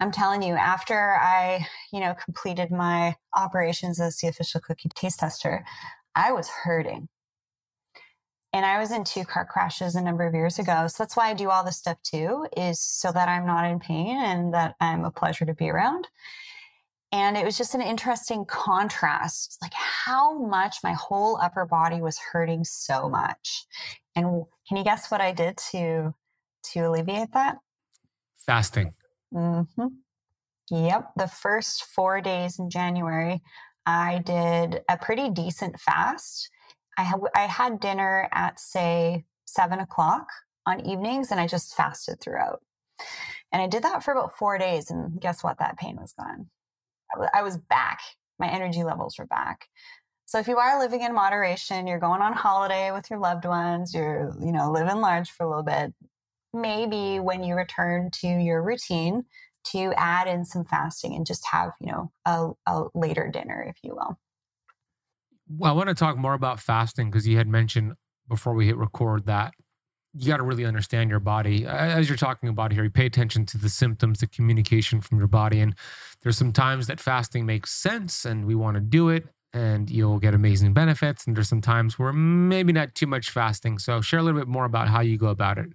I'm 0.00 0.10
telling 0.10 0.42
you, 0.42 0.54
after 0.54 1.14
I, 1.14 1.66
you 1.92 2.00
know, 2.00 2.14
completed 2.24 2.70
my 2.70 3.14
operations 3.36 4.00
as 4.00 4.16
the 4.16 4.28
official 4.28 4.60
cookie 4.60 4.88
taste 4.94 5.20
tester, 5.20 5.64
I 6.16 6.32
was 6.32 6.48
hurting. 6.48 7.08
And 8.54 8.64
I 8.64 8.78
was 8.78 8.92
in 8.92 9.02
two 9.02 9.24
car 9.24 9.44
crashes 9.44 9.96
a 9.96 10.00
number 10.00 10.24
of 10.24 10.32
years 10.32 10.60
ago. 10.60 10.86
So 10.86 11.02
that's 11.02 11.16
why 11.16 11.28
I 11.28 11.34
do 11.34 11.50
all 11.50 11.64
this 11.64 11.76
stuff 11.76 12.00
too, 12.04 12.46
is 12.56 12.78
so 12.78 13.10
that 13.10 13.28
I'm 13.28 13.44
not 13.44 13.68
in 13.68 13.80
pain 13.80 14.16
and 14.16 14.54
that 14.54 14.76
I'm 14.80 15.04
a 15.04 15.10
pleasure 15.10 15.44
to 15.44 15.54
be 15.54 15.68
around. 15.70 16.06
And 17.10 17.36
it 17.36 17.44
was 17.44 17.58
just 17.58 17.74
an 17.74 17.80
interesting 17.80 18.44
contrast, 18.44 19.58
like 19.60 19.74
how 19.74 20.38
much 20.38 20.76
my 20.84 20.92
whole 20.92 21.36
upper 21.42 21.64
body 21.64 22.00
was 22.00 22.16
hurting 22.16 22.62
so 22.62 23.08
much. 23.08 23.66
And 24.14 24.44
can 24.68 24.76
you 24.76 24.84
guess 24.84 25.10
what 25.10 25.20
I 25.20 25.32
did 25.32 25.56
to 25.72 26.14
to 26.72 26.80
alleviate 26.80 27.32
that? 27.32 27.56
Fasting. 28.46 28.94
Mm-hmm. 29.34 29.86
Yep. 30.70 31.10
The 31.16 31.26
first 31.26 31.86
four 31.86 32.20
days 32.20 32.60
in 32.60 32.70
January, 32.70 33.42
I 33.84 34.22
did 34.24 34.82
a 34.88 34.96
pretty 34.96 35.28
decent 35.28 35.80
fast. 35.80 36.50
I, 36.96 37.04
ha- 37.04 37.30
I 37.34 37.42
had 37.46 37.80
dinner 37.80 38.28
at, 38.32 38.58
say, 38.60 39.24
seven 39.46 39.80
o'clock 39.80 40.28
on 40.66 40.86
evenings, 40.86 41.30
and 41.30 41.40
I 41.40 41.46
just 41.46 41.74
fasted 41.74 42.20
throughout. 42.20 42.62
And 43.52 43.62
I 43.62 43.66
did 43.66 43.84
that 43.84 44.02
for 44.02 44.12
about 44.12 44.36
four 44.36 44.58
days. 44.58 44.90
And 44.90 45.20
guess 45.20 45.44
what? 45.44 45.58
That 45.58 45.78
pain 45.78 45.96
was 45.96 46.12
gone. 46.18 46.48
I 47.32 47.42
was 47.42 47.58
back. 47.58 48.00
My 48.38 48.48
energy 48.48 48.82
levels 48.82 49.18
were 49.18 49.26
back. 49.26 49.68
So 50.26 50.38
if 50.38 50.48
you 50.48 50.56
are 50.58 50.80
living 50.80 51.02
in 51.02 51.14
moderation, 51.14 51.86
you're 51.86 52.00
going 52.00 52.22
on 52.22 52.32
holiday 52.32 52.90
with 52.90 53.10
your 53.10 53.18
loved 53.18 53.44
ones, 53.44 53.94
you're, 53.94 54.34
you 54.40 54.52
know, 54.52 54.72
living 54.72 55.00
large 55.00 55.30
for 55.30 55.44
a 55.44 55.48
little 55.48 55.62
bit, 55.62 55.92
maybe 56.52 57.20
when 57.20 57.44
you 57.44 57.54
return 57.54 58.10
to 58.20 58.26
your 58.26 58.62
routine 58.62 59.24
to 59.72 59.92
add 59.96 60.26
in 60.26 60.44
some 60.44 60.64
fasting 60.64 61.14
and 61.14 61.26
just 61.26 61.46
have, 61.46 61.72
you 61.80 61.92
know, 61.92 62.10
a, 62.24 62.50
a 62.66 62.84
later 62.94 63.30
dinner, 63.32 63.62
if 63.68 63.76
you 63.82 63.94
will. 63.94 64.18
Well, 65.48 65.70
I 65.70 65.74
want 65.74 65.88
to 65.88 65.94
talk 65.94 66.16
more 66.16 66.34
about 66.34 66.60
fasting 66.60 67.10
because 67.10 67.26
you 67.26 67.36
had 67.36 67.48
mentioned 67.48 67.94
before 68.28 68.54
we 68.54 68.66
hit 68.66 68.76
record 68.76 69.26
that 69.26 69.54
you 70.16 70.28
got 70.28 70.36
to 70.36 70.44
really 70.44 70.64
understand 70.64 71.10
your 71.10 71.20
body. 71.20 71.66
As 71.66 72.08
you're 72.08 72.16
talking 72.16 72.48
about 72.48 72.72
here 72.72 72.84
you 72.84 72.90
pay 72.90 73.06
attention 73.06 73.44
to 73.46 73.58
the 73.58 73.68
symptoms 73.68 74.20
the 74.20 74.26
communication 74.26 75.00
from 75.00 75.18
your 75.18 75.26
body 75.26 75.60
and 75.60 75.74
there's 76.22 76.38
some 76.38 76.52
times 76.52 76.86
that 76.86 77.00
fasting 77.00 77.44
makes 77.44 77.72
sense 77.72 78.24
and 78.24 78.46
we 78.46 78.54
want 78.54 78.76
to 78.76 78.80
do 78.80 79.08
it 79.08 79.26
and 79.52 79.90
you'll 79.90 80.18
get 80.18 80.34
amazing 80.34 80.72
benefits 80.72 81.26
and 81.26 81.36
there's 81.36 81.48
some 81.48 81.60
times 81.60 81.98
where 81.98 82.12
maybe 82.12 82.72
not 82.72 82.94
too 82.94 83.06
much 83.06 83.30
fasting. 83.30 83.78
So 83.78 84.00
share 84.00 84.20
a 84.20 84.22
little 84.22 84.40
bit 84.40 84.48
more 84.48 84.64
about 84.64 84.88
how 84.88 85.00
you 85.00 85.18
go 85.18 85.28
about 85.28 85.58
it. 85.58 85.70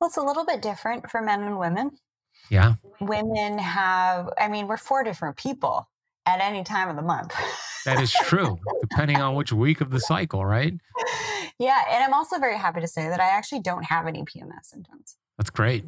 Well 0.00 0.08
it's 0.08 0.16
a 0.16 0.22
little 0.22 0.44
bit 0.44 0.60
different 0.60 1.08
for 1.10 1.22
men 1.22 1.42
and 1.42 1.58
women. 1.58 1.92
Yeah. 2.50 2.74
Women 3.00 3.56
have 3.58 4.30
i 4.36 4.48
mean 4.48 4.66
we're 4.66 4.76
four 4.76 5.04
different 5.04 5.36
people 5.36 5.88
at 6.26 6.40
any 6.40 6.62
time 6.64 6.88
of 6.88 6.96
the 6.96 7.02
month 7.02 7.34
that 7.84 8.00
is 8.00 8.12
true 8.12 8.58
depending 8.80 9.16
on 9.16 9.34
which 9.34 9.52
week 9.52 9.80
of 9.80 9.90
the 9.90 10.00
cycle 10.00 10.44
right 10.44 10.74
yeah. 11.58 11.82
And 11.90 12.02
I'm 12.02 12.14
also 12.14 12.38
very 12.38 12.58
happy 12.58 12.80
to 12.80 12.88
say 12.88 13.08
that 13.08 13.20
I 13.20 13.28
actually 13.28 13.60
don't 13.60 13.84
have 13.84 14.06
any 14.06 14.24
PMS 14.24 14.64
symptoms. 14.64 15.16
That's 15.38 15.50
great. 15.50 15.84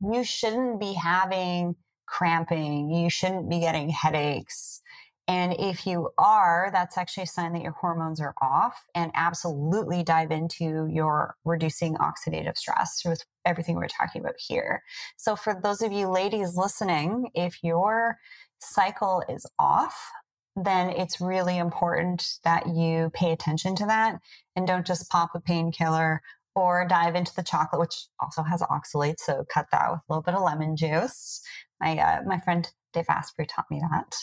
You 0.00 0.24
shouldn't 0.24 0.80
be 0.80 0.92
having 0.92 1.76
cramping. 2.06 2.90
You 2.90 3.10
shouldn't 3.10 3.48
be 3.48 3.60
getting 3.60 3.88
headaches. 3.88 4.82
And 5.26 5.56
if 5.58 5.86
you 5.86 6.10
are, 6.18 6.68
that's 6.70 6.98
actually 6.98 7.22
a 7.22 7.26
sign 7.26 7.54
that 7.54 7.62
your 7.62 7.72
hormones 7.72 8.20
are 8.20 8.34
off 8.42 8.86
and 8.94 9.10
absolutely 9.14 10.02
dive 10.02 10.30
into 10.30 10.86
your 10.92 11.36
reducing 11.46 11.94
oxidative 11.94 12.58
stress 12.58 13.00
with 13.06 13.24
everything 13.46 13.76
we're 13.76 13.88
talking 13.88 14.20
about 14.20 14.34
here. 14.38 14.82
So, 15.16 15.34
for 15.34 15.58
those 15.62 15.80
of 15.80 15.92
you 15.92 16.08
ladies 16.08 16.58
listening, 16.58 17.30
if 17.34 17.64
your 17.64 18.18
cycle 18.60 19.22
is 19.28 19.46
off, 19.58 20.10
then 20.56 20.90
it's 20.90 21.20
really 21.20 21.58
important 21.58 22.38
that 22.44 22.68
you 22.68 23.10
pay 23.12 23.32
attention 23.32 23.74
to 23.76 23.86
that 23.86 24.20
and 24.54 24.66
don't 24.66 24.86
just 24.86 25.10
pop 25.10 25.30
a 25.34 25.40
painkiller 25.40 26.22
or 26.54 26.86
dive 26.88 27.16
into 27.16 27.34
the 27.34 27.42
chocolate, 27.42 27.80
which 27.80 28.06
also 28.20 28.42
has 28.42 28.62
oxalates. 28.62 29.20
So 29.20 29.44
cut 29.52 29.66
that 29.72 29.90
with 29.90 30.00
a 30.00 30.12
little 30.12 30.22
bit 30.22 30.34
of 30.34 30.42
lemon 30.42 30.76
juice. 30.76 31.40
My 31.80 31.98
uh, 31.98 32.22
my 32.24 32.38
friend 32.38 32.70
Dave 32.92 33.06
Asprey 33.08 33.46
taught 33.46 33.66
me 33.70 33.80
that. 33.80 34.14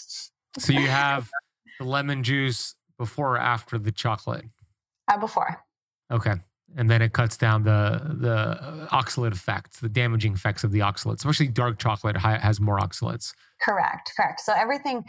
So 0.57 0.73
you 0.73 0.88
have 0.88 1.29
the 1.79 1.86
lemon 1.86 2.23
juice 2.23 2.75
before 2.97 3.36
or 3.36 3.39
after 3.39 3.77
the 3.77 3.91
chocolate? 3.91 4.45
Uh, 5.07 5.17
before. 5.17 5.61
Okay. 6.11 6.36
And 6.78 6.89
then 6.89 7.01
it 7.01 7.13
cuts 7.13 7.38
down 7.38 7.63
the 7.63 8.01
the 8.19 8.88
oxalate 8.91 9.34
effects, 9.34 9.80
the 9.80 9.89
damaging 9.89 10.34
effects 10.34 10.63
of 10.63 10.72
the 10.72 10.80
oxalates. 10.80 11.17
Especially 11.17 11.47
dark 11.47 11.80
chocolate 11.80 12.17
has 12.17 12.61
more 12.61 12.80
oxalates. 12.80 13.34
Correct, 13.61 14.11
correct. 14.15 14.39
So 14.39 14.53
everything 14.55 15.03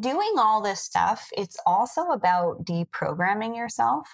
doing 0.00 0.34
all 0.38 0.60
this 0.60 0.80
stuff, 0.80 1.28
it's 1.36 1.56
also 1.66 2.10
about 2.10 2.64
deprogramming 2.64 3.56
yourself. 3.56 4.08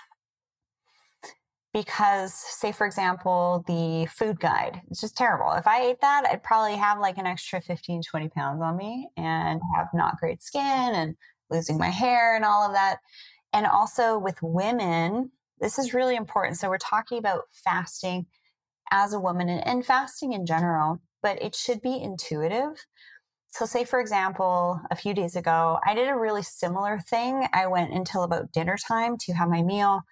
Because, 1.72 2.34
say, 2.34 2.72
for 2.72 2.84
example, 2.84 3.64
the 3.68 4.06
food 4.10 4.40
guide, 4.40 4.82
it's 4.90 5.00
just 5.00 5.16
terrible. 5.16 5.52
If 5.52 5.68
I 5.68 5.82
ate 5.82 6.00
that, 6.00 6.24
I'd 6.26 6.42
probably 6.42 6.76
have 6.76 6.98
like 6.98 7.16
an 7.16 7.26
extra 7.26 7.60
15, 7.60 8.02
20 8.02 8.28
pounds 8.30 8.60
on 8.60 8.76
me 8.76 9.08
and 9.16 9.60
have 9.76 9.86
not 9.94 10.18
great 10.18 10.42
skin 10.42 10.60
and 10.62 11.14
losing 11.48 11.78
my 11.78 11.90
hair 11.90 12.34
and 12.34 12.44
all 12.44 12.66
of 12.66 12.72
that. 12.72 12.98
And 13.52 13.66
also 13.66 14.18
with 14.18 14.42
women, 14.42 15.30
this 15.60 15.78
is 15.78 15.94
really 15.94 16.16
important. 16.16 16.58
So, 16.58 16.68
we're 16.68 16.78
talking 16.78 17.18
about 17.18 17.42
fasting 17.52 18.26
as 18.90 19.12
a 19.12 19.20
woman 19.20 19.48
and, 19.48 19.66
and 19.66 19.86
fasting 19.86 20.32
in 20.32 20.46
general, 20.46 21.00
but 21.22 21.40
it 21.42 21.54
should 21.54 21.80
be 21.80 22.00
intuitive. 22.00 22.86
So, 23.52 23.66
say 23.66 23.84
for 23.84 24.00
example, 24.00 24.80
a 24.90 24.96
few 24.96 25.12
days 25.12 25.34
ago, 25.36 25.78
I 25.84 25.94
did 25.94 26.08
a 26.08 26.16
really 26.16 26.42
similar 26.42 27.00
thing. 27.00 27.46
I 27.52 27.66
went 27.66 27.92
until 27.92 28.22
about 28.22 28.52
dinner 28.52 28.76
time 28.76 29.16
to 29.18 29.32
have 29.32 29.48
my 29.48 29.62
meal, 29.62 30.02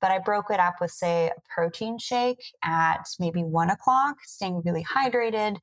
but 0.00 0.10
I 0.10 0.18
broke 0.18 0.50
it 0.50 0.60
up 0.60 0.76
with, 0.80 0.90
say, 0.90 1.28
a 1.28 1.40
protein 1.54 1.98
shake 1.98 2.42
at 2.64 3.06
maybe 3.20 3.42
one 3.42 3.70
o'clock, 3.70 4.16
staying 4.24 4.62
really 4.64 4.84
hydrated. 4.84 5.58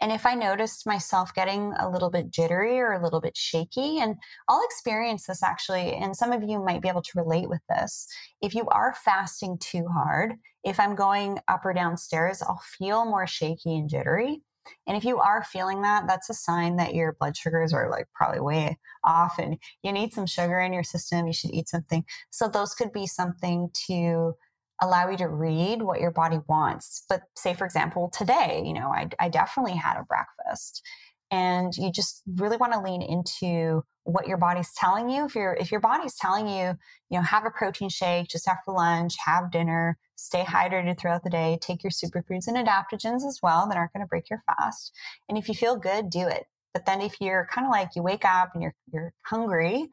And 0.00 0.12
if 0.12 0.24
I 0.24 0.34
noticed 0.34 0.86
myself 0.86 1.34
getting 1.34 1.72
a 1.78 1.88
little 1.88 2.10
bit 2.10 2.30
jittery 2.30 2.78
or 2.78 2.92
a 2.92 3.02
little 3.02 3.20
bit 3.20 3.36
shaky, 3.36 3.98
and 3.98 4.16
I'll 4.48 4.64
experience 4.64 5.26
this 5.26 5.42
actually, 5.42 5.94
and 5.94 6.16
some 6.16 6.32
of 6.32 6.42
you 6.42 6.62
might 6.62 6.82
be 6.82 6.88
able 6.88 7.02
to 7.02 7.12
relate 7.16 7.48
with 7.48 7.62
this. 7.68 8.06
If 8.40 8.54
you 8.54 8.66
are 8.68 8.94
fasting 9.04 9.58
too 9.58 9.86
hard, 9.88 10.34
if 10.64 10.78
I'm 10.78 10.94
going 10.94 11.38
up 11.48 11.64
or 11.64 11.72
downstairs, 11.72 12.42
I'll 12.42 12.62
feel 12.78 13.04
more 13.04 13.26
shaky 13.26 13.76
and 13.76 13.88
jittery. 13.88 14.42
And 14.86 14.96
if 14.96 15.04
you 15.04 15.18
are 15.18 15.42
feeling 15.44 15.82
that, 15.82 16.06
that's 16.06 16.30
a 16.30 16.34
sign 16.34 16.76
that 16.76 16.94
your 16.94 17.16
blood 17.18 17.36
sugars 17.36 17.72
are 17.72 17.90
like 17.90 18.06
probably 18.14 18.40
way 18.40 18.78
off 19.04 19.38
and 19.38 19.56
you 19.82 19.92
need 19.92 20.12
some 20.12 20.26
sugar 20.26 20.60
in 20.60 20.72
your 20.72 20.82
system. 20.82 21.26
You 21.26 21.32
should 21.32 21.52
eat 21.52 21.68
something. 21.68 22.04
So 22.30 22.48
those 22.48 22.74
could 22.74 22.92
be 22.92 23.06
something 23.06 23.70
to 23.86 24.34
allow 24.80 25.08
you 25.08 25.16
to 25.18 25.28
read 25.28 25.82
what 25.82 26.00
your 26.00 26.10
body 26.10 26.38
wants. 26.48 27.04
But 27.08 27.22
say, 27.36 27.54
for 27.54 27.64
example, 27.64 28.10
today, 28.16 28.62
you 28.64 28.72
know, 28.72 28.88
I, 28.88 29.08
I 29.18 29.28
definitely 29.28 29.76
had 29.76 29.98
a 29.98 30.04
breakfast 30.04 30.82
and 31.30 31.76
you 31.76 31.92
just 31.92 32.22
really 32.36 32.56
want 32.56 32.72
to 32.72 32.80
lean 32.80 33.02
into 33.02 33.84
what 34.04 34.26
your 34.26 34.38
body's 34.38 34.72
telling 34.74 35.10
you 35.10 35.26
if 35.26 35.34
your 35.34 35.54
if 35.54 35.70
your 35.70 35.80
body's 35.80 36.14
telling 36.14 36.48
you 36.48 36.74
you 37.10 37.18
know 37.18 37.22
have 37.22 37.44
a 37.44 37.50
protein 37.50 37.88
shake 37.88 38.28
just 38.28 38.48
after 38.48 38.72
lunch 38.72 39.14
have 39.24 39.50
dinner 39.50 39.98
stay 40.16 40.42
hydrated 40.42 40.98
throughout 40.98 41.22
the 41.22 41.30
day 41.30 41.58
take 41.60 41.84
your 41.84 41.90
superfoods 41.90 42.46
and 42.46 42.56
adaptogens 42.56 43.26
as 43.26 43.38
well 43.42 43.68
that 43.68 43.76
aren't 43.76 43.92
going 43.92 44.02
to 44.02 44.08
break 44.08 44.30
your 44.30 44.42
fast 44.46 44.92
and 45.28 45.36
if 45.36 45.48
you 45.48 45.54
feel 45.54 45.76
good 45.76 46.08
do 46.08 46.26
it 46.26 46.46
but 46.72 46.86
then 46.86 47.00
if 47.00 47.16
you're 47.20 47.46
kind 47.52 47.66
of 47.66 47.70
like 47.70 47.90
you 47.94 48.02
wake 48.02 48.24
up 48.24 48.50
and 48.54 48.62
you're 48.62 48.74
you're 48.90 49.12
hungry 49.22 49.88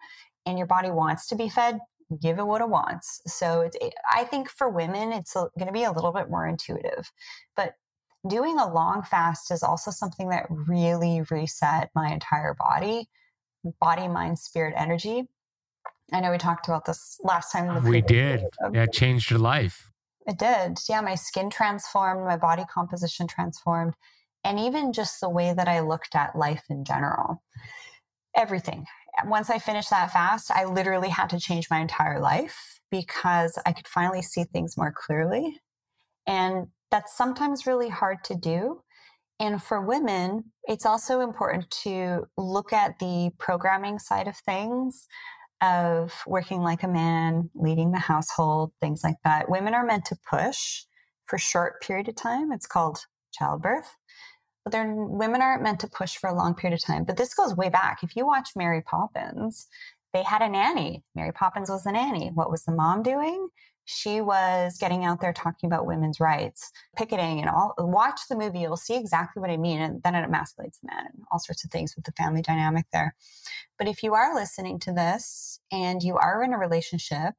and 0.45 0.57
your 0.57 0.67
body 0.67 0.91
wants 0.91 1.27
to 1.27 1.35
be 1.35 1.49
fed 1.49 1.79
give 2.21 2.39
it 2.39 2.45
what 2.45 2.61
it 2.61 2.69
wants. 2.69 3.21
So 3.27 3.61
it's 3.61 3.77
eh, 3.81 3.89
i 4.11 4.23
think 4.23 4.49
for 4.49 4.69
women 4.69 5.11
it's 5.11 5.33
going 5.33 5.67
to 5.67 5.71
be 5.71 5.83
a 5.83 5.91
little 5.91 6.11
bit 6.11 6.29
more 6.29 6.47
intuitive. 6.47 7.11
But 7.55 7.73
doing 8.27 8.59
a 8.59 8.71
long 8.71 9.03
fast 9.03 9.51
is 9.51 9.63
also 9.63 9.91
something 9.91 10.29
that 10.29 10.45
really 10.49 11.21
reset 11.29 11.89
my 11.95 12.11
entire 12.11 12.55
body 12.55 13.07
body 13.81 14.07
mind 14.07 14.37
spirit 14.37 14.73
energy. 14.77 15.23
I 16.13 16.19
know 16.19 16.31
we 16.31 16.37
talked 16.37 16.67
about 16.67 16.85
this 16.85 17.19
last 17.23 17.51
time 17.51 17.83
we 17.83 18.01
did. 18.01 18.45
yeah 18.73 18.83
it 18.83 18.93
changed 18.93 19.31
your 19.31 19.39
life. 19.39 19.89
It 20.27 20.37
did. 20.37 20.77
Yeah 20.87 21.01
my 21.01 21.15
skin 21.15 21.49
transformed 21.49 22.25
my 22.25 22.37
body 22.37 22.63
composition 22.71 23.27
transformed 23.27 23.95
and 24.45 24.59
even 24.59 24.93
just 24.93 25.19
the 25.19 25.29
way 25.29 25.53
that 25.53 25.67
i 25.67 25.81
looked 25.81 26.15
at 26.15 26.37
life 26.37 26.63
in 26.69 26.85
general 26.85 27.41
everything 28.35 28.85
once 29.25 29.49
i 29.49 29.57
finished 29.57 29.89
that 29.89 30.11
fast 30.11 30.51
i 30.51 30.65
literally 30.65 31.09
had 31.09 31.29
to 31.29 31.39
change 31.39 31.69
my 31.69 31.79
entire 31.79 32.19
life 32.19 32.79
because 32.91 33.57
i 33.65 33.71
could 33.71 33.87
finally 33.87 34.21
see 34.21 34.43
things 34.43 34.77
more 34.77 34.93
clearly 34.95 35.59
and 36.27 36.67
that's 36.91 37.15
sometimes 37.15 37.67
really 37.67 37.89
hard 37.89 38.23
to 38.25 38.35
do. 38.35 38.81
And 39.39 39.61
for 39.61 39.81
women, 39.81 40.45
it's 40.63 40.85
also 40.85 41.19
important 41.19 41.69
to 41.83 42.25
look 42.37 42.71
at 42.71 42.99
the 42.99 43.31
programming 43.37 43.99
side 43.99 44.27
of 44.27 44.37
things 44.37 45.07
of 45.61 46.13
working 46.25 46.61
like 46.61 46.83
a 46.83 46.87
man, 46.87 47.49
leading 47.53 47.91
the 47.91 47.99
household, 47.99 48.71
things 48.79 49.03
like 49.03 49.17
that. 49.23 49.49
Women 49.49 49.73
are 49.73 49.85
meant 49.85 50.05
to 50.05 50.17
push 50.29 50.83
for 51.25 51.37
short 51.37 51.81
period 51.81 52.07
of 52.07 52.15
time. 52.15 52.51
It's 52.51 52.67
called 52.67 52.99
childbirth. 53.33 53.97
But 54.65 54.71
they're, 54.71 54.93
women 54.93 55.41
aren't 55.41 55.63
meant 55.63 55.79
to 55.81 55.87
push 55.87 56.17
for 56.17 56.27
a 56.27 56.35
long 56.35 56.55
period 56.55 56.75
of 56.75 56.83
time. 56.83 57.05
But 57.05 57.17
this 57.17 57.33
goes 57.33 57.55
way 57.55 57.69
back. 57.69 58.03
If 58.03 58.15
you 58.15 58.25
watch 58.25 58.49
Mary 58.55 58.81
Poppins, 58.81 59.67
they 60.11 60.23
had 60.23 60.41
a 60.41 60.49
nanny. 60.49 61.03
Mary 61.13 61.31
Poppins 61.31 61.69
was 61.69 61.83
the 61.83 61.91
nanny. 61.91 62.31
What 62.33 62.51
was 62.51 62.63
the 62.63 62.73
mom 62.73 63.03
doing? 63.03 63.49
she 63.85 64.19
was 64.19 64.77
getting 64.77 65.05
out 65.05 65.21
there 65.21 65.31
talking 65.31 65.67
about 65.67 65.85
women's 65.85 66.19
rights, 66.19 66.71
picketing, 66.97 67.39
and 67.39 67.49
all. 67.49 67.73
Watch 67.77 68.21
the 68.27 68.35
movie, 68.35 68.59
you'll 68.59 68.77
see 68.77 68.95
exactly 68.95 69.39
what 69.39 69.51
I 69.51 69.57
mean. 69.57 69.79
And 69.79 70.01
then 70.03 70.15
it 70.15 70.27
emasculates 70.27 70.79
the 70.81 70.89
and 70.91 71.23
all 71.31 71.39
sorts 71.39 71.63
of 71.63 71.71
things 71.71 71.95
with 71.95 72.05
the 72.05 72.11
family 72.11 72.41
dynamic 72.41 72.85
there. 72.91 73.15
But 73.77 73.87
if 73.87 74.01
you 74.01 74.15
are 74.15 74.35
listening 74.35 74.79
to 74.79 74.91
this 74.91 75.59
and 75.71 76.01
you 76.01 76.17
are 76.17 76.43
in 76.43 76.53
a 76.53 76.57
relationship 76.57 77.35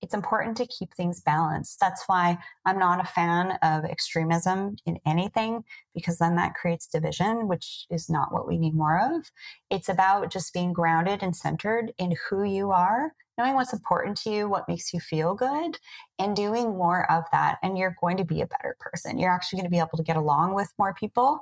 it's 0.00 0.14
important 0.14 0.56
to 0.56 0.66
keep 0.66 0.94
things 0.94 1.20
balanced. 1.20 1.80
That's 1.80 2.04
why 2.06 2.38
I'm 2.64 2.78
not 2.78 3.00
a 3.00 3.08
fan 3.08 3.58
of 3.62 3.84
extremism 3.84 4.76
in 4.86 4.98
anything, 5.06 5.64
because 5.94 6.18
then 6.18 6.36
that 6.36 6.54
creates 6.54 6.86
division, 6.86 7.48
which 7.48 7.86
is 7.90 8.08
not 8.08 8.32
what 8.32 8.46
we 8.46 8.58
need 8.58 8.74
more 8.74 9.00
of. 9.00 9.30
It's 9.70 9.88
about 9.88 10.30
just 10.30 10.54
being 10.54 10.72
grounded 10.72 11.22
and 11.22 11.34
centered 11.34 11.92
in 11.98 12.14
who 12.28 12.44
you 12.44 12.70
are, 12.70 13.12
knowing 13.36 13.54
what's 13.54 13.72
important 13.72 14.16
to 14.18 14.30
you, 14.30 14.48
what 14.48 14.68
makes 14.68 14.92
you 14.92 15.00
feel 15.00 15.34
good, 15.34 15.78
and 16.18 16.36
doing 16.36 16.76
more 16.76 17.10
of 17.10 17.24
that. 17.32 17.58
And 17.62 17.76
you're 17.76 17.96
going 18.00 18.16
to 18.18 18.24
be 18.24 18.40
a 18.40 18.46
better 18.46 18.76
person. 18.78 19.18
You're 19.18 19.32
actually 19.32 19.58
going 19.58 19.70
to 19.70 19.74
be 19.74 19.78
able 19.78 19.96
to 19.96 20.02
get 20.02 20.16
along 20.16 20.54
with 20.54 20.72
more 20.78 20.94
people, 20.94 21.40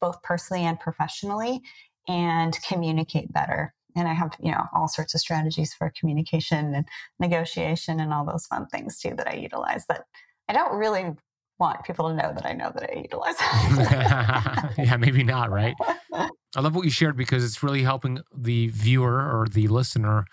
both 0.00 0.22
personally 0.22 0.64
and 0.64 0.78
professionally, 0.78 1.62
and 2.06 2.58
communicate 2.68 3.32
better 3.32 3.72
and 3.96 4.08
I 4.08 4.12
have, 4.12 4.36
you 4.40 4.50
know, 4.50 4.64
all 4.72 4.88
sorts 4.88 5.14
of 5.14 5.20
strategies 5.20 5.72
for 5.72 5.92
communication 5.98 6.74
and 6.74 6.86
negotiation 7.18 8.00
and 8.00 8.12
all 8.12 8.24
those 8.24 8.46
fun 8.46 8.66
things 8.66 8.98
too 8.98 9.14
that 9.16 9.28
I 9.28 9.34
utilize 9.34 9.86
that 9.86 10.04
I 10.48 10.52
don't 10.52 10.76
really 10.76 11.14
want 11.58 11.84
people 11.84 12.08
to 12.08 12.14
know 12.14 12.32
that 12.34 12.44
I 12.44 12.52
know 12.52 12.72
that 12.74 12.90
I 12.90 13.00
utilize. 13.00 13.36
yeah, 14.78 14.96
maybe 14.96 15.22
not, 15.22 15.50
right? 15.50 15.74
I 16.12 16.60
love 16.60 16.74
what 16.74 16.84
you 16.84 16.90
shared 16.90 17.16
because 17.16 17.44
it's 17.44 17.62
really 17.62 17.82
helping 17.82 18.20
the 18.34 18.68
viewer 18.68 19.18
or 19.18 19.46
the 19.50 19.68
listener 19.68 20.26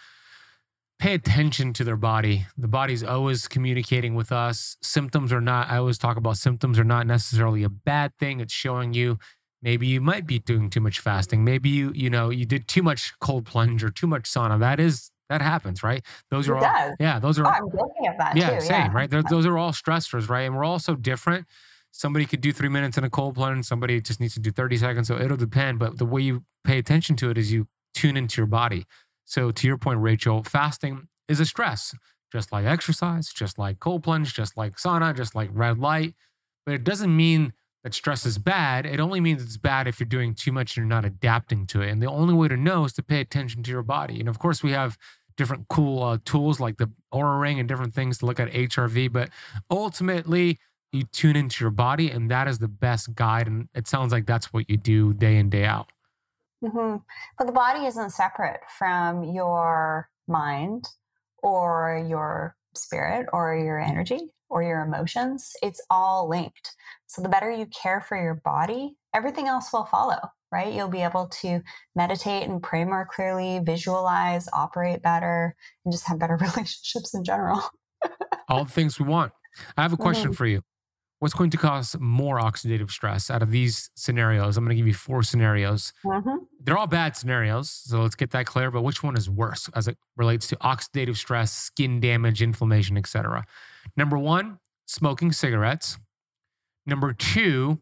pay 0.99 1.13
attention 1.15 1.73
to 1.73 1.83
their 1.83 1.97
body. 1.97 2.45
The 2.57 2.67
body's 2.67 3.03
always 3.03 3.47
communicating 3.47 4.13
with 4.13 4.31
us. 4.31 4.77
Symptoms 4.83 5.33
are 5.33 5.41
not, 5.41 5.69
I 5.69 5.77
always 5.77 5.97
talk 5.97 6.15
about 6.17 6.37
symptoms 6.37 6.77
are 6.77 6.83
not 6.83 7.07
necessarily 7.07 7.63
a 7.63 7.69
bad 7.69 8.15
thing. 8.19 8.39
It's 8.39 8.53
showing 8.53 8.93
you 8.93 9.17
maybe 9.61 9.87
you 9.87 10.01
might 10.01 10.25
be 10.25 10.39
doing 10.39 10.69
too 10.69 10.81
much 10.81 10.99
fasting. 10.99 11.43
Maybe 11.43 11.69
you 11.69 11.91
you 11.93 12.09
know 12.09 12.29
you 12.29 12.45
did 12.45 12.67
too 12.67 12.83
much 12.83 13.13
cold 13.19 13.45
plunge 13.45 13.83
or 13.83 13.89
too 13.89 14.07
much 14.07 14.23
sauna. 14.23 14.59
That 14.59 14.79
is 14.79 15.11
that 15.29 15.41
happens 15.41 15.81
right? 15.81 16.03
Those 16.29 16.47
it 16.47 16.51
are 16.51 16.59
does. 16.59 16.89
all 16.89 16.95
yeah 16.99 17.19
those 17.19 17.39
are 17.39 17.45
oh, 17.45 17.49
i'm 17.49 17.69
guilty 17.69 18.07
of 18.07 18.17
that 18.17 18.35
yeah 18.35 18.59
too, 18.59 18.65
same 18.65 18.69
yeah. 18.69 18.91
right 18.93 19.09
They're, 19.09 19.23
those 19.23 19.45
are 19.45 19.57
all 19.57 19.71
stressors 19.71 20.29
right? 20.29 20.41
And 20.41 20.55
we're 20.55 20.65
all 20.65 20.79
so 20.79 20.95
different. 20.95 21.47
Somebody 21.91 22.25
could 22.25 22.41
do 22.41 22.53
three 22.53 22.69
minutes 22.69 22.97
in 22.97 23.03
a 23.03 23.09
cold 23.09 23.35
plunge. 23.35 23.65
Somebody 23.65 23.99
just 23.99 24.21
needs 24.21 24.33
to 24.35 24.39
do 24.39 24.49
30 24.49 24.77
seconds. 24.77 25.07
So 25.09 25.19
it'll 25.19 25.35
depend. 25.35 25.77
But 25.77 25.97
the 25.97 26.05
way 26.05 26.21
you 26.21 26.45
pay 26.63 26.77
attention 26.77 27.17
to 27.17 27.29
it 27.29 27.37
is 27.37 27.51
you 27.51 27.67
tune 27.93 28.15
into 28.15 28.39
your 28.39 28.47
body. 28.47 28.85
So 29.25 29.51
to 29.51 29.67
your 29.67 29.77
point 29.77 29.99
rachel 29.99 30.43
fasting 30.43 31.07
is 31.27 31.39
a 31.39 31.45
stress 31.45 31.95
just 32.31 32.51
like 32.51 32.65
exercise 32.65 33.27
just 33.27 33.57
like 33.57 33.79
cold 33.79 34.03
plunge 34.03 34.33
just 34.33 34.55
like 34.55 34.77
sauna 34.77 35.15
just 35.15 35.35
like 35.35 35.49
red 35.53 35.79
light. 35.79 36.13
But 36.65 36.75
it 36.75 36.83
doesn't 36.83 37.15
mean 37.15 37.53
that 37.83 37.93
stress 37.93 38.25
is 38.25 38.37
bad. 38.37 38.85
It 38.85 38.99
only 38.99 39.19
means 39.19 39.41
it's 39.41 39.57
bad 39.57 39.87
if 39.87 39.99
you're 39.99 40.07
doing 40.07 40.35
too 40.35 40.51
much 40.51 40.77
and 40.77 40.83
you're 40.83 40.95
not 40.95 41.05
adapting 41.05 41.65
to 41.67 41.81
it. 41.81 41.89
And 41.89 42.01
the 42.01 42.07
only 42.07 42.33
way 42.33 42.47
to 42.47 42.57
know 42.57 42.85
is 42.85 42.93
to 42.93 43.03
pay 43.03 43.21
attention 43.21 43.63
to 43.63 43.71
your 43.71 43.83
body. 43.83 44.19
And 44.19 44.29
of 44.29 44.39
course, 44.39 44.61
we 44.61 44.71
have 44.71 44.97
different 45.35 45.67
cool 45.69 46.03
uh, 46.03 46.17
tools 46.23 46.59
like 46.59 46.77
the 46.77 46.91
Oura 47.13 47.41
Ring 47.41 47.59
and 47.59 47.67
different 47.67 47.93
things 47.93 48.19
to 48.19 48.25
look 48.25 48.39
at 48.39 48.51
HRV. 48.51 49.11
But 49.11 49.29
ultimately, 49.71 50.59
you 50.91 51.03
tune 51.03 51.35
into 51.35 51.63
your 51.63 51.71
body, 51.71 52.11
and 52.11 52.29
that 52.29 52.47
is 52.47 52.59
the 52.59 52.67
best 52.67 53.15
guide. 53.15 53.47
And 53.47 53.67
it 53.73 53.87
sounds 53.87 54.11
like 54.11 54.25
that's 54.25 54.53
what 54.53 54.69
you 54.69 54.77
do 54.77 55.13
day 55.13 55.37
in, 55.37 55.49
day 55.49 55.65
out. 55.65 55.89
Mm-hmm. 56.63 56.97
But 57.37 57.47
the 57.47 57.53
body 57.53 57.85
isn't 57.85 58.11
separate 58.11 58.59
from 58.77 59.23
your 59.23 60.09
mind 60.27 60.87
or 61.41 62.05
your 62.07 62.55
spirit 62.75 63.27
or 63.33 63.55
your 63.55 63.79
energy 63.79 64.29
or 64.51 64.61
your 64.61 64.81
emotions. 64.81 65.53
It's 65.63 65.81
all 65.89 66.29
linked. 66.29 66.75
So 67.07 67.21
the 67.21 67.29
better 67.29 67.49
you 67.49 67.65
care 67.67 68.01
for 68.01 68.21
your 68.21 68.35
body, 68.35 68.95
everything 69.15 69.47
else 69.47 69.71
will 69.73 69.85
follow, 69.85 70.19
right? 70.51 70.71
You'll 70.71 70.89
be 70.89 71.01
able 71.01 71.27
to 71.41 71.61
meditate 71.95 72.47
and 72.47 72.61
pray 72.61 72.85
more 72.85 73.07
clearly, 73.09 73.59
visualize, 73.63 74.47
operate 74.53 75.01
better, 75.01 75.55
and 75.85 75.91
just 75.91 76.07
have 76.07 76.19
better 76.19 76.37
relationships 76.41 77.13
in 77.13 77.23
general. 77.23 77.61
All 78.49 78.65
the 78.65 78.71
things 78.71 78.99
we 78.99 79.05
want. 79.05 79.31
I 79.77 79.81
have 79.81 79.93
a 79.93 79.97
question 79.97 80.29
mm-hmm. 80.29 80.35
for 80.35 80.45
you. 80.45 80.61
What's 81.19 81.35
going 81.35 81.51
to 81.51 81.57
cause 81.57 81.95
more 81.99 82.39
oxidative 82.39 82.89
stress 82.89 83.29
out 83.29 83.43
of 83.43 83.51
these 83.51 83.91
scenarios? 83.95 84.57
I'm 84.57 84.63
going 84.63 84.75
to 84.75 84.79
give 84.79 84.87
you 84.87 84.95
four 84.95 85.21
scenarios. 85.21 85.93
Mm-hmm. 86.03 86.37
They're 86.63 86.77
all 86.77 86.87
bad 86.87 87.15
scenarios, 87.15 87.69
so 87.69 88.01
let's 88.01 88.15
get 88.15 88.31
that 88.31 88.47
clear. 88.47 88.71
But 88.71 88.81
which 88.81 89.03
one 89.03 89.15
is 89.15 89.29
worse 89.29 89.69
as 89.75 89.87
it 89.87 89.99
relates 90.17 90.47
to 90.47 90.55
oxidative 90.55 91.17
stress, 91.17 91.51
skin 91.51 91.99
damage, 91.99 92.41
inflammation, 92.41 92.97
etc.? 92.97 93.45
Number 93.95 94.17
one, 94.17 94.59
smoking 94.85 95.31
cigarettes. 95.31 95.97
Number 96.85 97.13
two, 97.13 97.79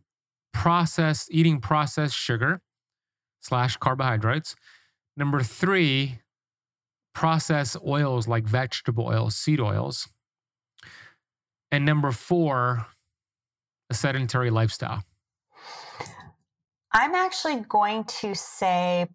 processed 0.54 1.30
eating 1.32 1.60
processed 1.60 2.16
sugar 2.16 2.62
slash 3.42 3.78
carbohydrates. 3.78 4.56
Number 5.16 5.42
three, 5.42 6.20
processed 7.14 7.78
oils 7.86 8.28
like 8.28 8.46
vegetable 8.46 9.08
oils, 9.08 9.36
seed 9.36 9.60
oils. 9.60 10.08
And 11.72 11.86
number 11.86 12.12
four, 12.12 12.88
a 13.90 13.94
sedentary 13.94 14.50
lifestyle. 14.50 15.04
I'm 16.92 17.14
actually 17.14 17.58
going 17.68 18.06
to 18.06 18.34
say 18.34 19.08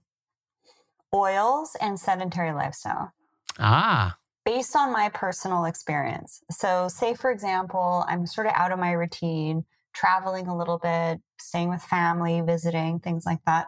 oils 1.13 1.77
and 1.81 1.99
sedentary 1.99 2.53
lifestyle. 2.53 3.13
Ah 3.59 4.17
based 4.45 4.77
on 4.77 4.93
my 4.93 5.09
personal 5.09 5.65
experience. 5.65 6.43
So, 6.51 6.89
say 6.89 7.15
for 7.15 7.31
example, 7.31 8.05
I'm 8.09 8.27
sort 8.27 8.47
of 8.47 8.53
out 8.57 8.73
of 8.73 8.79
my 8.79 8.93
routine, 8.93 9.65
traveling 9.95 10.47
a 10.47 10.57
little 10.57 10.79
bit, 10.79 11.21
staying 11.41 11.71
with 11.71 11.83
family, 11.83 12.41
visiting, 12.41 13.01
things 13.01 13.25
like 13.27 13.41
that. 13.47 13.67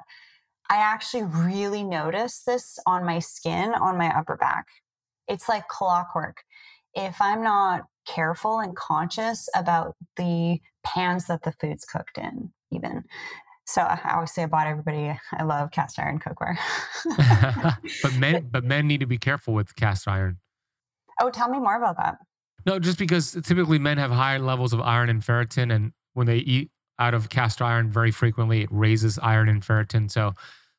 I 0.68 0.76
actually 0.76 1.22
really 1.22 1.84
notice 1.84 2.42
this 2.46 2.78
on 2.86 3.04
my 3.04 3.20
skin, 3.20 3.72
on 3.74 3.96
my 3.96 4.08
upper 4.08 4.36
back. 4.36 4.66
It's 5.28 5.48
like 5.48 5.68
clockwork. 5.68 6.42
If 6.94 7.20
I'm 7.20 7.42
not 7.42 7.84
careful 8.06 8.60
and 8.60 8.74
conscious 8.74 9.48
about 9.54 9.94
the 10.16 10.58
pans 10.84 11.26
that 11.26 11.42
the 11.42 11.52
food's 11.52 11.84
cooked 11.84 12.18
in, 12.18 12.50
even. 12.72 13.04
So 13.64 13.82
I 13.82 14.12
always 14.14 14.32
say 14.32 14.44
about 14.44 14.68
everybody, 14.68 15.18
I 15.32 15.42
love 15.42 15.72
cast 15.72 15.98
iron 15.98 16.20
cookware. 16.20 16.56
but 18.02 18.14
men, 18.14 18.48
but 18.50 18.64
men 18.64 18.86
need 18.86 19.00
to 19.00 19.06
be 19.06 19.18
careful 19.18 19.54
with 19.54 19.74
cast 19.74 20.06
iron. 20.06 20.38
Oh, 21.20 21.30
tell 21.30 21.48
me 21.48 21.58
more 21.58 21.76
about 21.76 21.96
that. 21.96 22.18
No, 22.66 22.78
just 22.78 22.98
because 22.98 23.32
typically 23.44 23.78
men 23.78 23.98
have 23.98 24.10
higher 24.10 24.40
levels 24.40 24.72
of 24.72 24.80
iron 24.80 25.08
and 25.08 25.22
ferritin, 25.22 25.72
and 25.72 25.92
when 26.14 26.26
they 26.26 26.38
eat 26.38 26.70
out 26.98 27.14
of 27.14 27.28
cast 27.28 27.62
iron 27.62 27.90
very 27.90 28.10
frequently, 28.10 28.62
it 28.62 28.68
raises 28.72 29.18
iron 29.20 29.48
and 29.48 29.62
ferritin. 29.62 30.10
So 30.10 30.32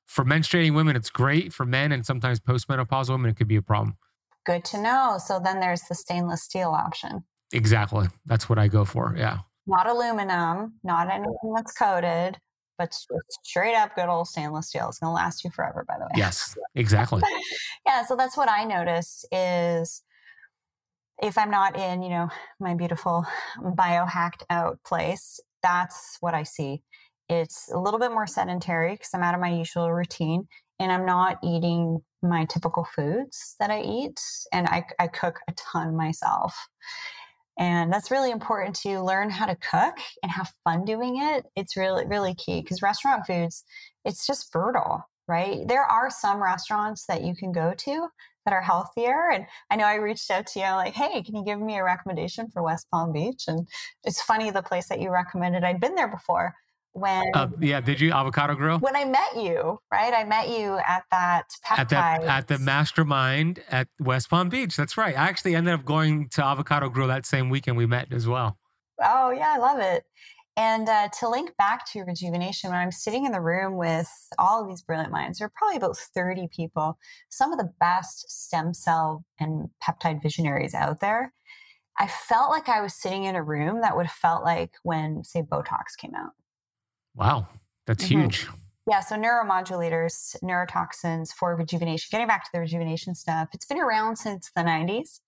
for 0.05 0.25
menstruating 0.25 0.75
women, 0.75 0.95
it's 0.95 1.09
great. 1.09 1.53
For 1.53 1.65
men 1.65 1.91
and 1.91 2.05
sometimes 2.05 2.39
postmenopausal 2.39 3.09
women, 3.09 3.31
it 3.31 3.37
could 3.37 3.47
be 3.47 3.55
a 3.55 3.61
problem. 3.61 3.97
Good 4.45 4.65
to 4.65 4.81
know. 4.81 5.17
So 5.23 5.39
then 5.43 5.59
there's 5.59 5.81
the 5.83 5.95
stainless 5.95 6.43
steel 6.43 6.71
option. 6.71 7.23
Exactly. 7.53 8.07
That's 8.25 8.49
what 8.49 8.57
I 8.57 8.67
go 8.67 8.85
for. 8.85 9.15
Yeah. 9.17 9.39
Not 9.67 9.87
aluminum, 9.87 10.75
not 10.83 11.09
anything 11.09 11.53
that's 11.55 11.73
coated, 11.73 12.39
but 12.77 12.97
straight 13.43 13.75
up 13.75 13.95
good 13.95 14.07
old 14.07 14.27
stainless 14.27 14.69
steel. 14.69 14.87
It's 14.87 14.99
going 14.99 15.09
to 15.09 15.15
last 15.15 15.43
you 15.43 15.49
forever, 15.51 15.83
by 15.87 15.95
the 15.97 16.05
way. 16.05 16.11
Yes, 16.15 16.57
exactly. 16.75 17.21
yeah. 17.85 18.05
So 18.05 18.15
that's 18.15 18.37
what 18.37 18.49
I 18.49 18.63
notice 18.63 19.25
is 19.31 20.01
if 21.21 21.37
I'm 21.37 21.51
not 21.51 21.77
in, 21.77 22.03
you 22.03 22.09
know, 22.09 22.29
my 22.59 22.75
beautiful 22.75 23.25
biohacked 23.59 24.43
out 24.49 24.79
place, 24.85 25.39
that's 25.63 26.17
what 26.19 26.33
I 26.33 26.43
see. 26.43 26.81
It's 27.29 27.69
a 27.73 27.79
little 27.79 27.99
bit 27.99 28.11
more 28.11 28.27
sedentary 28.27 28.93
because 28.93 29.09
I'm 29.13 29.23
out 29.23 29.35
of 29.35 29.41
my 29.41 29.49
usual 29.51 29.91
routine 29.91 30.47
and 30.79 30.91
I'm 30.91 31.05
not 31.05 31.39
eating 31.43 31.99
my 32.21 32.45
typical 32.45 32.85
foods 32.95 33.55
that 33.59 33.69
I 33.71 33.81
eat. 33.81 34.19
And 34.53 34.67
I, 34.67 34.85
I 34.99 35.07
cook 35.07 35.39
a 35.49 35.53
ton 35.53 35.95
myself. 35.95 36.55
And 37.59 37.91
that's 37.91 38.11
really 38.11 38.29
important 38.31 38.75
to 38.81 39.01
learn 39.01 39.31
how 39.31 39.47
to 39.47 39.55
cook 39.55 39.95
and 40.21 40.31
have 40.31 40.53
fun 40.63 40.85
doing 40.85 41.19
it. 41.21 41.45
It's 41.55 41.75
really, 41.75 42.05
really 42.05 42.35
key 42.35 42.61
because 42.61 42.83
restaurant 42.83 43.25
foods, 43.25 43.63
it's 44.05 44.27
just 44.27 44.51
brutal. 44.51 45.03
right? 45.27 45.67
There 45.67 45.83
are 45.83 46.09
some 46.09 46.41
restaurants 46.41 47.05
that 47.07 47.23
you 47.23 47.35
can 47.35 47.51
go 47.51 47.73
to 47.77 48.07
that 48.47 48.53
are 48.53 48.61
healthier. 48.61 49.29
And 49.33 49.45
I 49.69 49.75
know 49.75 49.83
I 49.83 49.95
reached 49.95 50.31
out 50.31 50.47
to 50.47 50.59
you 50.59 50.65
like, 50.67 50.93
hey, 50.93 51.21
can 51.21 51.35
you 51.35 51.43
give 51.43 51.59
me 51.59 51.77
a 51.77 51.83
recommendation 51.83 52.47
for 52.47 52.63
West 52.63 52.87
Palm 52.89 53.11
Beach? 53.11 53.43
And 53.49 53.67
it's 54.05 54.21
funny 54.21 54.49
the 54.51 54.61
place 54.61 54.87
that 54.87 55.01
you 55.01 55.09
recommended. 55.09 55.65
I'd 55.65 55.81
been 55.81 55.95
there 55.95 56.07
before 56.07 56.55
when 56.93 57.25
uh, 57.35 57.47
yeah 57.59 57.81
did 57.81 57.99
you? 57.99 58.11
Avocado 58.11 58.55
grill? 58.55 58.79
When 58.79 58.95
i 58.95 59.05
met 59.05 59.35
you 59.35 59.79
right? 59.91 60.13
I 60.13 60.23
met 60.23 60.49
you 60.49 60.79
at 60.87 61.03
that 61.11 61.43
at 61.69 61.89
that 61.89 62.23
at 62.23 62.47
the 62.47 62.57
mastermind 62.57 63.61
at 63.69 63.89
west 63.99 64.29
palm 64.29 64.49
beach. 64.49 64.75
That's 64.77 64.97
right. 64.97 65.15
I 65.15 65.27
actually 65.27 65.55
ended 65.55 65.73
up 65.73 65.85
going 65.85 66.29
to 66.29 66.43
avocado 66.43 66.89
grill 66.89 67.09
that 67.09 67.25
same 67.25 67.49
weekend 67.49 67.77
we 67.77 67.85
met 67.85 68.11
as 68.13 68.27
well. 68.27 68.57
Oh 69.03 69.29
yeah 69.29 69.53
i 69.55 69.59
love 69.59 69.79
it 69.79 70.05
and 70.57 70.89
uh, 70.89 71.07
to 71.19 71.29
link 71.29 71.55
back 71.57 71.85
to 71.91 72.01
rejuvenation, 72.01 72.71
when 72.71 72.79
I'm 72.79 72.91
sitting 72.91 73.25
in 73.25 73.31
the 73.31 73.39
room 73.39 73.77
with 73.77 74.09
all 74.39 74.59
of 74.59 74.67
these 74.67 74.81
brilliant 74.81 75.11
minds, 75.11 75.37
there 75.37 75.45
are 75.45 75.53
probably 75.55 75.77
about 75.77 75.95
30 75.95 76.47
people, 76.51 76.97
some 77.29 77.53
of 77.53 77.59
the 77.59 77.71
best 77.79 78.29
stem 78.29 78.73
cell 78.73 79.23
and 79.39 79.69
peptide 79.83 80.21
visionaries 80.23 80.73
out 80.73 80.99
there. 80.99 81.31
I 81.99 82.07
felt 82.07 82.49
like 82.49 82.69
I 82.69 82.81
was 82.81 82.95
sitting 82.95 83.23
in 83.25 83.35
a 83.35 83.43
room 83.43 83.81
that 83.81 83.95
would 83.95 84.07
have 84.07 84.15
felt 84.15 84.43
like 84.43 84.71
when, 84.81 85.23
say, 85.23 85.43
Botox 85.43 85.95
came 85.95 86.15
out. 86.15 86.31
Wow, 87.15 87.47
that's 87.85 88.05
mm-hmm. 88.05 88.21
huge. 88.21 88.47
Yeah, 88.89 89.01
so 89.01 89.15
neuromodulators, 89.15 90.35
neurotoxins 90.43 91.29
for 91.33 91.55
rejuvenation, 91.55 92.07
getting 92.09 92.27
back 92.27 92.45
to 92.45 92.49
the 92.51 92.61
rejuvenation 92.61 93.13
stuff, 93.13 93.49
it's 93.53 93.65
been 93.65 93.79
around 93.79 94.15
since 94.15 94.49
the 94.55 94.61
90s. 94.61 95.19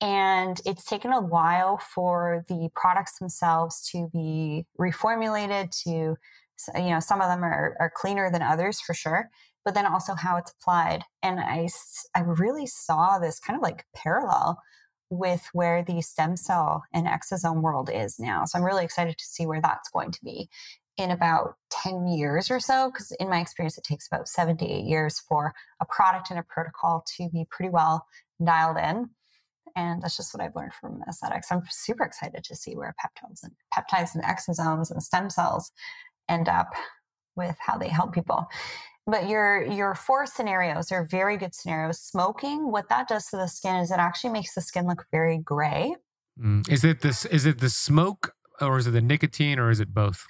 And 0.00 0.60
it's 0.64 0.84
taken 0.84 1.12
a 1.12 1.20
while 1.20 1.78
for 1.78 2.44
the 2.48 2.70
products 2.74 3.18
themselves 3.18 3.88
to 3.90 4.08
be 4.12 4.64
reformulated 4.78 5.70
to, 5.82 6.16
you 6.80 6.90
know, 6.90 7.00
some 7.00 7.20
of 7.20 7.28
them 7.28 7.42
are, 7.42 7.76
are 7.80 7.92
cleaner 7.94 8.30
than 8.30 8.42
others 8.42 8.80
for 8.80 8.94
sure, 8.94 9.28
but 9.64 9.74
then 9.74 9.86
also 9.86 10.14
how 10.14 10.36
it's 10.36 10.52
applied. 10.52 11.02
And 11.22 11.40
I, 11.40 11.68
I 12.14 12.20
really 12.20 12.66
saw 12.66 13.18
this 13.18 13.40
kind 13.40 13.56
of 13.56 13.62
like 13.62 13.86
parallel 13.94 14.60
with 15.10 15.48
where 15.52 15.82
the 15.82 16.00
stem 16.02 16.36
cell 16.36 16.84
and 16.92 17.06
exosome 17.06 17.62
world 17.62 17.90
is 17.92 18.18
now. 18.18 18.44
So 18.44 18.58
I'm 18.58 18.64
really 18.64 18.84
excited 18.84 19.18
to 19.18 19.24
see 19.24 19.46
where 19.46 19.60
that's 19.60 19.90
going 19.90 20.12
to 20.12 20.24
be 20.24 20.48
in 20.96 21.10
about 21.10 21.54
10 21.70 22.08
years 22.08 22.50
or 22.50 22.60
so, 22.60 22.90
because 22.90 23.12
in 23.12 23.30
my 23.30 23.40
experience, 23.40 23.78
it 23.78 23.84
takes 23.84 24.06
about 24.06 24.28
seven 24.28 24.56
to 24.58 24.66
eight 24.66 24.84
years 24.84 25.20
for 25.20 25.54
a 25.80 25.86
product 25.86 26.30
and 26.30 26.38
a 26.38 26.42
protocol 26.42 27.04
to 27.16 27.28
be 27.30 27.46
pretty 27.50 27.70
well 27.70 28.06
dialed 28.44 28.76
in. 28.76 29.08
And 29.76 30.02
that's 30.02 30.16
just 30.16 30.34
what 30.34 30.42
I've 30.42 30.56
learned 30.56 30.74
from 30.74 31.02
aesthetics. 31.08 31.50
I'm 31.50 31.62
super 31.70 32.04
excited 32.04 32.44
to 32.44 32.56
see 32.56 32.74
where 32.74 32.94
peptides 33.02 33.42
and 33.42 33.52
peptides 33.74 34.14
and 34.14 34.24
exosomes 34.24 34.90
and 34.90 35.02
stem 35.02 35.30
cells 35.30 35.72
end 36.28 36.48
up 36.48 36.68
with 37.36 37.56
how 37.58 37.78
they 37.78 37.88
help 37.88 38.12
people. 38.12 38.46
But 39.06 39.28
your 39.28 39.64
your 39.64 39.94
four 39.94 40.26
scenarios 40.26 40.92
are 40.92 41.06
very 41.10 41.38
good 41.38 41.54
scenarios. 41.54 41.98
Smoking, 41.98 42.70
what 42.70 42.90
that 42.90 43.08
does 43.08 43.26
to 43.28 43.36
the 43.38 43.48
skin 43.48 43.76
is 43.76 43.90
it 43.90 43.98
actually 43.98 44.30
makes 44.30 44.54
the 44.54 44.60
skin 44.60 44.86
look 44.86 45.06
very 45.10 45.38
gray. 45.38 45.94
Mm. 46.38 46.68
Is 46.70 46.84
it 46.84 47.00
this? 47.00 47.24
Is 47.24 47.46
it 47.46 47.58
the 47.58 47.70
smoke, 47.70 48.32
or 48.60 48.76
is 48.76 48.86
it 48.86 48.90
the 48.90 49.00
nicotine, 49.00 49.58
or 49.58 49.70
is 49.70 49.80
it 49.80 49.94
both? 49.94 50.26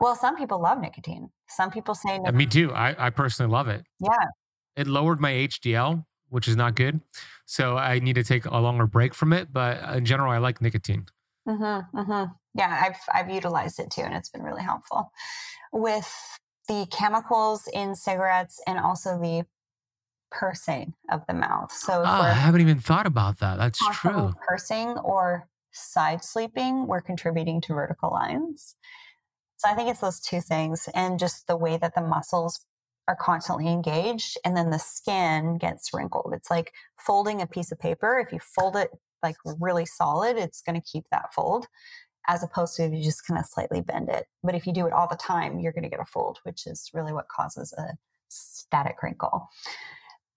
Well, 0.00 0.14
some 0.14 0.36
people 0.36 0.60
love 0.60 0.80
nicotine. 0.80 1.28
Some 1.48 1.70
people 1.70 1.94
say 1.94 2.18
no. 2.18 2.32
me 2.32 2.46
too. 2.46 2.72
I, 2.72 3.06
I 3.06 3.10
personally 3.10 3.52
love 3.52 3.68
it. 3.68 3.82
Yeah. 4.00 4.26
It 4.76 4.86
lowered 4.86 5.20
my 5.20 5.32
HDL, 5.32 6.04
which 6.28 6.48
is 6.48 6.56
not 6.56 6.74
good. 6.74 7.00
So 7.44 7.76
I 7.76 7.98
need 7.98 8.14
to 8.14 8.24
take 8.24 8.44
a 8.44 8.58
longer 8.58 8.86
break 8.86 9.14
from 9.14 9.32
it. 9.32 9.52
But 9.52 9.82
in 9.96 10.04
general, 10.04 10.32
I 10.32 10.38
like 10.38 10.60
nicotine. 10.60 11.06
Mm-hmm, 11.48 11.98
mm-hmm. 11.98 12.32
Yeah, 12.54 12.84
I've 12.84 12.98
I've 13.12 13.30
utilized 13.32 13.78
it 13.78 13.90
too, 13.90 14.02
and 14.02 14.14
it's 14.14 14.30
been 14.30 14.42
really 14.42 14.62
helpful 14.62 15.12
with 15.72 16.12
the 16.68 16.86
chemicals 16.90 17.68
in 17.72 17.94
cigarettes 17.94 18.60
and 18.66 18.78
also 18.78 19.20
the 19.20 19.46
pursing 20.32 20.94
of 21.10 21.22
the 21.28 21.34
mouth. 21.34 21.72
So 21.72 22.00
oh, 22.00 22.04
I 22.04 22.30
haven't 22.30 22.60
even 22.60 22.80
thought 22.80 23.06
about 23.06 23.38
that. 23.38 23.58
That's 23.58 23.78
true. 23.94 24.32
Pursing 24.46 24.98
or 24.98 25.48
side 25.72 26.24
sleeping, 26.24 26.86
we're 26.86 27.00
contributing 27.00 27.60
to 27.62 27.74
vertical 27.74 28.10
lines. 28.10 28.74
So 29.58 29.70
I 29.70 29.74
think 29.74 29.88
it's 29.88 30.00
those 30.00 30.20
two 30.20 30.40
things 30.40 30.88
and 30.94 31.18
just 31.18 31.46
the 31.46 31.56
way 31.56 31.76
that 31.76 31.94
the 31.94 32.02
muscles 32.02 32.60
are 33.08 33.16
constantly 33.16 33.68
engaged 33.68 34.36
and 34.44 34.56
then 34.56 34.70
the 34.70 34.78
skin 34.78 35.58
gets 35.58 35.94
wrinkled. 35.94 36.32
It's 36.34 36.50
like 36.50 36.72
folding 36.98 37.40
a 37.40 37.46
piece 37.46 37.70
of 37.70 37.78
paper. 37.78 38.18
If 38.18 38.32
you 38.32 38.40
fold 38.40 38.76
it 38.76 38.90
like 39.22 39.36
really 39.60 39.86
solid, 39.86 40.36
it's 40.36 40.62
going 40.62 40.80
to 40.80 40.86
keep 40.86 41.04
that 41.10 41.32
fold 41.34 41.66
as 42.28 42.42
opposed 42.42 42.76
to 42.76 42.84
if 42.84 42.92
you 42.92 43.02
just 43.02 43.26
kind 43.26 43.38
of 43.38 43.46
slightly 43.46 43.80
bend 43.80 44.08
it. 44.08 44.26
But 44.42 44.54
if 44.54 44.66
you 44.66 44.72
do 44.72 44.86
it 44.86 44.92
all 44.92 45.06
the 45.08 45.16
time, 45.16 45.60
you're 45.60 45.72
going 45.72 45.84
to 45.84 45.90
get 45.90 46.00
a 46.00 46.04
fold, 46.04 46.38
which 46.42 46.66
is 46.66 46.90
really 46.92 47.12
what 47.12 47.28
causes 47.28 47.72
a 47.78 47.96
static 48.28 49.02
wrinkle. 49.02 49.48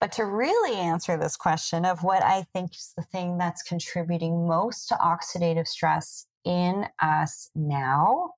But 0.00 0.12
to 0.12 0.24
really 0.24 0.76
answer 0.76 1.16
this 1.16 1.36
question 1.36 1.84
of 1.84 2.02
what 2.02 2.22
I 2.22 2.46
think 2.54 2.72
is 2.72 2.92
the 2.96 3.02
thing 3.02 3.36
that's 3.36 3.62
contributing 3.62 4.46
most 4.48 4.88
to 4.88 4.94
oxidative 4.94 5.66
stress 5.66 6.26
in 6.44 6.86
us 7.02 7.50
now, 7.54 8.30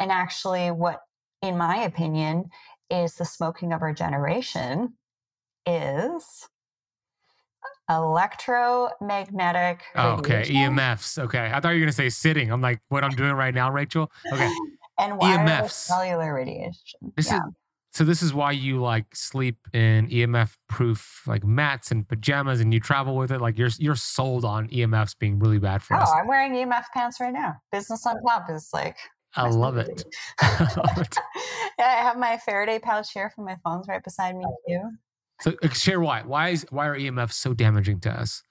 and 0.00 0.10
actually, 0.10 0.70
what, 0.70 1.00
in 1.42 1.56
my 1.56 1.76
opinion, 1.84 2.50
is 2.90 3.14
the 3.14 3.24
smoking 3.24 3.72
of 3.72 3.82
our 3.82 3.92
generation 3.92 4.94
is 5.66 6.48
electromagnetic. 7.88 9.82
Oh, 9.96 10.10
okay, 10.18 10.42
EMFs. 10.42 11.18
Okay, 11.18 11.50
I 11.52 11.60
thought 11.60 11.70
you 11.70 11.76
were 11.76 11.86
gonna 11.86 11.92
say 11.92 12.08
sitting. 12.08 12.50
I'm 12.50 12.60
like, 12.60 12.80
what 12.88 13.04
I'm 13.04 13.10
doing 13.12 13.32
right 13.32 13.54
now, 13.54 13.70
Rachel. 13.70 14.10
Okay, 14.32 14.50
and 14.98 15.18
EMFs, 15.20 15.70
cellular 15.70 16.34
radiation. 16.34 17.00
This 17.16 17.28
yeah. 17.30 17.36
is 17.36 17.42
so. 17.92 18.04
This 18.04 18.22
is 18.22 18.34
why 18.34 18.52
you 18.52 18.80
like 18.80 19.14
sleep 19.14 19.56
in 19.72 20.08
EMF 20.08 20.54
proof 20.68 21.22
like 21.26 21.44
mats 21.44 21.90
and 21.90 22.06
pajamas, 22.06 22.60
and 22.60 22.72
you 22.72 22.80
travel 22.80 23.16
with 23.16 23.32
it. 23.32 23.40
Like 23.40 23.58
you're 23.58 23.70
you're 23.78 23.96
sold 23.96 24.44
on 24.44 24.68
EMFs 24.68 25.18
being 25.18 25.38
really 25.38 25.58
bad 25.58 25.82
for 25.82 25.96
oh, 25.96 26.00
us. 26.00 26.10
Oh, 26.12 26.18
I'm 26.18 26.28
wearing 26.28 26.52
EMF 26.52 26.84
pants 26.94 27.20
right 27.20 27.32
now. 27.32 27.56
Business 27.72 28.06
on 28.06 28.22
top 28.22 28.50
is 28.50 28.70
like 28.72 28.96
I 29.36 29.48
love 29.48 29.76
it. 29.76 30.04
yeah, 30.42 31.06
I 31.78 32.02
have 32.02 32.18
my 32.18 32.38
Faraday 32.38 32.78
pouch 32.78 33.12
here 33.12 33.30
for 33.30 33.42
my 33.42 33.56
phones 33.62 33.86
right 33.88 34.02
beside 34.02 34.36
me 34.36 34.44
too. 34.66 34.80
So 35.40 35.54
uh, 35.62 35.68
share 35.68 36.00
why. 36.00 36.22
Why 36.22 36.50
is 36.50 36.66
why 36.70 36.88
are 36.88 36.96
EMFs 36.96 37.34
so 37.34 37.54
damaging 37.54 38.00
to 38.00 38.10
us? 38.10 38.42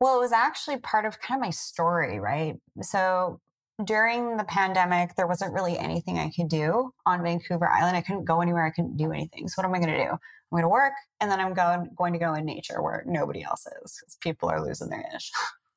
Well, 0.00 0.16
it 0.16 0.20
was 0.20 0.32
actually 0.32 0.78
part 0.78 1.04
of 1.04 1.20
kind 1.20 1.40
of 1.40 1.44
my 1.44 1.50
story, 1.50 2.20
right? 2.20 2.56
So 2.82 3.40
during 3.84 4.36
the 4.36 4.44
pandemic, 4.44 5.14
there 5.14 5.26
wasn't 5.26 5.54
really 5.54 5.78
anything 5.78 6.18
I 6.18 6.30
could 6.30 6.48
do 6.48 6.92
on 7.06 7.22
Vancouver 7.22 7.68
Island. 7.68 7.96
I 7.96 8.00
couldn't 8.00 8.24
go 8.24 8.40
anywhere. 8.40 8.64
I 8.66 8.70
couldn't 8.70 8.96
do 8.96 9.12
anything. 9.12 9.48
So 9.48 9.54
what 9.56 9.68
am 9.68 9.74
I 9.74 9.78
going 9.78 9.96
to 9.96 10.04
do? 10.04 10.10
I'm 10.10 10.18
going 10.50 10.62
to 10.62 10.68
work, 10.68 10.94
and 11.20 11.30
then 11.30 11.40
I'm 11.40 11.54
going 11.54 11.90
going 11.96 12.12
to 12.12 12.18
go 12.18 12.34
in 12.34 12.44
nature 12.44 12.82
where 12.82 13.04
nobody 13.06 13.42
else 13.42 13.66
is 13.84 13.98
because 14.00 14.16
people 14.20 14.48
are 14.48 14.64
losing 14.64 14.88
their 14.88 15.04
ish. 15.14 15.30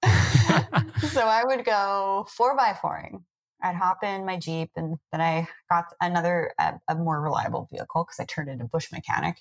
so 1.11 1.21
I 1.21 1.43
would 1.45 1.63
go 1.63 2.25
four 2.29 2.55
by 2.55 2.73
fouring 2.81 3.23
I'd 3.63 3.75
hop 3.75 4.03
in 4.03 4.25
my 4.25 4.37
Jeep 4.37 4.71
and 4.75 4.97
then 5.11 5.21
I 5.21 5.47
got 5.69 5.85
another, 6.01 6.53
a, 6.59 6.73
a 6.87 6.95
more 6.95 7.21
reliable 7.21 7.67
vehicle 7.71 8.05
because 8.05 8.19
I 8.19 8.25
turned 8.25 8.49
into 8.49 8.65
bush 8.65 8.91
mechanic. 8.91 9.37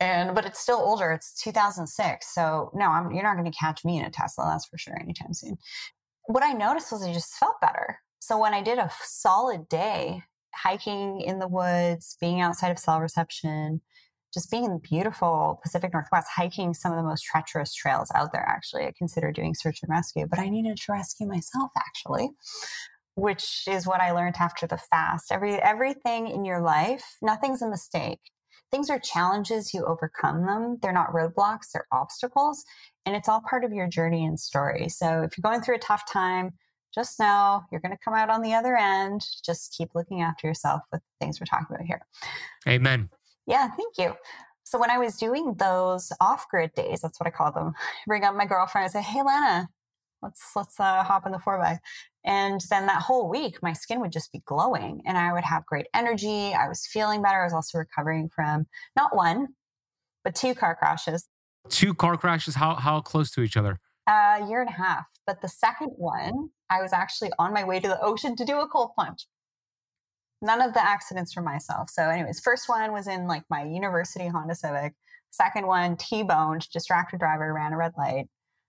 And, 0.00 0.34
but 0.34 0.44
it's 0.44 0.58
still 0.58 0.78
older. 0.78 1.12
It's 1.12 1.40
2006. 1.42 2.34
So 2.34 2.70
no, 2.74 2.86
I'm, 2.86 3.12
you're 3.12 3.22
not 3.22 3.36
going 3.36 3.50
to 3.50 3.56
catch 3.56 3.84
me 3.84 3.98
in 3.98 4.04
a 4.04 4.10
Tesla. 4.10 4.46
That's 4.50 4.66
for 4.66 4.78
sure 4.78 4.98
anytime 4.98 5.32
soon. 5.32 5.58
What 6.26 6.42
I 6.42 6.52
noticed 6.52 6.90
was 6.90 7.02
I 7.02 7.12
just 7.12 7.34
felt 7.34 7.60
better. 7.60 7.98
So 8.20 8.38
when 8.38 8.54
I 8.54 8.62
did 8.62 8.78
a 8.78 8.90
solid 9.02 9.68
day 9.68 10.22
hiking 10.54 11.20
in 11.20 11.38
the 11.38 11.48
woods, 11.48 12.16
being 12.20 12.40
outside 12.40 12.70
of 12.70 12.78
cell 12.78 13.00
reception, 13.00 13.80
just 14.34 14.50
being 14.50 14.64
in 14.64 14.72
the 14.72 14.78
beautiful 14.78 15.60
Pacific 15.62 15.92
Northwest, 15.92 16.28
hiking 16.34 16.74
some 16.74 16.92
of 16.92 16.98
the 16.98 17.04
most 17.04 17.22
treacherous 17.22 17.74
trails 17.74 18.10
out 18.14 18.32
there, 18.32 18.44
actually. 18.48 18.86
I 18.86 18.92
considered 18.96 19.34
doing 19.34 19.54
search 19.54 19.80
and 19.82 19.90
rescue, 19.90 20.26
but 20.26 20.38
I 20.38 20.48
needed 20.48 20.78
to 20.78 20.92
rescue 20.92 21.26
myself, 21.26 21.70
actually 21.76 22.30
which 23.14 23.64
is 23.68 23.86
what 23.86 24.00
I 24.00 24.12
learned 24.12 24.36
after 24.38 24.66
the 24.66 24.78
fast. 24.78 25.30
Every 25.30 25.54
everything 25.54 26.28
in 26.28 26.44
your 26.44 26.60
life, 26.60 27.16
nothing's 27.20 27.62
a 27.62 27.68
mistake. 27.68 28.20
Things 28.70 28.88
are 28.88 28.98
challenges, 28.98 29.74
you 29.74 29.84
overcome 29.84 30.46
them. 30.46 30.78
They're 30.80 30.92
not 30.92 31.12
roadblocks, 31.12 31.72
they're 31.72 31.86
obstacles, 31.92 32.64
and 33.04 33.14
it's 33.14 33.28
all 33.28 33.42
part 33.48 33.64
of 33.64 33.72
your 33.72 33.86
journey 33.86 34.24
and 34.24 34.40
story. 34.40 34.88
So 34.88 35.22
if 35.22 35.36
you're 35.36 35.42
going 35.42 35.60
through 35.60 35.76
a 35.76 35.80
tough 35.80 36.10
time, 36.10 36.52
just 36.94 37.18
know 37.18 37.62
you're 37.70 37.80
going 37.80 37.92
to 37.92 38.02
come 38.02 38.14
out 38.14 38.30
on 38.30 38.42
the 38.42 38.54
other 38.54 38.76
end. 38.76 39.26
Just 39.44 39.74
keep 39.76 39.90
looking 39.94 40.20
after 40.20 40.46
yourself 40.46 40.82
with 40.90 41.00
the 41.00 41.24
things 41.24 41.40
we're 41.40 41.46
talking 41.46 41.74
about 41.74 41.86
here. 41.86 42.02
Amen. 42.68 43.10
Yeah, 43.46 43.68
thank 43.70 43.98
you. 43.98 44.14
So 44.64 44.78
when 44.78 44.90
I 44.90 44.98
was 44.98 45.16
doing 45.16 45.54
those 45.58 46.12
off-grid 46.20 46.72
days, 46.74 47.00
that's 47.00 47.18
what 47.18 47.26
I 47.26 47.30
call 47.30 47.52
them. 47.52 47.72
bring 48.06 48.24
up 48.24 48.34
my 48.34 48.46
girlfriend 48.46 48.84
and 48.84 48.92
say, 48.92 49.02
"Hey, 49.02 49.22
Lana, 49.22 49.68
let's 50.22 50.52
let's 50.56 50.78
uh, 50.78 51.02
hop 51.02 51.26
in 51.26 51.32
the 51.32 51.38
four 51.38 51.58
by 51.58 51.78
and 52.24 52.60
then 52.70 52.86
that 52.86 53.02
whole 53.02 53.28
week 53.28 53.58
my 53.62 53.72
skin 53.72 54.00
would 54.00 54.12
just 54.12 54.32
be 54.32 54.40
glowing 54.46 55.02
and 55.06 55.18
i 55.18 55.32
would 55.32 55.44
have 55.44 55.66
great 55.66 55.86
energy 55.94 56.54
i 56.54 56.68
was 56.68 56.86
feeling 56.86 57.22
better 57.22 57.40
i 57.40 57.44
was 57.44 57.52
also 57.52 57.78
recovering 57.78 58.28
from 58.34 58.66
not 58.96 59.14
one 59.16 59.48
but 60.24 60.34
two 60.34 60.54
car 60.54 60.74
crashes 60.74 61.28
two 61.68 61.94
car 61.94 62.16
crashes 62.16 62.54
how 62.54 62.74
how 62.74 63.00
close 63.00 63.30
to 63.30 63.42
each 63.42 63.56
other 63.56 63.78
a 64.08 64.44
year 64.48 64.60
and 64.60 64.70
a 64.70 64.72
half 64.72 65.06
but 65.26 65.40
the 65.42 65.48
second 65.48 65.90
one 65.96 66.48
i 66.70 66.80
was 66.80 66.92
actually 66.92 67.30
on 67.38 67.52
my 67.52 67.64
way 67.64 67.80
to 67.80 67.88
the 67.88 68.00
ocean 68.00 68.36
to 68.36 68.44
do 68.44 68.60
a 68.60 68.68
cold 68.68 68.90
plunge 68.94 69.26
none 70.42 70.60
of 70.60 70.74
the 70.74 70.84
accidents 70.84 71.34
were 71.34 71.42
myself. 71.42 71.88
So, 71.88 72.02
anyways, 72.02 72.40
first 72.40 72.68
one 72.68 72.92
was 72.92 73.06
in 73.06 73.26
like 73.26 73.44
my 73.48 73.62
university 73.62 74.26
Honda 74.26 74.54
Civic. 74.54 74.94
Second 75.30 75.66
one, 75.66 75.96
T-boned, 75.96 76.68
distracted 76.70 77.20
driver, 77.20 77.54
ran 77.54 77.72
a 77.72 77.76
red 77.76 77.92
light. 77.96 78.28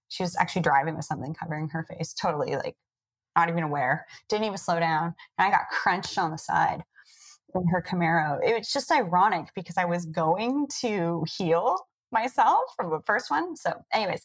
She 0.10 0.24
was 0.24 0.36
actually 0.38 0.62
driving 0.62 0.95
with 0.95 1.06
something 1.06 1.34
covering 1.34 1.70
her 1.70 1.84
face, 1.84 2.14
totally 2.14 2.56
like 2.56 2.76
not 3.36 3.49
even 3.49 3.64
aware. 3.64 4.06
Didn't 4.30 4.45
even 4.45 4.58
slow 4.58 4.80
down, 4.80 5.16
and 5.38 5.47
I 5.47 5.49
got 5.49 5.70
crunched 5.72 6.18
on 6.18 6.32
the 6.32 6.38
side 6.38 6.84
in 7.56 7.68
her 7.68 7.82
Camaro. 7.82 8.39
It 8.43 8.58
was 8.58 8.72
just 8.72 8.91
ironic 8.91 9.47
because 9.56 9.78
I 9.78 9.86
was 9.86 10.06
going 10.06 10.68
to 10.82 11.24
heal 11.38 11.78
myself 12.12 12.62
from 12.76 12.91
the 12.91 13.01
first 13.06 13.30
one. 13.30 13.56
So, 13.56 13.74
anyways, 13.91 14.24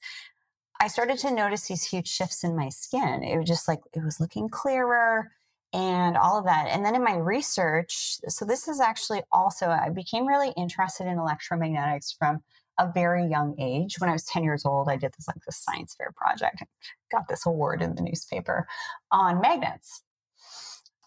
I 0.81 0.89
started 0.89 1.19
to 1.19 1.35
notice 1.35 1.69
these 1.69 1.85
huge 1.85 2.09
shifts 2.09 2.45
in 2.45 2.57
my 2.57 2.69
skin. 2.69 3.23
It 3.25 3.37
was 3.37 3.49
just 3.49 3.67
like 3.67 3.81
it 3.93 4.05
was 4.05 4.21
looking 4.21 4.49
clearer 4.49 5.33
and 5.73 6.17
all 6.17 6.39
of 6.39 6.45
that. 6.45 6.69
And 6.69 6.85
then 6.85 6.95
in 6.95 7.05
my 7.05 7.17
research, 7.17 8.19
so 8.29 8.45
this 8.45 8.69
is 8.69 8.81
actually 8.81 9.23
also, 9.33 9.69
I 9.69 9.91
became 9.91 10.27
really 10.27 10.53
interested 10.57 11.07
in 11.07 11.19
electromagnetics 11.19 12.17
from 12.17 12.43
a 12.79 12.91
very 12.93 13.27
young 13.27 13.55
age. 13.59 13.97
When 13.99 14.09
I 14.09 14.13
was 14.13 14.25
10 14.25 14.45
years 14.45 14.65
old, 14.65 14.89
I 14.89 14.97
did 14.97 15.13
this 15.17 15.29
like 15.29 15.43
this 15.47 15.57
science 15.57 15.95
fair 15.97 16.13
project, 16.17 16.63
got 17.11 17.29
this 17.29 17.47
award 17.47 17.83
in 17.83 17.95
the 17.95 18.03
newspaper 18.03 18.67
on 19.11 19.41
magnets. 19.41 20.03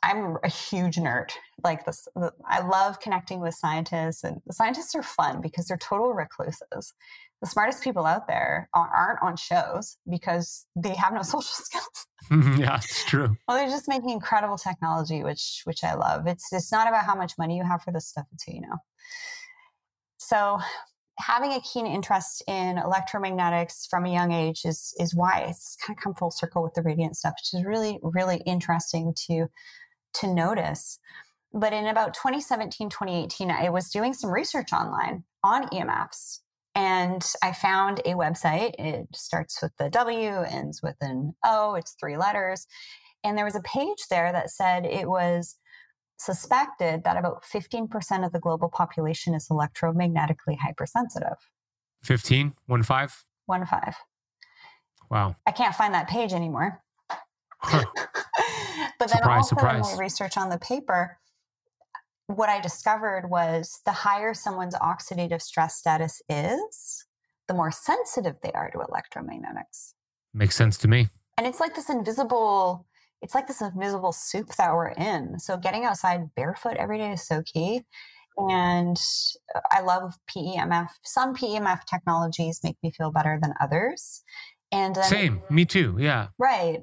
I'm 0.04 0.38
a 0.44 0.50
huge 0.50 0.96
nerd. 0.96 1.32
Like 1.64 1.86
this, 1.86 2.08
I 2.46 2.62
love 2.62 3.00
connecting 3.00 3.40
with 3.40 3.54
scientists, 3.54 4.24
and 4.24 4.42
the 4.48 4.54
scientists 4.54 4.96
are 4.96 5.04
fun 5.04 5.42
because 5.42 5.68
they're 5.68 5.78
total 5.78 6.14
recluses. 6.14 6.94
The 7.42 7.48
smartest 7.48 7.84
people 7.84 8.06
out 8.06 8.28
there 8.28 8.68
aren't 8.74 9.22
on 9.22 9.36
shows 9.36 9.98
because 10.10 10.66
they 10.76 10.96
have 10.96 11.14
no 11.14 11.22
social 11.24 11.44
skills. 11.44 12.08
Mm-hmm, 12.32 12.62
yeah, 12.62 12.78
it's 12.78 13.04
true. 13.06 13.36
Well, 13.48 13.58
they're 13.58 13.68
just 13.68 13.88
making 13.88 14.10
incredible 14.10 14.58
technology, 14.58 15.24
which 15.24 15.62
which 15.66 15.84
I 15.84 15.94
love. 15.94 16.26
It's 16.26 16.52
it's 16.52 16.72
not 16.72 16.88
about 16.88 17.06
how 17.06 17.16
much 17.16 17.34
money 17.38 17.58
you 17.58 17.64
have 17.64 17.84
for 17.84 17.92
this 17.92 18.08
stuff; 18.08 18.26
it's 18.34 18.44
who 18.44 18.54
you 18.54 18.62
know. 18.62 18.78
So, 20.18 20.60
having 21.22 21.54
a 21.54 21.62
keen 21.62 21.86
interest 21.86 22.44
in 22.48 22.78
electromagnetics 22.78 23.88
from 23.90 24.06
a 24.06 24.12
young 24.12 24.32
age 24.32 24.62
is 24.66 24.94
is 25.00 25.16
why 25.16 25.46
it's 25.48 25.78
kind 25.86 25.98
of 25.98 26.04
come 26.04 26.16
full 26.16 26.32
circle 26.32 26.64
with 26.64 26.74
the 26.74 26.82
radiant 26.82 27.16
stuff, 27.16 27.34
which 27.40 27.60
is 27.60 27.66
really 27.66 28.00
really 28.04 28.42
interesting 28.46 29.14
to 29.28 29.48
to 30.16 30.34
notice. 30.34 31.00
But 31.54 31.74
in 31.74 31.88
about 31.88 32.14
2017, 32.14 32.90
2018, 32.90 33.52
I 33.52 33.70
was 33.70 33.90
doing 33.90 34.14
some 34.14 34.32
research 34.32 34.72
online 34.72 35.26
on 35.44 35.68
EMFs. 35.70 36.40
And 36.74 37.22
I 37.44 37.52
found 37.52 38.00
a 38.00 38.14
website. 38.14 38.76
It 38.80 39.08
starts 39.14 39.62
with 39.62 39.74
the 39.78 39.90
W, 39.90 40.30
ends 40.30 40.82
with 40.82 40.96
an 41.02 41.34
O, 41.46 41.76
it's 41.76 41.98
three 42.00 42.16
letters. 42.16 42.66
And 43.24 43.38
there 43.38 43.46
was 43.46 43.56
a 43.56 43.62
page 43.62 44.08
there 44.10 44.32
that 44.32 44.50
said 44.50 44.86
it 44.86 45.10
was 45.10 45.58
suspected 46.22 47.04
that 47.04 47.18
about 47.18 47.44
15% 47.44 48.26
of 48.26 48.32
the 48.32 48.40
global 48.40 48.70
population 48.70 49.34
is 49.34 49.48
electromagnetically 49.50 50.58
hypersensitive. 50.60 51.38
15? 52.04 52.54
One 52.68 52.84
five? 52.84 53.24
One 53.46 53.66
five. 53.66 53.96
Wow. 55.10 55.36
I 55.46 55.52
can't 55.52 55.76
find 55.76 55.94
that 55.94 56.08
page 56.08 56.34
anymore. 56.34 56.82
Huh. 57.60 57.86
but 59.00 59.10
then 59.10 59.18
surprise, 59.18 59.38
also 59.38 59.56
surprise. 59.56 59.84
my 59.84 59.98
research 59.98 60.38
on 60.38 60.50
the 60.50 60.58
paper, 60.58 61.18
what 62.28 62.50
I 62.50 62.62
discovered 62.62 63.30
was 63.30 63.82
the 63.86 63.92
higher 63.92 64.34
someone's 64.34 64.76
oxidative 64.76 65.42
stress 65.42 65.76
status 65.76 66.22
is, 66.30 67.06
the 67.48 67.54
more 67.54 67.72
sensitive 67.72 68.36
they 68.42 68.52
are 68.54 68.72
to 68.72 68.78
electromagnetics. 68.78 69.94
Makes 70.34 70.56
sense 70.56 70.78
to 70.80 70.88
me. 70.88 71.10
And 71.38 71.46
it's 71.46 71.60
like 71.60 71.76
this 71.76 71.90
invisible, 71.90 72.86
it's 73.22 73.36
like 73.36 73.48
this 73.48 73.62
invisible 73.62 74.12
soup 74.12 74.56
that 74.56 74.74
we're 74.74 74.90
in. 74.90 75.40
So 75.40 75.58
getting 75.58 75.86
outside 75.86 76.34
barefoot 76.36 76.78
every 76.78 76.98
day 76.98 77.12
is 77.12 77.26
so 77.26 77.44
key. 77.44 77.84
And 78.38 79.00
I 79.72 79.82
love 79.82 80.16
PEMF. 80.30 80.90
Some 81.04 81.36
PEMF 81.36 81.86
technologies 81.86 82.62
make 82.64 82.78
me 82.82 82.92
feel 82.92 83.12
better 83.12 83.38
than 83.42 83.54
others. 83.62 84.24
And 84.72 84.96
same, 84.98 85.42
me 85.50 85.66
too. 85.66 85.98
Yeah. 86.00 86.30
Right. 86.40 86.82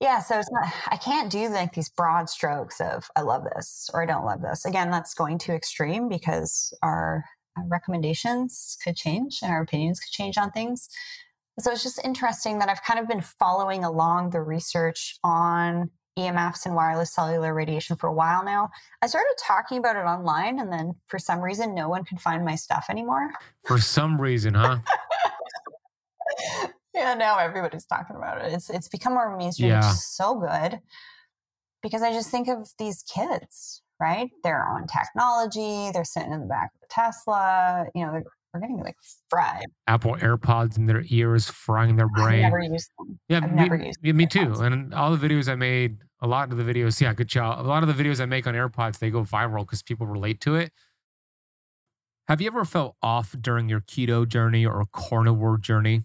Yeah, 0.00 0.20
so 0.20 0.38
it's 0.38 0.50
not 0.50 0.72
I 0.88 0.96
can't 0.96 1.30
do 1.30 1.48
like 1.48 1.74
these 1.74 1.90
broad 1.90 2.30
strokes 2.30 2.80
of 2.80 3.08
I 3.16 3.20
love 3.20 3.44
this 3.54 3.90
or 3.92 4.02
I 4.02 4.06
don't 4.06 4.24
love 4.24 4.40
this. 4.40 4.64
Again, 4.64 4.90
that's 4.90 5.14
going 5.14 5.38
too 5.38 5.52
extreme 5.52 6.08
because 6.08 6.72
our 6.82 7.24
recommendations 7.68 8.78
could 8.82 8.96
change 8.96 9.40
and 9.42 9.50
our 9.50 9.62
opinions 9.62 10.00
could 10.00 10.12
change 10.12 10.38
on 10.38 10.50
things. 10.52 10.88
So 11.60 11.70
it's 11.70 11.82
just 11.82 12.00
interesting 12.04 12.58
that 12.58 12.68
I've 12.68 12.82
kind 12.82 12.98
of 12.98 13.06
been 13.06 13.20
following 13.20 13.84
along 13.84 14.30
the 14.30 14.40
research 14.40 15.18
on 15.22 15.90
EMFs 16.18 16.66
and 16.66 16.74
wireless 16.74 17.12
cellular 17.12 17.54
radiation 17.54 17.96
for 17.96 18.08
a 18.08 18.12
while 18.12 18.44
now. 18.44 18.70
I 19.02 19.06
started 19.06 19.34
talking 19.38 19.78
about 19.78 19.96
it 19.96 20.00
online 20.00 20.58
and 20.58 20.72
then 20.72 20.94
for 21.06 21.18
some 21.18 21.40
reason 21.40 21.74
no 21.74 21.88
one 21.88 22.04
could 22.04 22.20
find 22.20 22.44
my 22.44 22.54
stuff 22.54 22.86
anymore. 22.88 23.30
For 23.66 23.78
some 23.78 24.20
reason, 24.20 24.54
huh? 24.54 24.78
yeah, 26.94 27.14
now 27.14 27.38
everybody's 27.38 27.86
talking 27.86 28.16
about 28.16 28.44
it. 28.44 28.52
It's 28.52 28.70
it's 28.70 28.88
become 28.88 29.14
more 29.14 29.36
mainstream, 29.36 29.70
yeah. 29.70 29.80
which 29.80 29.94
is 29.94 30.06
so 30.06 30.34
good. 30.34 30.80
Because 31.82 32.02
I 32.02 32.12
just 32.12 32.30
think 32.30 32.48
of 32.48 32.70
these 32.78 33.02
kids, 33.02 33.82
right? 33.98 34.30
They're 34.42 34.66
on 34.66 34.86
technology, 34.86 35.90
they're 35.92 36.04
sitting 36.04 36.32
in 36.32 36.40
the 36.40 36.46
back 36.46 36.70
of 36.74 36.80
the 36.80 36.86
Tesla, 36.90 37.86
you 37.94 38.04
know, 38.04 38.12
they're, 38.12 38.24
they're 38.52 38.60
getting 38.60 38.80
like 38.80 38.96
fried. 39.28 39.66
Apple 39.86 40.16
AirPods 40.16 40.76
in 40.76 40.86
their 40.86 41.04
ears, 41.08 41.48
frying 41.48 41.96
their 41.96 42.08
brain. 42.08 42.44
I've 42.44 42.52
never 42.52 42.62
used 42.62 42.90
them. 42.98 43.20
Yeah, 43.28 43.40
I've 43.42 43.50
me, 43.50 43.56
never 43.56 43.76
used 43.76 43.98
yeah, 44.02 44.12
me 44.12 44.26
too. 44.26 44.54
And 44.54 44.92
all 44.92 45.14
the 45.14 45.28
videos 45.28 45.48
I 45.48 45.54
made, 45.54 45.98
a 46.20 46.26
lot 46.26 46.50
of 46.50 46.58
the 46.58 46.64
videos, 46.64 47.00
yeah, 47.00 47.12
good 47.14 47.28
job. 47.28 47.64
A 47.64 47.66
lot 47.66 47.82
of 47.82 47.96
the 47.96 48.02
videos 48.02 48.20
I 48.20 48.26
make 48.26 48.46
on 48.46 48.54
AirPods, 48.54 48.98
they 48.98 49.10
go 49.10 49.22
viral 49.22 49.60
because 49.60 49.82
people 49.82 50.06
relate 50.06 50.40
to 50.42 50.56
it. 50.56 50.72
Have 52.26 52.40
you 52.40 52.48
ever 52.48 52.64
felt 52.64 52.96
off 53.02 53.34
during 53.40 53.68
your 53.68 53.80
keto 53.80 54.26
journey 54.26 54.64
or 54.66 54.84
carnivore 54.92 55.58
journey? 55.58 56.04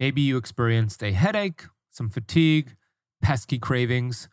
Maybe 0.00 0.20
you 0.20 0.36
experienced 0.36 1.02
a 1.02 1.12
headache, 1.12 1.64
some 1.90 2.10
fatigue, 2.10 2.76
pesky 3.22 3.58
cravings. 3.58 4.28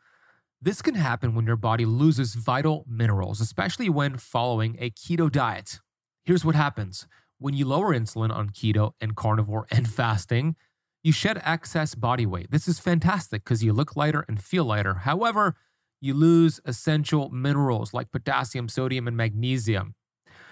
This 0.62 0.82
can 0.82 0.96
happen 0.96 1.34
when 1.34 1.48
your 1.48 1.56
body 1.56 1.86
loses 1.86 2.36
vital 2.36 2.86
minerals, 2.88 3.42
especially 3.42 3.90
when 3.90 4.18
following 4.18 4.76
a 4.80 4.92
keto 4.92 5.32
diet. 5.32 5.80
Here's 6.24 6.46
what 6.46 6.56
happens 6.56 7.08
when 7.42 7.56
you 7.56 7.66
lower 7.66 7.94
insulin 7.94 8.32
on 8.32 8.52
keto 8.52 8.94
and 9.02 9.16
carnivore 9.16 9.66
and 9.72 9.90
fasting, 10.00 10.56
you 11.04 11.12
shed 11.12 11.42
excess 11.44 11.96
body 11.96 12.26
weight. 12.26 12.52
This 12.52 12.68
is 12.68 12.80
fantastic 12.80 13.44
because 13.44 13.64
you 13.64 13.74
look 13.74 13.96
lighter 13.96 14.24
and 14.28 14.42
feel 14.42 14.66
lighter. 14.66 14.94
However, 14.94 15.56
you 16.00 16.14
lose 16.14 16.60
essential 16.66 17.30
minerals 17.30 17.94
like 17.94 18.12
potassium, 18.12 18.70
sodium, 18.70 19.08
and 19.08 19.18
magnesium. 19.18 19.96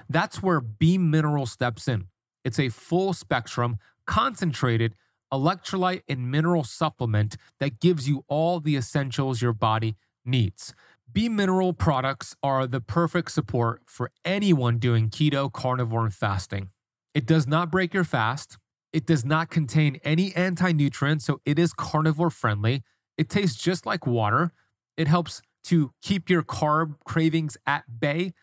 That's 0.09 0.41
where 0.41 0.59
Beam 0.59 1.11
Mineral 1.11 1.45
steps 1.45 1.87
in. 1.87 2.07
It's 2.43 2.59
a 2.59 2.69
full 2.69 3.13
spectrum, 3.13 3.77
concentrated 4.07 4.95
electrolyte 5.31 6.01
and 6.07 6.31
mineral 6.31 6.63
supplement 6.63 7.37
that 7.59 7.79
gives 7.79 8.09
you 8.09 8.23
all 8.27 8.59
the 8.59 8.75
essentials 8.75 9.41
your 9.41 9.53
body 9.53 9.95
needs. 10.25 10.73
Beam 11.11 11.35
Mineral 11.35 11.73
products 11.73 12.35
are 12.41 12.65
the 12.65 12.81
perfect 12.81 13.31
support 13.31 13.83
for 13.85 14.11
anyone 14.25 14.79
doing 14.79 15.09
keto, 15.09 15.51
carnivore, 15.51 16.05
and 16.05 16.13
fasting. 16.13 16.69
It 17.14 17.26
does 17.26 17.47
not 17.47 17.72
break 17.72 17.93
your 17.93 18.03
fast. 18.03 18.57
It 18.91 19.05
does 19.05 19.24
not 19.24 19.49
contain 19.49 19.99
any 20.03 20.36
anti 20.36 20.72
nutrients, 20.72 21.26
so 21.26 21.41
it 21.45 21.60
is 21.60 21.74
carnivore 21.74 22.30
friendly. 22.30 22.84
It 23.18 23.30
tastes 23.30 23.62
just 23.62 23.86
like 23.86 24.07
water. 24.07 24.51
It 24.97 25.07
helps 25.07 25.41
to 25.66 25.91
keep 26.01 26.30
your 26.30 26.43
carb 26.43 26.95
cravings 27.05 27.57
at 27.66 27.99
bay 27.99 28.34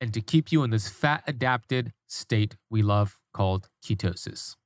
and 0.00 0.14
to 0.14 0.20
keep 0.20 0.52
you 0.52 0.62
in 0.62 0.70
this 0.70 0.88
fat 0.88 1.22
adapted 1.26 1.92
state 2.06 2.56
we 2.70 2.82
love 2.82 3.18
called 3.32 3.68
ketosis. 3.84 4.56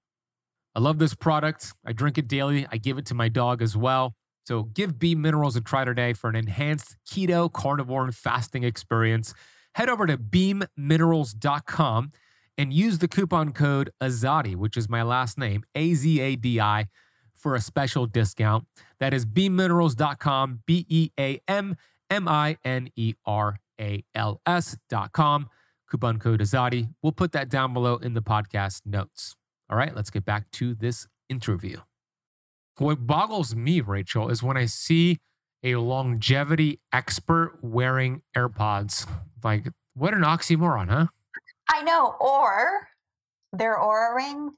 I 0.75 0.81
love 0.81 0.99
this 0.99 1.15
product. 1.15 1.73
I 1.87 1.93
drink 1.93 2.19
it 2.19 2.29
daily. 2.29 2.67
I 2.71 2.79
give 2.79 2.99
it 2.99 3.07
to 3.07 3.15
my 3.15 3.29
dog 3.29 3.63
as 3.63 3.77
well. 3.77 4.15
So 4.47 4.65
give 4.65 4.99
Beam 4.99 5.23
Minerals 5.23 5.57
a 5.57 5.61
try 5.61 5.85
today 5.85 6.13
for 6.13 6.29
an 6.29 6.37
enhanced 6.37 6.97
keto, 7.09 7.51
carnivore, 7.51 8.05
and 8.05 8.15
fasting 8.15 8.65
experience. 8.65 9.33
Head 9.75 9.89
over 9.89 10.07
to 10.07 10.19
beamminerals.com 10.19 12.11
and 12.57 12.73
use 12.73 12.99
the 12.99 13.09
coupon 13.09 13.53
code 13.53 13.91
Azadi, 14.01 14.55
which 14.57 14.77
is 14.77 14.89
my 14.89 15.03
last 15.03 15.39
name, 15.39 15.65
A 15.75 15.95
Z 15.95 16.21
A 16.21 16.37
D 16.37 16.61
I, 16.61 16.89
for 17.35 17.55
a 17.55 17.61
special 17.61 18.07
discount. 18.07 18.67
That 19.01 19.13
is 19.13 19.27
beamminerals.com, 19.27 20.61
B 20.67 20.87
E 20.89 21.11
A 21.19 21.41
M 21.49 21.77
M 22.11 22.29
I 22.29 22.57
N 22.65 22.89
E 22.97 23.15
R 23.27 23.59
A 23.81 24.05
L 24.15 24.41
S.com. 24.47 25.49
Coupon 25.91 26.19
code 26.19 26.41
Azadi. 26.41 26.89
We'll 27.03 27.13
put 27.13 27.33
that 27.33 27.49
down 27.49 27.73
below 27.73 27.97
in 27.97 28.15
the 28.15 28.23
podcast 28.23 28.83
notes. 28.85 29.37
All 29.71 29.77
right, 29.77 29.95
let's 29.95 30.11
get 30.11 30.25
back 30.25 30.51
to 30.53 30.75
this 30.75 31.07
interview. 31.29 31.79
What 32.79 33.07
boggles 33.07 33.55
me, 33.55 33.81
Rachel, 33.81 34.29
is 34.31 34.43
when 34.43 34.57
I 34.57 34.67
see 34.67 35.19
a 35.63 35.77
longevity 35.77 36.81
expert 36.93 37.59
wearing 37.63 38.23
AirPods. 38.37 39.09
Like, 39.43 39.67
what 39.95 40.13
an 40.13 40.23
oxymoron, 40.23 40.89
huh? 40.89 41.07
I 41.69 41.83
know. 41.83 42.15
Or 42.21 42.89
their 43.53 43.77
Oura 43.79 44.15
ring 44.15 44.53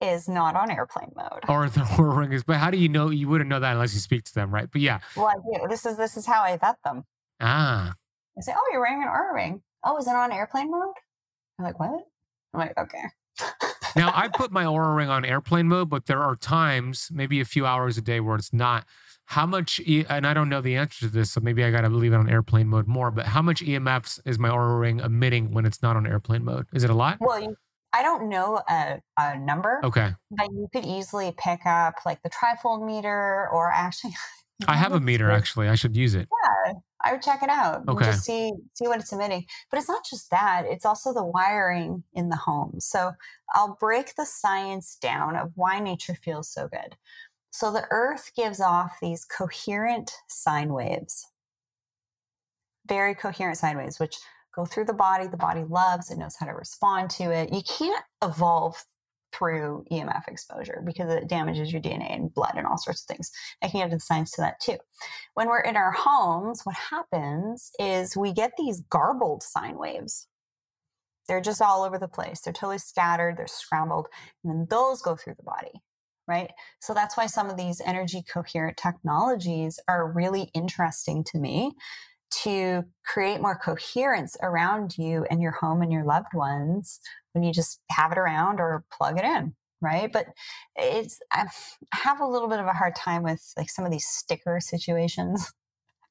is 0.00 0.28
not 0.28 0.56
on 0.56 0.70
airplane 0.70 1.12
mode. 1.16 1.44
Or 1.48 1.68
the 1.68 1.80
Oura 1.80 2.16
ring 2.18 2.32
is, 2.32 2.44
but 2.44 2.56
how 2.56 2.70
do 2.70 2.78
you 2.78 2.88
know? 2.88 3.10
You 3.10 3.28
wouldn't 3.28 3.50
know 3.50 3.60
that 3.60 3.72
unless 3.72 3.94
you 3.94 4.00
speak 4.00 4.24
to 4.24 4.34
them, 4.34 4.52
right? 4.52 4.68
But 4.70 4.80
yeah. 4.80 5.00
Well, 5.16 5.26
I 5.26 5.34
do. 5.34 5.68
This 5.68 5.86
is 5.86 5.96
this 5.96 6.16
is 6.16 6.26
how 6.26 6.42
I 6.42 6.56
vet 6.56 6.76
them. 6.84 7.04
Ah. 7.40 7.94
I 8.36 8.40
say, 8.40 8.52
oh, 8.56 8.68
you're 8.72 8.80
wearing 8.80 9.02
an 9.02 9.08
Oura 9.08 9.34
ring. 9.34 9.62
Oh, 9.84 9.96
is 9.98 10.06
it 10.06 10.14
on 10.14 10.32
airplane 10.32 10.70
mode? 10.70 10.94
I'm 11.58 11.64
like, 11.64 11.78
what? 11.78 11.90
I'm 12.52 12.60
like, 12.60 12.78
okay. 12.78 13.04
Now 13.96 14.12
I 14.14 14.28
put 14.28 14.50
my 14.52 14.64
Oura 14.64 14.96
ring 14.96 15.08
on 15.08 15.24
airplane 15.24 15.68
mode, 15.68 15.88
but 15.88 16.06
there 16.06 16.20
are 16.20 16.36
times, 16.36 17.10
maybe 17.12 17.40
a 17.40 17.44
few 17.44 17.66
hours 17.66 17.96
a 17.98 18.02
day, 18.02 18.20
where 18.20 18.36
it's 18.36 18.52
not. 18.52 18.84
How 19.26 19.46
much? 19.46 19.80
E- 19.80 20.04
and 20.08 20.26
I 20.26 20.34
don't 20.34 20.48
know 20.48 20.60
the 20.60 20.76
answer 20.76 21.06
to 21.06 21.08
this, 21.08 21.30
so 21.30 21.40
maybe 21.40 21.64
I 21.64 21.70
got 21.70 21.82
to 21.82 21.88
leave 21.88 22.12
it 22.12 22.16
on 22.16 22.28
airplane 22.28 22.68
mode 22.68 22.86
more. 22.86 23.10
But 23.10 23.26
how 23.26 23.40
much 23.40 23.62
EMFs 23.62 24.20
is 24.26 24.38
my 24.38 24.50
Oura 24.50 24.78
ring 24.78 25.00
emitting 25.00 25.52
when 25.52 25.64
it's 25.64 25.82
not 25.82 25.96
on 25.96 26.06
airplane 26.06 26.44
mode? 26.44 26.66
Is 26.74 26.84
it 26.84 26.90
a 26.90 26.94
lot? 26.94 27.18
Well, 27.20 27.40
you, 27.40 27.56
I 27.94 28.02
don't 28.02 28.28
know 28.28 28.60
a, 28.68 29.00
a 29.18 29.38
number. 29.38 29.80
Okay. 29.84 30.12
But 30.30 30.50
you 30.52 30.68
could 30.72 30.84
easily 30.84 31.32
pick 31.38 31.64
up 31.64 31.94
like 32.04 32.22
the 32.22 32.30
TriField 32.30 32.84
meter, 32.84 33.48
or 33.50 33.70
actually. 33.72 34.14
I 34.68 34.76
have 34.76 34.92
a 34.92 35.00
meter 35.00 35.30
actually. 35.30 35.68
I 35.68 35.74
should 35.74 35.96
use 35.96 36.14
it. 36.14 36.28
Yeah, 36.44 36.72
I 37.04 37.12
would 37.12 37.22
check 37.22 37.42
it 37.42 37.50
out. 37.50 37.86
Okay. 37.88 38.06
just 38.06 38.24
see 38.24 38.52
see 38.72 38.88
what 38.88 39.00
it's 39.00 39.12
emitting. 39.12 39.44
But 39.70 39.78
it's 39.78 39.88
not 39.88 40.04
just 40.08 40.30
that; 40.30 40.64
it's 40.66 40.86
also 40.86 41.12
the 41.12 41.24
wiring 41.24 42.02
in 42.14 42.30
the 42.30 42.36
home. 42.36 42.76
So 42.80 43.12
I'll 43.54 43.76
break 43.78 44.14
the 44.16 44.24
science 44.24 44.96
down 44.96 45.36
of 45.36 45.52
why 45.54 45.80
nature 45.80 46.16
feels 46.24 46.50
so 46.50 46.68
good. 46.68 46.96
So 47.50 47.70
the 47.72 47.86
Earth 47.90 48.32
gives 48.34 48.60
off 48.60 48.96
these 49.00 49.24
coherent 49.24 50.12
sine 50.28 50.72
waves, 50.72 51.28
very 52.88 53.14
coherent 53.14 53.58
sine 53.58 53.76
waves, 53.76 54.00
which 54.00 54.16
go 54.54 54.64
through 54.64 54.86
the 54.86 54.94
body. 54.94 55.26
The 55.26 55.36
body 55.36 55.64
loves. 55.68 56.10
It 56.10 56.18
knows 56.18 56.36
how 56.36 56.46
to 56.46 56.54
respond 56.54 57.10
to 57.10 57.24
it. 57.24 57.52
You 57.52 57.62
can't 57.62 58.04
evolve 58.22 58.84
through 59.34 59.84
EMF 59.90 60.28
exposure 60.28 60.82
because 60.84 61.12
it 61.12 61.28
damages 61.28 61.72
your 61.72 61.82
DNA 61.82 62.14
and 62.14 62.32
blood 62.32 62.52
and 62.56 62.66
all 62.66 62.78
sorts 62.78 63.02
of 63.02 63.06
things. 63.06 63.30
I 63.62 63.68
can 63.68 63.80
get 63.80 63.84
into 63.84 63.96
the 63.96 64.00
science 64.00 64.32
to 64.32 64.42
that 64.42 64.60
too. 64.60 64.76
When 65.34 65.48
we're 65.48 65.60
in 65.60 65.76
our 65.76 65.92
homes, 65.92 66.62
what 66.64 66.76
happens 66.76 67.70
is 67.78 68.16
we 68.16 68.32
get 68.32 68.52
these 68.56 68.82
garbled 68.90 69.42
sine 69.42 69.78
waves. 69.78 70.28
They're 71.26 71.40
just 71.40 71.62
all 71.62 71.84
over 71.84 71.98
the 71.98 72.08
place. 72.08 72.40
They're 72.40 72.52
totally 72.52 72.78
scattered, 72.78 73.36
they're 73.36 73.46
scrambled, 73.46 74.08
and 74.42 74.52
then 74.52 74.66
those 74.68 75.00
go 75.00 75.16
through 75.16 75.34
the 75.36 75.42
body, 75.42 75.72
right? 76.28 76.50
So 76.80 76.92
that's 76.92 77.16
why 77.16 77.26
some 77.26 77.48
of 77.48 77.56
these 77.56 77.80
energy 77.84 78.22
coherent 78.22 78.76
technologies 78.76 79.80
are 79.88 80.12
really 80.12 80.50
interesting 80.54 81.24
to 81.32 81.38
me 81.38 81.72
to 82.42 82.82
create 83.06 83.40
more 83.40 83.56
coherence 83.56 84.36
around 84.42 84.98
you 84.98 85.24
and 85.30 85.40
your 85.40 85.52
home 85.52 85.82
and 85.82 85.92
your 85.92 86.04
loved 86.04 86.34
ones 86.34 87.00
when 87.34 87.44
you 87.44 87.52
just 87.52 87.80
have 87.90 88.12
it 88.12 88.18
around 88.18 88.60
or 88.60 88.84
plug 88.90 89.18
it 89.18 89.24
in 89.24 89.54
right 89.80 90.12
but 90.12 90.26
it's 90.76 91.18
i 91.32 91.46
have 91.92 92.20
a 92.20 92.26
little 92.26 92.48
bit 92.48 92.60
of 92.60 92.66
a 92.66 92.72
hard 92.72 92.94
time 92.96 93.22
with 93.22 93.52
like 93.56 93.68
some 93.68 93.84
of 93.84 93.90
these 93.90 94.06
sticker 94.06 94.60
situations 94.60 95.52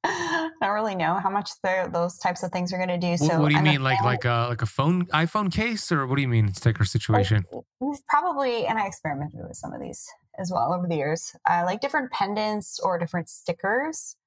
I 0.06 0.50
don't 0.62 0.74
really 0.74 0.96
know 0.96 1.16
how 1.16 1.30
much 1.30 1.50
those 1.64 2.18
types 2.18 2.44
of 2.44 2.52
things 2.52 2.74
are 2.74 2.78
going 2.78 2.90
to 2.90 2.98
do. 2.98 3.16
So, 3.16 3.40
what 3.40 3.48
do 3.48 3.54
you 3.54 3.60
I'm 3.60 3.64
mean, 3.64 3.82
like 3.82 4.02
like 4.02 4.26
a 4.26 4.48
like 4.50 4.62
a 4.62 4.66
phone 4.66 5.06
iPhone 5.08 5.50
case, 5.50 5.94
or 5.94 6.06
what 6.06 6.18
do 6.18 6.22
you 6.22 6.28
mean 6.28 6.54
sticker 6.54 6.84
situation? 6.84 7.46
Like, 7.54 8.00
probably, 8.10 8.66
and 8.66 8.78
I 8.78 8.86
experimented 8.86 9.40
with 9.48 9.56
some 9.56 9.72
of 9.72 9.80
these 9.80 10.06
as 10.38 10.52
well 10.54 10.74
over 10.74 10.88
the 10.90 10.98
years, 10.98 11.34
uh, 11.50 11.64
like 11.66 11.80
different 11.80 12.12
pendants 12.12 12.82
or 12.82 13.00
different 13.00 13.30
stickers 13.30 14.18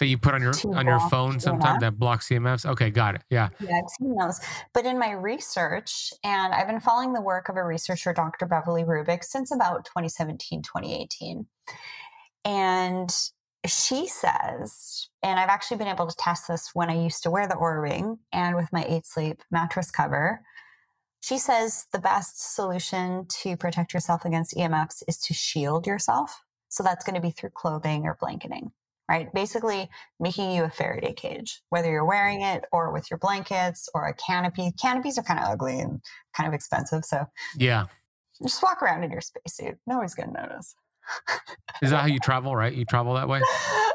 that 0.00 0.06
you 0.06 0.18
put 0.18 0.34
on 0.34 0.42
your 0.42 0.54
on 0.74 0.86
your 0.86 0.98
phone 1.08 1.38
sometimes 1.38 1.80
that 1.80 1.98
blocks 1.98 2.28
EMFs. 2.28 2.66
Okay, 2.66 2.90
got 2.90 3.14
it. 3.14 3.22
Yeah. 3.30 3.50
Yeah, 3.60 3.76
I've 3.76 3.90
seen 3.90 4.16
those. 4.16 4.40
But 4.74 4.86
in 4.86 4.98
my 4.98 5.12
research, 5.12 6.12
and 6.24 6.52
I've 6.52 6.66
been 6.66 6.80
following 6.80 7.12
the 7.12 7.20
work 7.20 7.48
of 7.48 7.56
a 7.56 7.62
researcher, 7.62 8.12
Dr. 8.12 8.46
Beverly 8.46 8.82
Rubik, 8.82 9.22
since 9.22 9.54
about 9.54 9.84
2017, 9.84 10.62
2018. 10.62 11.46
And 12.44 13.14
she 13.66 14.08
says, 14.08 15.08
and 15.22 15.38
I've 15.38 15.50
actually 15.50 15.76
been 15.76 15.86
able 15.86 16.06
to 16.06 16.16
test 16.16 16.48
this 16.48 16.70
when 16.72 16.88
I 16.88 17.00
used 17.00 17.22
to 17.24 17.30
wear 17.30 17.46
the 17.46 17.54
Oura 17.54 17.82
ring 17.82 18.18
and 18.32 18.56
with 18.56 18.72
my 18.72 18.84
eight 18.88 19.06
sleep 19.06 19.42
mattress 19.50 19.90
cover. 19.90 20.40
She 21.20 21.36
says 21.36 21.86
the 21.92 21.98
best 21.98 22.54
solution 22.54 23.26
to 23.42 23.58
protect 23.58 23.92
yourself 23.92 24.24
against 24.24 24.56
EMFs 24.56 25.02
is 25.06 25.18
to 25.18 25.34
shield 25.34 25.86
yourself. 25.86 26.42
So 26.70 26.82
that's 26.82 27.04
going 27.04 27.16
to 27.16 27.20
be 27.20 27.30
through 27.30 27.50
clothing 27.50 28.06
or 28.06 28.16
blanketing 28.18 28.72
right? 29.10 29.34
Basically, 29.34 29.90
making 30.20 30.52
you 30.52 30.62
a 30.62 30.70
Faraday 30.70 31.12
cage, 31.12 31.62
whether 31.70 31.90
you're 31.90 32.04
wearing 32.04 32.42
it 32.42 32.64
or 32.70 32.92
with 32.92 33.10
your 33.10 33.18
blankets 33.18 33.88
or 33.92 34.06
a 34.06 34.14
canopy. 34.14 34.70
Canopies 34.80 35.18
are 35.18 35.24
kind 35.24 35.40
of 35.40 35.46
ugly 35.46 35.80
and 35.80 36.00
kind 36.34 36.46
of 36.46 36.54
expensive. 36.54 37.04
So, 37.04 37.26
yeah, 37.56 37.86
just 38.40 38.62
walk 38.62 38.80
around 38.82 39.02
in 39.02 39.10
your 39.10 39.20
spacesuit. 39.20 39.78
Nobody's 39.84 40.14
going 40.14 40.32
to 40.32 40.40
notice. 40.40 40.76
Is 41.82 41.90
that 41.90 42.02
how 42.02 42.06
you 42.06 42.20
travel, 42.22 42.54
right? 42.54 42.72
You 42.72 42.84
travel 42.84 43.14
that 43.14 43.28
way? 43.28 43.40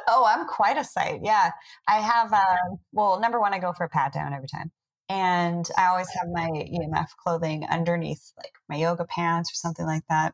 oh, 0.09 0.25
I'm 0.27 0.45
quite 0.47 0.77
a 0.77 0.83
sight. 0.83 1.21
Yeah. 1.23 1.51
I 1.87 2.01
have, 2.01 2.33
uh, 2.33 2.75
well, 2.91 3.17
number 3.21 3.39
one, 3.39 3.53
I 3.53 3.59
go 3.59 3.71
for 3.71 3.85
a 3.85 3.89
pat 3.89 4.11
down 4.11 4.33
every 4.33 4.49
time. 4.49 4.69
And 5.07 5.65
I 5.77 5.85
always 5.85 6.09
have 6.09 6.27
my 6.29 6.49
EMF 6.49 7.07
clothing 7.23 7.65
underneath, 7.69 8.33
like 8.37 8.51
my 8.67 8.75
yoga 8.75 9.05
pants 9.05 9.49
or 9.49 9.55
something 9.55 9.85
like 9.85 10.03
that. 10.09 10.33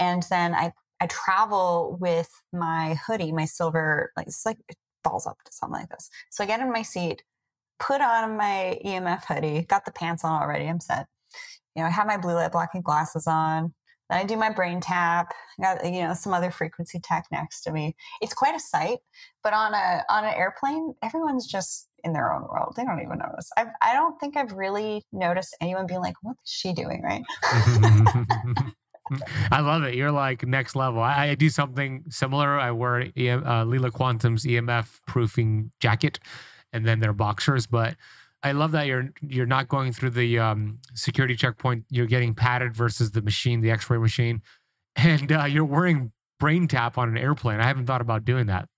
And 0.00 0.24
then 0.30 0.52
I 0.52 0.72
I 1.00 1.06
travel 1.06 1.98
with 2.00 2.30
my 2.52 2.96
hoodie, 3.06 3.32
my 3.32 3.44
silver, 3.44 4.12
like 4.16 4.26
it's 4.26 4.46
like 4.46 4.58
it 4.68 4.76
falls 5.04 5.26
up 5.26 5.38
to 5.44 5.52
something 5.52 5.80
like 5.80 5.90
this. 5.90 6.10
So 6.30 6.44
I 6.44 6.46
get 6.46 6.60
in 6.60 6.72
my 6.72 6.82
seat, 6.82 7.22
put 7.78 8.00
on 8.00 8.36
my 8.36 8.78
EMF 8.84 9.24
hoodie, 9.24 9.62
got 9.62 9.84
the 9.84 9.92
pants 9.92 10.24
on 10.24 10.42
already. 10.42 10.66
I'm 10.66 10.80
set. 10.80 11.06
You 11.74 11.82
know, 11.82 11.88
I 11.88 11.90
have 11.90 12.06
my 12.06 12.16
blue 12.16 12.34
light 12.34 12.52
blocking 12.52 12.80
glasses 12.80 13.26
on. 13.26 13.74
Then 14.08 14.18
I 14.18 14.24
do 14.24 14.36
my 14.36 14.50
BrainTap. 14.50 15.26
got 15.60 15.84
you 15.84 16.02
know 16.02 16.14
some 16.14 16.32
other 16.32 16.50
frequency 16.50 17.00
tech 17.00 17.26
next 17.30 17.62
to 17.62 17.72
me. 17.72 17.94
It's 18.20 18.34
quite 18.34 18.54
a 18.54 18.60
sight. 18.60 18.98
But 19.42 19.52
on 19.52 19.74
a 19.74 20.02
on 20.08 20.24
an 20.24 20.34
airplane, 20.34 20.94
everyone's 21.02 21.46
just 21.46 21.88
in 22.04 22.12
their 22.12 22.32
own 22.32 22.42
world. 22.42 22.74
They 22.76 22.84
don't 22.84 23.00
even 23.00 23.18
notice. 23.18 23.50
I've, 23.56 23.68
I 23.82 23.94
don't 23.94 24.18
think 24.20 24.36
I've 24.36 24.52
really 24.52 25.02
noticed 25.12 25.56
anyone 25.60 25.86
being 25.86 26.00
like, 26.00 26.14
"What 26.22 26.36
is 26.44 26.50
she 26.50 26.72
doing?" 26.72 27.02
Right. 27.02 27.22
I 29.50 29.60
love 29.60 29.82
it. 29.84 29.94
You're 29.94 30.12
like 30.12 30.46
next 30.46 30.76
level. 30.76 31.00
I, 31.00 31.28
I 31.28 31.34
do 31.34 31.48
something 31.48 32.04
similar. 32.08 32.58
I 32.58 32.70
wear 32.70 33.00
uh, 33.00 33.64
Leela 33.64 33.90
Quantum's 33.90 34.44
EMF 34.44 35.00
proofing 35.06 35.70
jacket, 35.80 36.18
and 36.72 36.86
then 36.86 37.00
their 37.00 37.12
boxers. 37.12 37.66
But 37.66 37.96
I 38.42 38.52
love 38.52 38.72
that 38.72 38.86
you're 38.86 39.10
you're 39.22 39.46
not 39.46 39.68
going 39.68 39.92
through 39.92 40.10
the 40.10 40.38
um, 40.38 40.78
security 40.94 41.36
checkpoint. 41.36 41.84
You're 41.90 42.06
getting 42.06 42.34
padded 42.34 42.74
versus 42.76 43.10
the 43.10 43.22
machine, 43.22 43.60
the 43.60 43.70
X-ray 43.70 43.98
machine, 43.98 44.42
and 44.96 45.30
uh, 45.32 45.44
you're 45.44 45.64
wearing 45.64 46.12
BrainTap 46.40 46.98
on 46.98 47.08
an 47.08 47.18
airplane. 47.18 47.60
I 47.60 47.66
haven't 47.66 47.86
thought 47.86 48.00
about 48.00 48.24
doing 48.24 48.46
that. 48.46 48.68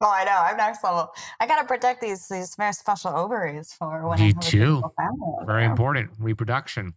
Oh, 0.00 0.10
I 0.10 0.24
know. 0.24 0.36
I'm 0.38 0.56
next 0.56 0.84
level. 0.84 1.12
I 1.40 1.46
got 1.48 1.60
to 1.60 1.66
protect 1.66 2.00
these 2.00 2.28
these 2.28 2.54
very 2.54 2.72
special 2.72 3.16
ovaries 3.16 3.72
for 3.72 4.08
when 4.08 4.20
you 4.20 4.32
too. 4.34 4.82
Very 5.44 5.64
important 5.64 6.10
reproduction. 6.18 6.94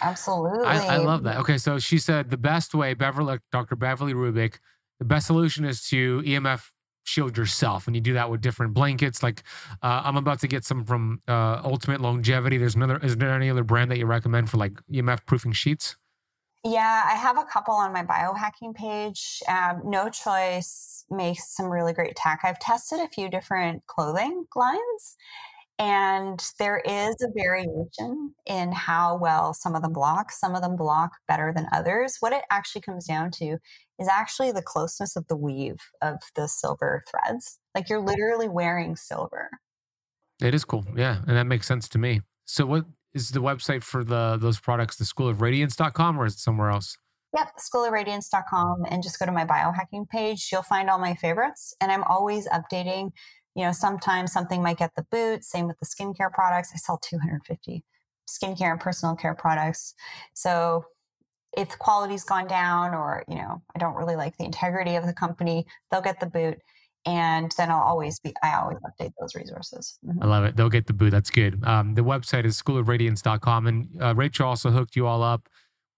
Absolutely. 0.00 0.64
I, 0.64 0.94
I, 0.94 0.96
love 0.98 1.22
that. 1.24 1.38
Okay, 1.38 1.58
so 1.58 1.78
she 1.78 1.98
said 1.98 2.30
the 2.30 2.38
best 2.38 2.74
way, 2.74 2.94
Beverly, 2.94 3.38
Dr. 3.50 3.76
Beverly 3.76 4.14
Rubik, 4.14 4.58
the 4.98 5.04
best 5.04 5.26
solution 5.26 5.64
is 5.64 5.86
to 5.88 6.22
EMF 6.22 6.70
shield 7.04 7.36
yourself, 7.36 7.86
and 7.86 7.96
you 7.96 8.00
do 8.00 8.14
that 8.14 8.30
with 8.30 8.40
different 8.40 8.74
blankets. 8.74 9.22
Like 9.22 9.42
uh, 9.82 10.02
I'm 10.04 10.16
about 10.16 10.40
to 10.40 10.48
get 10.48 10.64
some 10.64 10.84
from 10.84 11.20
uh, 11.28 11.60
Ultimate 11.64 12.00
Longevity. 12.00 12.56
There's 12.56 12.74
another. 12.74 12.98
Is 12.98 13.16
there 13.16 13.30
any 13.30 13.50
other 13.50 13.64
brand 13.64 13.90
that 13.90 13.98
you 13.98 14.06
recommend 14.06 14.50
for 14.50 14.56
like 14.56 14.72
EMF 14.92 15.26
proofing 15.26 15.52
sheets? 15.52 15.96
Yeah, 16.64 17.02
I 17.04 17.14
have 17.16 17.38
a 17.38 17.44
couple 17.44 17.74
on 17.74 17.92
my 17.92 18.04
biohacking 18.04 18.76
page. 18.76 19.42
Um, 19.48 19.82
no 19.84 20.08
Choice 20.08 21.04
makes 21.10 21.56
some 21.56 21.66
really 21.66 21.92
great 21.92 22.14
tech. 22.14 22.40
I've 22.44 22.60
tested 22.60 23.00
a 23.00 23.08
few 23.08 23.28
different 23.28 23.84
clothing 23.88 24.44
lines, 24.54 25.16
and 25.78 26.40
there 26.58 26.82
is 26.84 27.16
a 27.22 27.28
variation 27.34 28.34
in 28.46 28.72
how 28.72 29.16
well 29.16 29.54
some 29.54 29.74
of 29.74 29.82
them 29.82 29.92
block. 29.92 30.30
Some 30.30 30.54
of 30.54 30.62
them 30.62 30.76
block 30.76 31.12
better 31.26 31.52
than 31.54 31.66
others. 31.72 32.16
What 32.20 32.32
it 32.32 32.42
actually 32.50 32.82
comes 32.82 33.06
down 33.06 33.30
to 33.32 33.58
is 33.98 34.08
actually 34.08 34.52
the 34.52 34.62
closeness 34.62 35.16
of 35.16 35.26
the 35.28 35.36
weave 35.36 35.78
of 36.00 36.16
the 36.36 36.46
silver 36.46 37.02
threads. 37.10 37.58
Like 37.74 37.88
you're 37.88 38.00
literally 38.00 38.48
wearing 38.48 38.96
silver. 38.96 39.50
It 40.40 40.54
is 40.54 40.64
cool. 40.64 40.84
Yeah. 40.96 41.18
And 41.26 41.36
that 41.36 41.46
makes 41.46 41.66
sense 41.66 41.88
to 41.90 41.98
me. 41.98 42.20
So 42.44 42.66
what 42.66 42.84
is 43.14 43.30
the 43.30 43.40
website 43.40 43.82
for 43.82 44.04
the 44.04 44.36
those 44.40 44.60
products, 44.60 44.96
the 44.96 45.04
school 45.04 45.28
of 45.28 45.38
schoolofradiance.com 45.38 46.20
or 46.20 46.26
is 46.26 46.34
it 46.34 46.38
somewhere 46.40 46.70
else? 46.70 46.96
Yep, 47.34 47.58
school 47.58 47.84
of 47.84 47.92
schoolofradiance.com 47.92 48.84
and 48.90 49.02
just 49.02 49.18
go 49.18 49.26
to 49.26 49.32
my 49.32 49.46
biohacking 49.46 50.08
page. 50.08 50.50
You'll 50.52 50.62
find 50.62 50.90
all 50.90 50.98
my 50.98 51.14
favorites. 51.14 51.74
And 51.80 51.90
I'm 51.90 52.04
always 52.04 52.46
updating 52.48 53.12
you 53.54 53.64
know, 53.64 53.72
sometimes 53.72 54.32
something 54.32 54.62
might 54.62 54.78
get 54.78 54.92
the 54.96 55.06
boot. 55.10 55.44
Same 55.44 55.66
with 55.66 55.78
the 55.78 55.86
skincare 55.86 56.32
products. 56.32 56.70
I 56.74 56.78
sell 56.78 56.98
250 56.98 57.84
skincare 58.28 58.72
and 58.72 58.80
personal 58.80 59.14
care 59.14 59.34
products. 59.34 59.94
So 60.34 60.86
if 61.56 61.78
quality's 61.78 62.24
gone 62.24 62.46
down 62.46 62.94
or, 62.94 63.24
you 63.28 63.34
know, 63.34 63.62
I 63.74 63.78
don't 63.78 63.94
really 63.94 64.16
like 64.16 64.36
the 64.38 64.44
integrity 64.44 64.96
of 64.96 65.06
the 65.06 65.12
company, 65.12 65.66
they'll 65.90 66.00
get 66.00 66.20
the 66.20 66.26
boot. 66.26 66.58
And 67.04 67.52
then 67.58 67.70
I'll 67.70 67.82
always 67.82 68.20
be, 68.20 68.32
I 68.42 68.54
always 68.54 68.78
update 68.78 69.12
those 69.20 69.34
resources. 69.34 69.98
Mm-hmm. 70.06 70.22
I 70.22 70.26
love 70.26 70.44
it. 70.44 70.56
They'll 70.56 70.70
get 70.70 70.86
the 70.86 70.92
boot. 70.92 71.10
That's 71.10 71.30
good. 71.30 71.62
Um, 71.64 71.94
the 71.94 72.02
website 72.02 72.44
is 72.44 72.60
schoolofradiance.com. 72.62 73.66
And 73.66 73.88
uh, 74.00 74.14
Rachel 74.14 74.46
also 74.46 74.70
hooked 74.70 74.94
you 74.94 75.06
all 75.06 75.22
up 75.22 75.48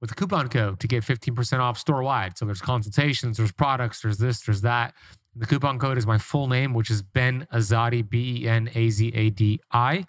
with 0.00 0.10
a 0.10 0.14
coupon 0.14 0.48
code 0.48 0.80
to 0.80 0.88
get 0.88 1.04
15% 1.04 1.60
off 1.60 1.78
store 1.78 2.02
wide. 2.02 2.38
So 2.38 2.46
there's 2.46 2.62
consultations, 2.62 3.36
there's 3.36 3.52
products, 3.52 4.00
there's 4.00 4.18
this, 4.18 4.40
there's 4.40 4.62
that 4.62 4.94
The 5.36 5.46
coupon 5.46 5.78
code 5.78 5.98
is 5.98 6.06
my 6.06 6.18
full 6.18 6.46
name, 6.46 6.74
which 6.74 6.90
is 6.90 7.02
Ben 7.02 7.46
Azadi, 7.52 8.08
B 8.08 8.42
E 8.42 8.48
N 8.48 8.70
A 8.74 8.90
Z 8.90 9.12
A 9.14 9.30
D 9.30 9.60
I. 9.72 10.06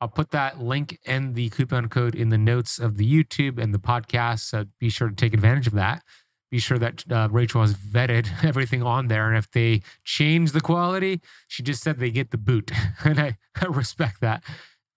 I'll 0.00 0.08
put 0.08 0.30
that 0.32 0.60
link 0.60 0.98
and 1.06 1.34
the 1.34 1.48
coupon 1.50 1.88
code 1.88 2.14
in 2.14 2.28
the 2.28 2.38
notes 2.38 2.78
of 2.78 2.96
the 2.96 3.06
YouTube 3.06 3.60
and 3.60 3.72
the 3.72 3.78
podcast. 3.78 4.40
So 4.40 4.66
be 4.78 4.88
sure 4.88 5.08
to 5.08 5.14
take 5.14 5.34
advantage 5.34 5.66
of 5.66 5.74
that. 5.74 6.02
Be 6.50 6.58
sure 6.58 6.78
that 6.78 7.04
uh, 7.10 7.28
Rachel 7.30 7.60
has 7.60 7.74
vetted 7.74 8.28
everything 8.44 8.82
on 8.82 9.08
there. 9.08 9.28
And 9.28 9.38
if 9.38 9.50
they 9.50 9.82
change 10.04 10.52
the 10.52 10.60
quality, 10.60 11.20
she 11.48 11.62
just 11.62 11.82
said 11.82 11.98
they 11.98 12.10
get 12.10 12.30
the 12.30 12.38
boot. 12.38 12.70
and 13.04 13.18
I, 13.18 13.38
I 13.60 13.66
respect 13.66 14.20
that. 14.20 14.42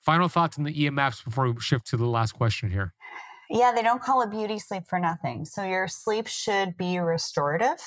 Final 0.02 0.28
thoughts 0.28 0.58
on 0.58 0.64
the 0.64 0.74
EMFs 0.74 1.24
before 1.24 1.52
we 1.52 1.60
shift 1.60 1.88
to 1.88 1.98
the 1.98 2.06
last 2.06 2.34
question 2.34 2.70
here. 2.70 2.94
Yeah, 3.50 3.72
they 3.74 3.84
don't 3.84 4.02
call 4.02 4.22
it 4.22 4.32
beauty 4.32 4.60
sleep 4.60 4.84
for 4.88 5.00
nothing. 5.00 5.46
So 5.46 5.64
your 5.64 5.88
sleep 5.88 6.28
should 6.28 6.78
be 6.78 6.98
restorative 7.00 7.80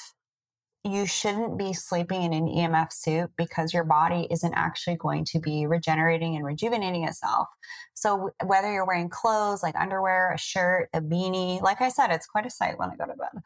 you 0.89 1.07
shouldn't 1.07 1.59
be 1.59 1.73
sleeping 1.73 2.23
in 2.23 2.33
an 2.33 2.47
EMF 2.47 2.93
suit 2.93 3.31
because 3.37 3.75
your 3.75 3.85
body 3.85 4.27
isn't 4.31 4.55
actually 4.55 4.97
going 4.97 5.25
to 5.27 5.39
be 5.39 5.67
regenerating 5.67 6.37
and 6.37 6.45
rejuvenating 6.45 7.05
itself. 7.05 7.49
So, 7.95 8.31
whether 8.45 8.73
you're 8.73 8.87
wearing 8.87 9.09
clothes 9.09 9.63
like 9.63 9.77
underwear, 9.77 10.33
a 10.33 10.39
shirt, 10.39 10.89
a 10.93 11.01
beanie, 11.01 11.61
like 11.61 11.81
I 11.81 11.89
said, 11.89 12.11
it's 12.11 12.27
quite 12.27 12.47
a 12.47 12.51
sight 12.51 12.79
when 12.79 12.91
I 12.91 12.97
go 12.97 13.07
to 13.07 13.17
bed, 13.17 13.43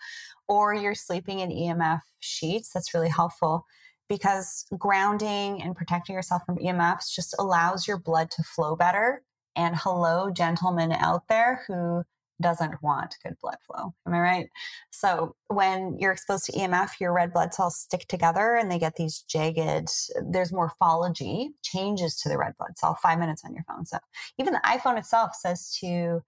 or 0.49 0.75
you're 0.75 0.95
sleeping 0.95 1.41
in 1.41 1.51
EMF 1.51 2.01
sheets, 2.21 2.71
that's 2.73 2.95
really 2.95 3.09
helpful 3.09 3.67
because 4.09 4.67
grounding 4.79 5.63
and 5.63 5.75
protecting 5.75 6.15
yourself 6.15 6.43
from 6.45 6.59
EMFs 6.59 7.15
just 7.15 7.35
allows 7.39 7.89
your 7.89 7.99
blood 7.99 8.31
to 8.31 8.43
flow 8.43 8.77
better. 8.77 9.23
And 9.57 9.75
hello, 9.77 10.31
gentlemen 10.31 10.93
out 10.93 11.29
there 11.29 11.63
who 11.67 12.05
doesn't 12.41 12.83
want 12.83 13.17
good 13.23 13.37
blood 13.41 13.57
flow. 13.67 13.95
Am 14.07 14.15
I 14.15 14.21
right? 14.21 14.49
So 14.91 15.35
when 15.49 15.97
you're 15.99 16.13
exposed 16.13 16.47
to 16.47 16.53
EMF, 16.53 17.01
your 17.01 17.13
red 17.13 17.33
blood 17.33 17.55
cells 17.55 17.79
stick 17.79 18.07
together 18.09 18.57
and 18.57 18.71
they 18.71 18.79
get 18.79 18.97
these 18.97 19.21
jagged, 19.29 19.89
there's 20.31 20.53
morphology 20.53 21.51
changes 21.63 22.17
to 22.21 22.29
the 22.29 22.39
red 22.39 22.55
blood 22.59 22.77
cell 22.77 22.99
five 23.03 23.19
minutes 23.19 23.43
on 23.45 23.55
your 23.55 23.65
phone. 23.65 23.87
So 23.87 23.99
even 24.39 24.53
the 24.53 24.63
iPhone 24.65 24.99
itself 24.99 25.35
says 25.35 25.77
to 25.81 26.23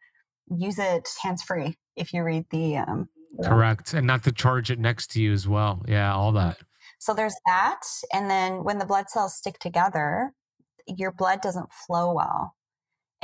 use 0.56 0.78
it 0.78 1.08
hands 1.22 1.42
free 1.42 1.76
if 1.96 2.12
you 2.12 2.22
read 2.22 2.46
the. 2.50 2.78
Um, 2.78 3.08
Correct. 3.42 3.94
And 3.94 4.06
not 4.06 4.22
to 4.24 4.32
charge 4.32 4.70
it 4.70 4.78
next 4.78 5.10
to 5.12 5.22
you 5.22 5.32
as 5.32 5.48
well. 5.48 5.82
Yeah, 5.88 6.14
all 6.14 6.32
that. 6.32 6.58
So 7.00 7.14
there's 7.14 7.34
that. 7.46 7.80
And 8.12 8.30
then 8.30 8.62
when 8.62 8.78
the 8.78 8.86
blood 8.86 9.10
cells 9.10 9.34
stick 9.34 9.58
together, 9.58 10.32
your 10.86 11.10
blood 11.10 11.40
doesn't 11.40 11.72
flow 11.72 12.12
well 12.12 12.54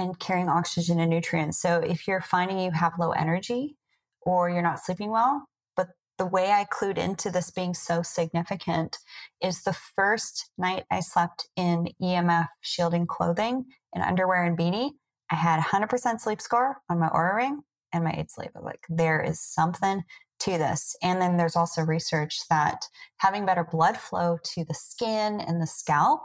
and 0.01 0.19
carrying 0.19 0.49
oxygen 0.49 0.99
and 0.99 1.11
nutrients. 1.11 1.61
So 1.61 1.77
if 1.81 2.09
you're 2.09 2.23
finding 2.23 2.59
you 2.59 2.71
have 2.71 2.99
low 2.99 3.11
energy 3.11 3.77
or 4.23 4.49
you're 4.49 4.63
not 4.63 4.83
sleeping 4.83 5.11
well, 5.11 5.47
but 5.77 5.89
the 6.17 6.25
way 6.25 6.53
I 6.53 6.65
clued 6.65 6.97
into 6.97 7.31
this 7.31 7.51
being 7.51 7.75
so 7.75 8.01
significant 8.01 8.97
is 9.43 9.63
the 9.63 9.75
first 9.75 10.51
night 10.57 10.85
I 10.91 11.01
slept 11.01 11.51
in 11.55 11.89
EMF 12.03 12.47
shielding 12.63 13.07
clothing 13.07 13.67
and 13.95 14.03
underwear 14.03 14.45
and 14.45 14.57
beanie, 14.57 14.93
I 15.31 15.35
had 15.35 15.61
100% 15.61 16.19
sleep 16.19 16.41
score 16.41 16.79
on 16.89 16.99
my 16.99 17.09
Oura 17.11 17.37
ring 17.37 17.61
and 17.93 18.03
my 18.03 18.15
eight 18.17 18.31
sleep. 18.31 18.53
Like 18.59 18.87
there 18.89 19.21
is 19.21 19.39
something 19.39 20.03
to 20.41 20.51
this. 20.53 20.97
And 21.03 21.21
then 21.21 21.37
there's 21.37 21.57
also 21.57 21.83
research 21.83 22.41
that 22.49 22.87
having 23.19 23.45
better 23.45 23.65
blood 23.71 23.99
flow 23.99 24.39
to 24.55 24.65
the 24.65 24.73
skin 24.73 25.43
and 25.43 25.61
the 25.61 25.67
scalp, 25.67 26.23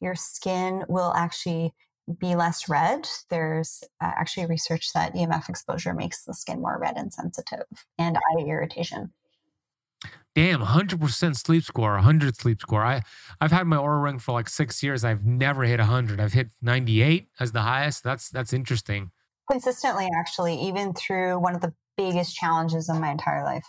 your 0.00 0.14
skin 0.14 0.84
will 0.88 1.14
actually 1.16 1.72
be 2.18 2.34
less 2.36 2.68
red. 2.68 3.08
There's 3.30 3.82
uh, 4.00 4.12
actually 4.16 4.46
research 4.46 4.92
that 4.92 5.14
EMF 5.14 5.48
exposure 5.48 5.94
makes 5.94 6.24
the 6.24 6.34
skin 6.34 6.60
more 6.60 6.78
red 6.80 6.96
and 6.96 7.12
sensitive 7.12 7.64
and 7.98 8.16
eye 8.16 8.42
irritation. 8.42 9.12
Damn, 10.34 10.60
100% 10.62 11.36
sleep 11.36 11.62
score, 11.62 11.92
100 11.94 12.36
sleep 12.36 12.60
score. 12.60 12.84
I, 12.84 13.02
I've 13.40 13.52
had 13.52 13.66
my 13.68 13.76
Oura 13.76 14.02
ring 14.02 14.18
for 14.18 14.32
like 14.32 14.48
six 14.48 14.82
years. 14.82 15.04
I've 15.04 15.24
never 15.24 15.62
hit 15.62 15.78
100. 15.78 16.20
I've 16.20 16.32
hit 16.32 16.48
98 16.60 17.28
as 17.38 17.52
the 17.52 17.62
highest. 17.62 18.02
That's 18.02 18.30
that's 18.30 18.52
interesting. 18.52 19.12
Consistently, 19.48 20.08
actually, 20.18 20.56
even 20.56 20.92
through 20.92 21.38
one 21.38 21.54
of 21.54 21.60
the 21.60 21.72
biggest 21.96 22.34
challenges 22.34 22.88
of 22.88 22.98
my 22.98 23.10
entire 23.10 23.44
life. 23.44 23.64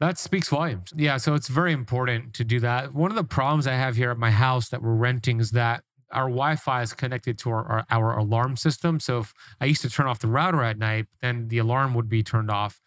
That 0.00 0.18
speaks 0.18 0.48
volumes. 0.48 0.92
Yeah, 0.94 1.16
so 1.18 1.34
it's 1.34 1.48
very 1.48 1.72
important 1.72 2.34
to 2.34 2.44
do 2.44 2.60
that. 2.60 2.92
One 2.92 3.10
of 3.10 3.16
the 3.16 3.24
problems 3.24 3.66
I 3.66 3.74
have 3.74 3.96
here 3.96 4.10
at 4.10 4.18
my 4.18 4.30
house 4.30 4.68
that 4.70 4.82
we're 4.82 4.94
renting 4.94 5.40
is 5.40 5.52
that 5.52 5.84
our 6.12 6.28
Wi-Fi 6.28 6.82
is 6.82 6.92
connected 6.92 7.38
to 7.38 7.50
our, 7.50 7.64
our, 7.68 7.86
our, 7.90 8.18
alarm 8.18 8.56
system. 8.56 9.00
So 9.00 9.20
if 9.20 9.34
I 9.60 9.64
used 9.66 9.82
to 9.82 9.90
turn 9.90 10.06
off 10.06 10.20
the 10.20 10.28
router 10.28 10.62
at 10.62 10.78
night, 10.78 11.06
then 11.20 11.48
the 11.48 11.58
alarm 11.58 11.94
would 11.94 12.08
be 12.08 12.22
turned 12.22 12.50
off. 12.50 12.80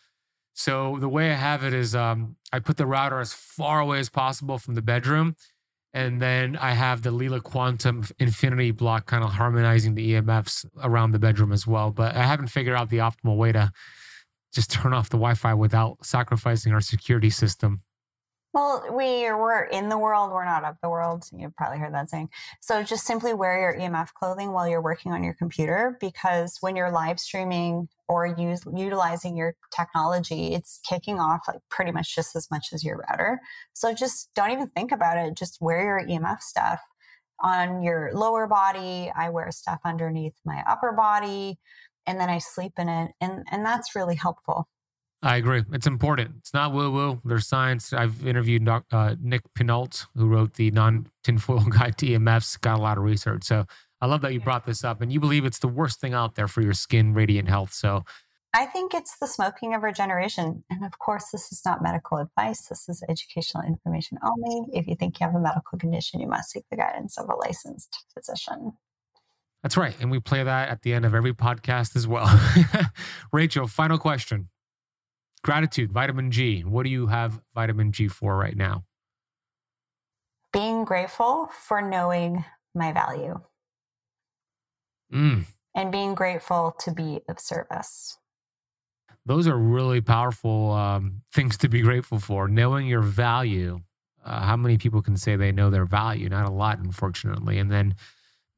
So 0.53 0.97
the 0.99 1.09
way 1.09 1.31
I 1.31 1.35
have 1.35 1.63
it 1.63 1.73
is 1.73 1.95
um, 1.95 2.35
I 2.51 2.59
put 2.59 2.77
the 2.77 2.85
router 2.85 3.19
as 3.19 3.33
far 3.33 3.79
away 3.79 3.99
as 3.99 4.09
possible 4.09 4.57
from 4.57 4.75
the 4.75 4.81
bedroom. 4.81 5.35
And 5.93 6.21
then 6.21 6.55
I 6.57 6.73
have 6.73 7.01
the 7.01 7.11
Leela 7.11 7.41
Quantum 7.41 8.05
Infinity 8.19 8.71
block 8.71 9.07
kind 9.07 9.23
of 9.23 9.31
harmonizing 9.31 9.95
the 9.95 10.13
EMFs 10.13 10.65
around 10.83 11.11
the 11.11 11.19
bedroom 11.19 11.51
as 11.51 11.65
well. 11.65 11.91
But 11.91 12.15
I 12.15 12.23
haven't 12.23 12.47
figured 12.47 12.75
out 12.75 12.89
the 12.89 12.97
optimal 12.97 13.37
way 13.37 13.51
to 13.53 13.71
just 14.53 14.71
turn 14.71 14.93
off 14.93 15.09
the 15.09 15.17
Wi 15.17 15.33
Fi 15.33 15.53
without 15.53 16.05
sacrificing 16.05 16.73
our 16.73 16.81
security 16.81 17.29
system. 17.29 17.81
Well, 18.51 18.83
we 18.91 19.31
we're 19.31 19.65
in 19.65 19.89
the 19.89 19.97
world, 19.97 20.31
we're 20.31 20.45
not 20.45 20.63
of 20.63 20.75
the 20.81 20.89
world. 20.89 21.23
You've 21.31 21.55
probably 21.55 21.77
heard 21.77 21.93
that 21.93 22.09
saying. 22.09 22.29
So 22.61 22.81
just 22.81 23.05
simply 23.05 23.31
wear 23.35 23.59
your 23.59 23.75
EMF 23.79 24.13
clothing 24.13 24.51
while 24.51 24.67
you're 24.67 24.81
working 24.81 25.11
on 25.11 25.23
your 25.23 25.35
computer 25.35 25.97
because 26.01 26.57
when 26.59 26.75
you're 26.75 26.91
live 26.91 27.19
streaming 27.19 27.87
or 28.07 28.25
use, 28.25 28.63
utilizing 28.75 29.37
your 29.37 29.55
technology, 29.71 30.55
it's 30.55 30.79
kicking 30.87 31.19
off 31.19 31.41
like 31.47 31.59
pretty 31.69 31.91
much 31.91 32.15
just 32.15 32.35
as 32.35 32.49
much 32.49 32.73
as 32.73 32.83
your 32.83 32.97
router. 32.97 33.39
So 33.73 33.93
just 33.93 34.31
don't 34.33 34.51
even 34.51 34.69
think 34.69 34.91
about 34.91 35.17
it. 35.17 35.35
Just 35.35 35.61
wear 35.61 35.83
your 35.83 36.07
EMF 36.07 36.41
stuff 36.41 36.81
on 37.41 37.83
your 37.83 38.09
lower 38.13 38.47
body. 38.47 39.11
I 39.15 39.29
wear 39.29 39.51
stuff 39.51 39.79
underneath 39.85 40.39
my 40.43 40.63
upper 40.67 40.91
body 40.91 41.59
and 42.07 42.19
then 42.19 42.29
I 42.29 42.39
sleep 42.39 42.73
in 42.79 42.89
it 42.89 43.11
and 43.21 43.45
and 43.51 43.63
that's 43.63 43.95
really 43.95 44.15
helpful. 44.15 44.67
I 45.21 45.35
agree. 45.35 45.63
It's 45.73 45.87
important. 45.87 46.31
It's 46.37 46.53
not 46.53 46.71
woo 46.71 46.91
woo. 46.91 47.21
There's 47.25 47.47
science. 47.47 47.91
I've 47.91 48.25
interviewed 48.25 48.63
doc, 48.63 48.85
uh, 48.91 49.15
Nick 49.21 49.41
Pinault, 49.53 50.05
who 50.15 50.27
wrote 50.27 50.53
the 50.53 50.71
non 50.71 51.07
tinfoil 51.23 51.59
guide 51.69 51.97
to 51.97 52.05
EMFs, 52.05 52.59
got 52.61 52.79
a 52.79 52.81
lot 52.81 52.97
of 52.97 53.03
research. 53.03 53.43
So 53.43 53.65
I 54.01 54.05
love 54.05 54.21
that 54.21 54.33
you 54.33 54.39
brought 54.39 54.65
this 54.65 54.83
up 54.83 55.01
and 55.01 55.11
you 55.11 55.19
believe 55.19 55.43
it's 55.43 55.59
the 55.59 55.67
worst 55.67 55.99
thing 55.99 56.13
out 56.13 56.35
there 56.35 56.47
for 56.47 56.61
your 56.61 56.73
skin, 56.73 57.13
radiant 57.13 57.49
health. 57.49 57.73
So 57.73 58.05
I 58.53 58.65
think 58.65 58.93
it's 58.93 59.17
the 59.17 59.27
smoking 59.27 59.75
of 59.75 59.83
regeneration. 59.83 60.63
And 60.69 60.85
of 60.85 60.97
course, 60.99 61.25
this 61.31 61.51
is 61.51 61.61
not 61.65 61.83
medical 61.83 62.17
advice. 62.17 62.67
This 62.67 62.87
is 62.87 63.03
educational 63.09 63.63
information 63.63 64.17
only. 64.23 64.67
If 64.73 64.87
you 64.87 64.95
think 64.95 65.19
you 65.19 65.25
have 65.25 65.35
a 65.35 65.39
medical 65.39 65.77
condition, 65.77 66.21
you 66.21 66.27
must 66.27 66.51
seek 66.51 66.63
the 66.71 66.77
guidance 66.77 67.17
of 67.17 67.29
a 67.29 67.35
licensed 67.35 68.05
physician. 68.13 68.71
That's 69.61 69.75
right. 69.75 69.95
And 69.99 70.09
we 70.09 70.19
play 70.19 70.41
that 70.43 70.69
at 70.69 70.81
the 70.83 70.93
end 70.93 71.05
of 71.05 71.13
every 71.13 71.33
podcast 71.33 71.95
as 71.97 72.07
well. 72.07 72.29
Rachel, 73.33 73.67
final 73.67 73.97
question. 73.97 74.47
Gratitude, 75.43 75.91
vitamin 75.91 76.31
G. 76.31 76.61
What 76.61 76.83
do 76.83 76.89
you 76.89 77.07
have 77.07 77.41
vitamin 77.55 77.91
G 77.91 78.07
for 78.07 78.35
right 78.37 78.55
now? 78.55 78.83
Being 80.51 80.83
grateful 80.83 81.49
for 81.51 81.81
knowing 81.81 82.43
my 82.75 82.91
value. 82.91 83.39
Mm. 85.13 85.45
And 85.75 85.91
being 85.91 86.13
grateful 86.15 86.75
to 86.79 86.91
be 86.91 87.21
of 87.29 87.39
service. 87.39 88.17
Those 89.25 89.47
are 89.47 89.57
really 89.57 90.01
powerful 90.01 90.71
um, 90.71 91.21
things 91.31 91.57
to 91.59 91.69
be 91.69 91.81
grateful 91.81 92.19
for. 92.19 92.47
Knowing 92.47 92.87
your 92.87 93.01
value. 93.01 93.81
Uh, 94.25 94.41
how 94.41 94.57
many 94.57 94.77
people 94.77 95.01
can 95.01 95.15
say 95.15 95.35
they 95.35 95.51
know 95.51 95.69
their 95.69 95.85
value? 95.85 96.27
Not 96.27 96.47
a 96.47 96.51
lot, 96.51 96.79
unfortunately. 96.79 97.57
And 97.57 97.71
then 97.71 97.95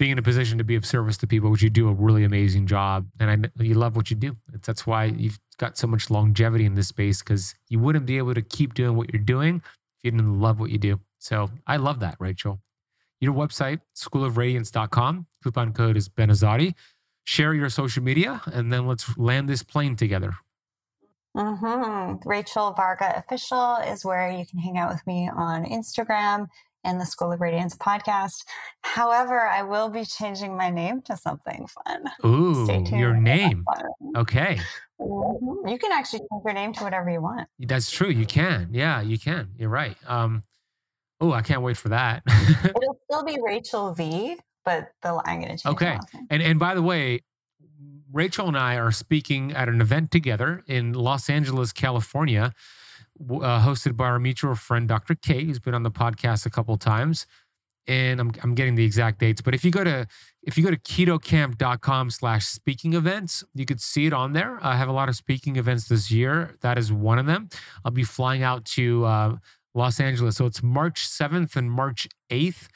being 0.02 0.14
in 0.14 0.18
a 0.18 0.24
position 0.24 0.58
to 0.58 0.64
be 0.64 0.76
of 0.76 0.84
service 0.84 1.16
to 1.16 1.28
people, 1.28 1.52
which 1.52 1.62
you 1.62 1.70
do 1.70 1.88
a 1.88 1.94
really 1.94 2.24
amazing 2.24 2.66
job, 2.66 3.06
and 3.20 3.46
I, 3.46 3.64
you 3.64 3.76
love 3.76 3.96
what 3.96 4.10
you 4.10 4.18
do. 4.18 4.36
That's 4.66 4.88
why 4.88 5.06
you've 5.06 5.40
got 5.60 5.78
so 5.78 5.86
much 5.86 6.10
longevity 6.10 6.66
in 6.66 6.74
this 6.74 6.88
space 6.88 7.22
because 7.22 7.54
you 7.70 7.78
wouldn't 7.78 8.08
be 8.08 8.18
able 8.18 8.34
to 8.34 8.42
keep 8.42 8.74
doing 8.74 8.96
what 8.96 9.14
you're 9.14 9.22
doing 9.22 9.58
if 9.58 10.04
you 10.04 10.10
didn't 10.10 10.40
love 10.42 10.60
what 10.60 10.72
you 10.72 10.80
do. 10.80 11.00
So 11.20 11.52
I 11.68 11.78
love 11.78 12.00
that, 12.00 12.16
Rachel. 12.20 12.60
Your 13.20 13.36
website, 13.36 13.82
schoolofradiance.com. 13.96 15.28
Coupon 15.44 15.72
code 15.72 15.98
is 15.98 16.10
Ben 16.10 16.30
Azadi. 16.30 16.74
Share 17.24 17.54
your 17.54 17.70
social 17.70 18.02
media, 18.02 18.42
and 18.52 18.74
then 18.74 18.88
let's 18.88 19.16
land 19.20 19.48
this 19.48 19.62
plane 19.62 19.96
together. 19.96 20.34
Mm-hmm. 21.38 22.28
Rachel 22.28 22.74
Varga 22.74 23.14
Official 23.18 23.76
is 23.76 24.04
where 24.04 24.32
you 24.32 24.48
can 24.48 24.58
hang 24.58 24.80
out 24.80 24.92
with 24.92 25.06
me 25.06 25.30
on 25.30 25.64
Instagram 25.66 26.48
and 26.84 27.00
the 27.00 27.06
School 27.06 27.32
of 27.32 27.42
Radiance 27.42 27.76
podcast. 27.76 28.44
However, 28.82 29.48
I 29.48 29.64
will 29.64 29.90
be 29.90 30.06
changing 30.06 30.56
my 30.56 30.70
name 30.70 31.02
to 31.04 31.18
something 31.18 31.68
fun. 31.68 32.04
Ooh, 32.26 32.68
your 32.92 33.16
name. 33.16 33.66
Okay. 34.16 34.60
Mm-hmm. 35.00 35.68
You 35.68 35.78
can 35.78 35.92
actually 35.92 36.20
change 36.20 36.44
your 36.46 36.54
name 36.54 36.74
to 36.74 36.84
whatever 36.84 37.10
you 37.10 37.22
want. 37.22 37.48
That's 37.60 37.90
true. 37.90 38.10
You 38.10 38.26
can. 38.26 38.70
Yeah, 38.72 39.02
you 39.02 39.18
can. 39.18 39.50
You're 39.58 39.70
right. 39.70 39.98
Um, 40.08 40.44
oh, 41.20 41.32
I 41.32 41.42
can't 41.42 41.62
wait 41.62 41.78
for 41.78 41.90
that. 41.90 42.24
It'll 42.64 43.00
still 43.10 43.24
be 43.24 43.38
Rachel 43.44 43.94
V, 43.94 44.38
but 44.66 44.90
the 45.02 45.22
I'm 45.26 45.42
going 45.42 45.58
to 45.58 45.64
change. 45.64 45.66
Okay. 45.66 45.98
And 46.30 46.42
and 46.42 46.60
by 46.60 46.76
the 46.76 46.82
way, 46.82 47.22
Rachel 48.12 48.48
and 48.48 48.58
I 48.58 48.76
are 48.76 48.92
speaking 48.92 49.54
at 49.54 49.70
an 49.70 49.82
event 49.82 50.12
together 50.12 50.64
in 50.68 50.94
Los 50.94 51.30
Angeles, 51.30 51.72
California 51.72 52.54
uh, 53.30 53.64
hosted 53.66 53.96
by 53.96 54.06
our 54.06 54.20
mutual 54.20 54.56
friend, 54.56 54.88
Dr. 54.88 55.16
Kate, 55.16 55.46
who's 55.46 55.60
been 55.60 55.74
on 55.74 55.84
the 55.84 55.92
podcast 55.92 56.46
a 56.46 56.50
couple 56.50 56.76
times. 56.78 57.26
And 57.88 58.20
I'm, 58.20 58.32
I'm 58.44 58.54
getting 58.54 58.76
the 58.76 58.86
exact 58.86 59.20
dates, 59.20 59.42
but 59.42 59.56
if 59.56 59.66
you 59.66 59.72
go 59.72 59.84
to 59.84 60.06
if 60.44 60.58
you 60.58 60.64
go 60.64 60.70
to 60.70 60.78
ketokamp.com 60.78 62.10
slash 62.12 62.46
speaking 62.46 62.94
events, 62.94 63.44
you 63.54 63.66
could 63.66 63.82
see 63.82 64.06
it 64.06 64.14
on 64.14 64.34
there. 64.34 64.60
I 64.62 64.76
have 64.76 64.88
a 64.88 64.92
lot 64.92 65.10
of 65.10 65.16
speaking 65.16 65.56
events 65.56 65.88
this 65.88 66.12
year. 66.12 66.56
That 66.62 66.78
is 66.78 66.92
one 66.92 67.18
of 67.20 67.26
them. 67.26 67.50
I'll 67.84 67.92
be 67.92 68.04
flying 68.04 68.44
out 68.44 68.66
to 68.66 69.06
uh, 69.06 69.36
Los 69.74 70.00
Angeles. 70.00 70.38
So 70.38 70.46
it's 70.46 70.62
March 70.64 71.08
7th 71.08 71.56
and 71.56 71.72
March 71.72 72.08
8th. 72.32 72.68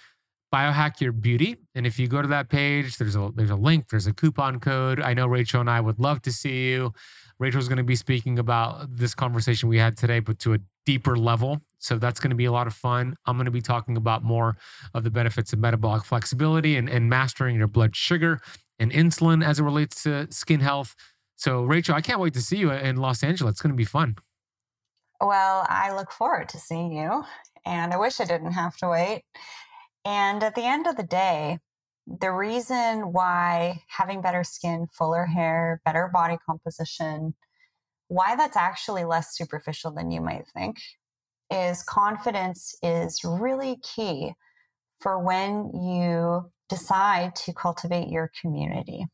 Biohack 0.54 1.02
Your 1.02 1.12
Beauty. 1.12 1.58
And 1.74 1.86
if 1.86 2.00
you 2.00 2.08
go 2.08 2.22
to 2.22 2.28
that 2.30 2.50
page, 2.50 2.98
there's 2.98 3.16
a 3.16 3.30
there's 3.36 3.50
a 3.50 3.56
link, 3.56 3.90
there's 3.90 4.08
a 4.08 4.14
coupon 4.14 4.60
code. 4.60 5.02
I 5.02 5.14
know 5.14 5.28
Rachel 5.28 5.60
and 5.60 5.70
I 5.70 5.82
would 5.82 6.00
love 6.00 6.22
to 6.22 6.32
see 6.32 6.70
you. 6.70 6.94
Rachel's 7.40 7.68
going 7.68 7.78
to 7.78 7.84
be 7.84 7.96
speaking 7.96 8.40
about 8.40 8.88
this 8.90 9.14
conversation 9.14 9.68
we 9.70 9.78
had 9.78 9.98
today, 9.98 10.20
but 10.20 10.40
to 10.40 10.54
a 10.54 10.60
deeper 10.86 11.18
level. 11.18 11.62
So 11.80 11.98
that's 11.98 12.20
going 12.20 12.30
to 12.30 12.36
be 12.36 12.46
a 12.46 12.52
lot 12.52 12.68
of 12.68 12.74
fun. 12.74 13.16
I'm 13.26 13.36
going 13.36 13.46
to 13.46 13.52
be 13.52 13.62
talking 13.62 13.98
about 13.98 14.24
more 14.24 14.58
of 14.94 15.04
the 15.04 15.12
benefits 15.12 15.54
of 15.54 15.60
metabolic 15.60 16.04
flexibility 16.04 16.78
and, 16.78 16.90
and 16.90 17.10
mastering 17.10 17.58
your 17.58 17.68
blood 17.68 17.96
sugar 17.96 18.40
and 18.80 18.92
insulin 18.92 19.46
as 19.46 19.60
it 19.60 19.64
relates 19.64 20.04
to 20.04 20.32
skin 20.32 20.62
health. 20.62 20.96
So, 21.36 21.64
Rachel, 21.64 21.96
I 21.96 22.02
can't 22.02 22.20
wait 22.20 22.34
to 22.34 22.42
see 22.42 22.58
you 22.58 22.72
in 22.72 22.98
Los 22.98 23.24
Angeles. 23.24 23.52
It's 23.52 23.62
going 23.62 23.74
to 23.74 23.78
be 23.78 23.86
fun. 23.86 24.16
Well, 25.20 25.66
I 25.70 25.94
look 25.94 26.12
forward 26.12 26.50
to 26.50 26.60
seeing 26.60 26.94
you, 26.94 27.24
and 27.66 27.94
I 27.94 27.98
wish 27.98 28.20
I 28.20 28.26
didn't 28.26 28.52
have 28.52 28.78
to 28.78 28.90
wait. 28.90 29.24
And 30.06 30.44
at 30.44 30.56
the 30.56 30.64
end 30.64 30.88
of 30.88 30.98
the 30.98 31.04
day, 31.04 31.60
the 32.08 32.32
reason 32.32 33.14
why 33.14 33.82
having 33.88 34.22
better 34.22 34.44
skin, 34.44 34.88
fuller 34.92 35.26
hair, 35.26 35.82
better 35.86 36.10
body 36.14 36.38
composition, 36.46 37.34
why 38.08 38.36
that's 38.36 38.58
actually 38.58 39.04
less 39.04 39.36
superficial 39.36 39.92
than 39.92 40.12
you 40.12 40.22
might 40.22 40.46
think 40.54 40.78
is 41.52 41.84
confidence 41.84 42.76
is 42.82 43.22
really 43.24 43.78
key 43.84 44.34
for 45.00 45.20
when 45.20 45.72
you 45.74 46.52
decide 46.70 47.36
to 47.36 47.54
cultivate 47.54 48.10
your 48.10 48.32
community. 48.42 49.06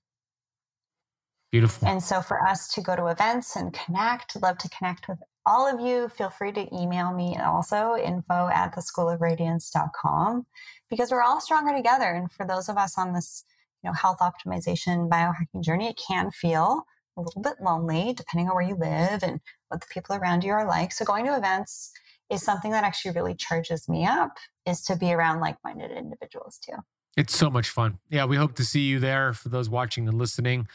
Beautiful. 1.51 1.87
And 1.87 2.01
so 2.01 2.21
for 2.21 2.45
us 2.47 2.69
to 2.73 2.81
go 2.81 2.95
to 2.95 3.07
events 3.07 3.55
and 3.57 3.73
connect, 3.73 4.41
love 4.41 4.57
to 4.59 4.69
connect 4.69 5.09
with 5.09 5.19
all 5.45 5.67
of 5.67 5.79
you. 5.79 6.09
Feel 6.09 6.29
free 6.29 6.51
to 6.51 6.75
email 6.75 7.13
me 7.13 7.37
also 7.37 7.95
info 7.95 8.49
at 8.53 8.73
the 8.75 8.81
school 8.81 9.09
of 9.09 9.21
radiance.com 9.21 10.45
because 10.89 11.11
we're 11.11 11.23
all 11.23 11.41
stronger 11.41 11.75
together. 11.75 12.05
And 12.05 12.31
for 12.31 12.45
those 12.45 12.69
of 12.69 12.77
us 12.77 12.97
on 12.97 13.13
this, 13.13 13.43
you 13.83 13.89
know, 13.89 13.93
health 13.93 14.19
optimization 14.19 15.09
biohacking 15.09 15.63
journey, 15.63 15.87
it 15.87 15.99
can 16.07 16.31
feel 16.31 16.85
a 17.17 17.21
little 17.21 17.41
bit 17.41 17.55
lonely 17.61 18.13
depending 18.13 18.47
on 18.47 18.55
where 18.55 18.63
you 18.63 18.75
live 18.75 19.23
and 19.23 19.41
what 19.69 19.81
the 19.81 19.87
people 19.91 20.15
around 20.15 20.43
you 20.43 20.51
are 20.51 20.67
like. 20.67 20.91
So 20.91 21.05
going 21.05 21.25
to 21.25 21.35
events 21.35 21.91
is 22.29 22.41
something 22.41 22.71
that 22.71 22.83
actually 22.83 23.11
really 23.11 23.35
charges 23.35 23.89
me 23.89 24.05
up 24.05 24.37
is 24.65 24.81
to 24.83 24.95
be 24.95 25.11
around 25.11 25.41
like-minded 25.41 25.91
individuals 25.91 26.57
too. 26.57 26.77
It's 27.17 27.35
so 27.35 27.49
much 27.49 27.69
fun. 27.69 27.97
Yeah, 28.09 28.23
we 28.23 28.37
hope 28.37 28.55
to 28.55 28.63
see 28.63 28.81
you 28.81 28.99
there 28.99 29.33
for 29.33 29.49
those 29.49 29.69
watching 29.69 30.07
and 30.07 30.17
listening. 30.17 30.67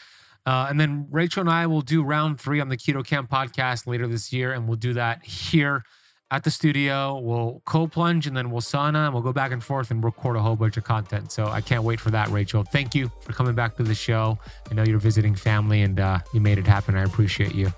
Uh, 0.47 0.66
and 0.70 0.78
then 0.78 1.07
Rachel 1.11 1.40
and 1.40 1.51
I 1.51 1.66
will 1.66 1.82
do 1.82 2.03
round 2.03 2.40
three 2.40 2.61
on 2.61 2.68
the 2.68 2.76
Keto 2.76 3.05
Kamp 3.05 3.28
podcast 3.28 3.86
later 3.86 4.07
this 4.07 4.32
year, 4.32 4.53
and 4.53 4.68
we'll 4.68 4.76
do 4.76 4.94
that 4.94 5.24
here 5.24 5.82
at 6.30 6.44
the 6.44 6.51
studio. 6.51 7.18
We'll 7.18 7.62
cold 7.66 7.92
plunge 7.92 8.26
and 8.26 8.36
then 8.36 8.51
we'll 8.51 8.61
sauna 8.61 9.07
and 9.07 9.14
we'll 9.14 9.22
go 9.22 9.32
back 9.32 9.53
and 9.53 9.62
forth 9.62 9.90
and 9.90 10.03
record 10.03 10.36
a 10.36 10.40
whole 10.40 10.57
bunch 10.57 10.76
of 10.76 10.84
content. 10.84 11.30
So 11.30 11.47
I 11.47 11.61
can't 11.61 11.84
wait 11.84 12.01
for 12.01 12.11
that, 12.11 12.28
Rachel. 12.28 12.64
Thank 12.64 12.94
you 12.94 13.11
for 13.20 13.32
coming 13.32 13.55
back 13.55 13.76
to 13.76 13.82
the 13.82 13.94
show. 13.94 14.38
I 14.70 14.74
know 14.74 14.82
you're 14.82 14.99
visiting 14.99 15.34
family 15.34 15.82
and 15.82 16.01
uh, 16.01 16.18
you 16.32 16.40
made 16.40 16.59
it 16.59 16.66
happen. 16.66 16.97
I 16.97 17.05
appreciate 17.05 17.55
you. 17.55 17.72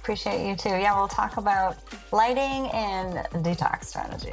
Appreciate 0.00 0.48
you 0.48 0.56
too. 0.56 0.70
Yeah, 0.70 0.96
we'll 0.96 1.08
talk 1.08 1.36
about 1.36 1.76
lighting 2.12 2.70
and 2.72 3.26
detox 3.44 3.84
strategies. 3.84 4.32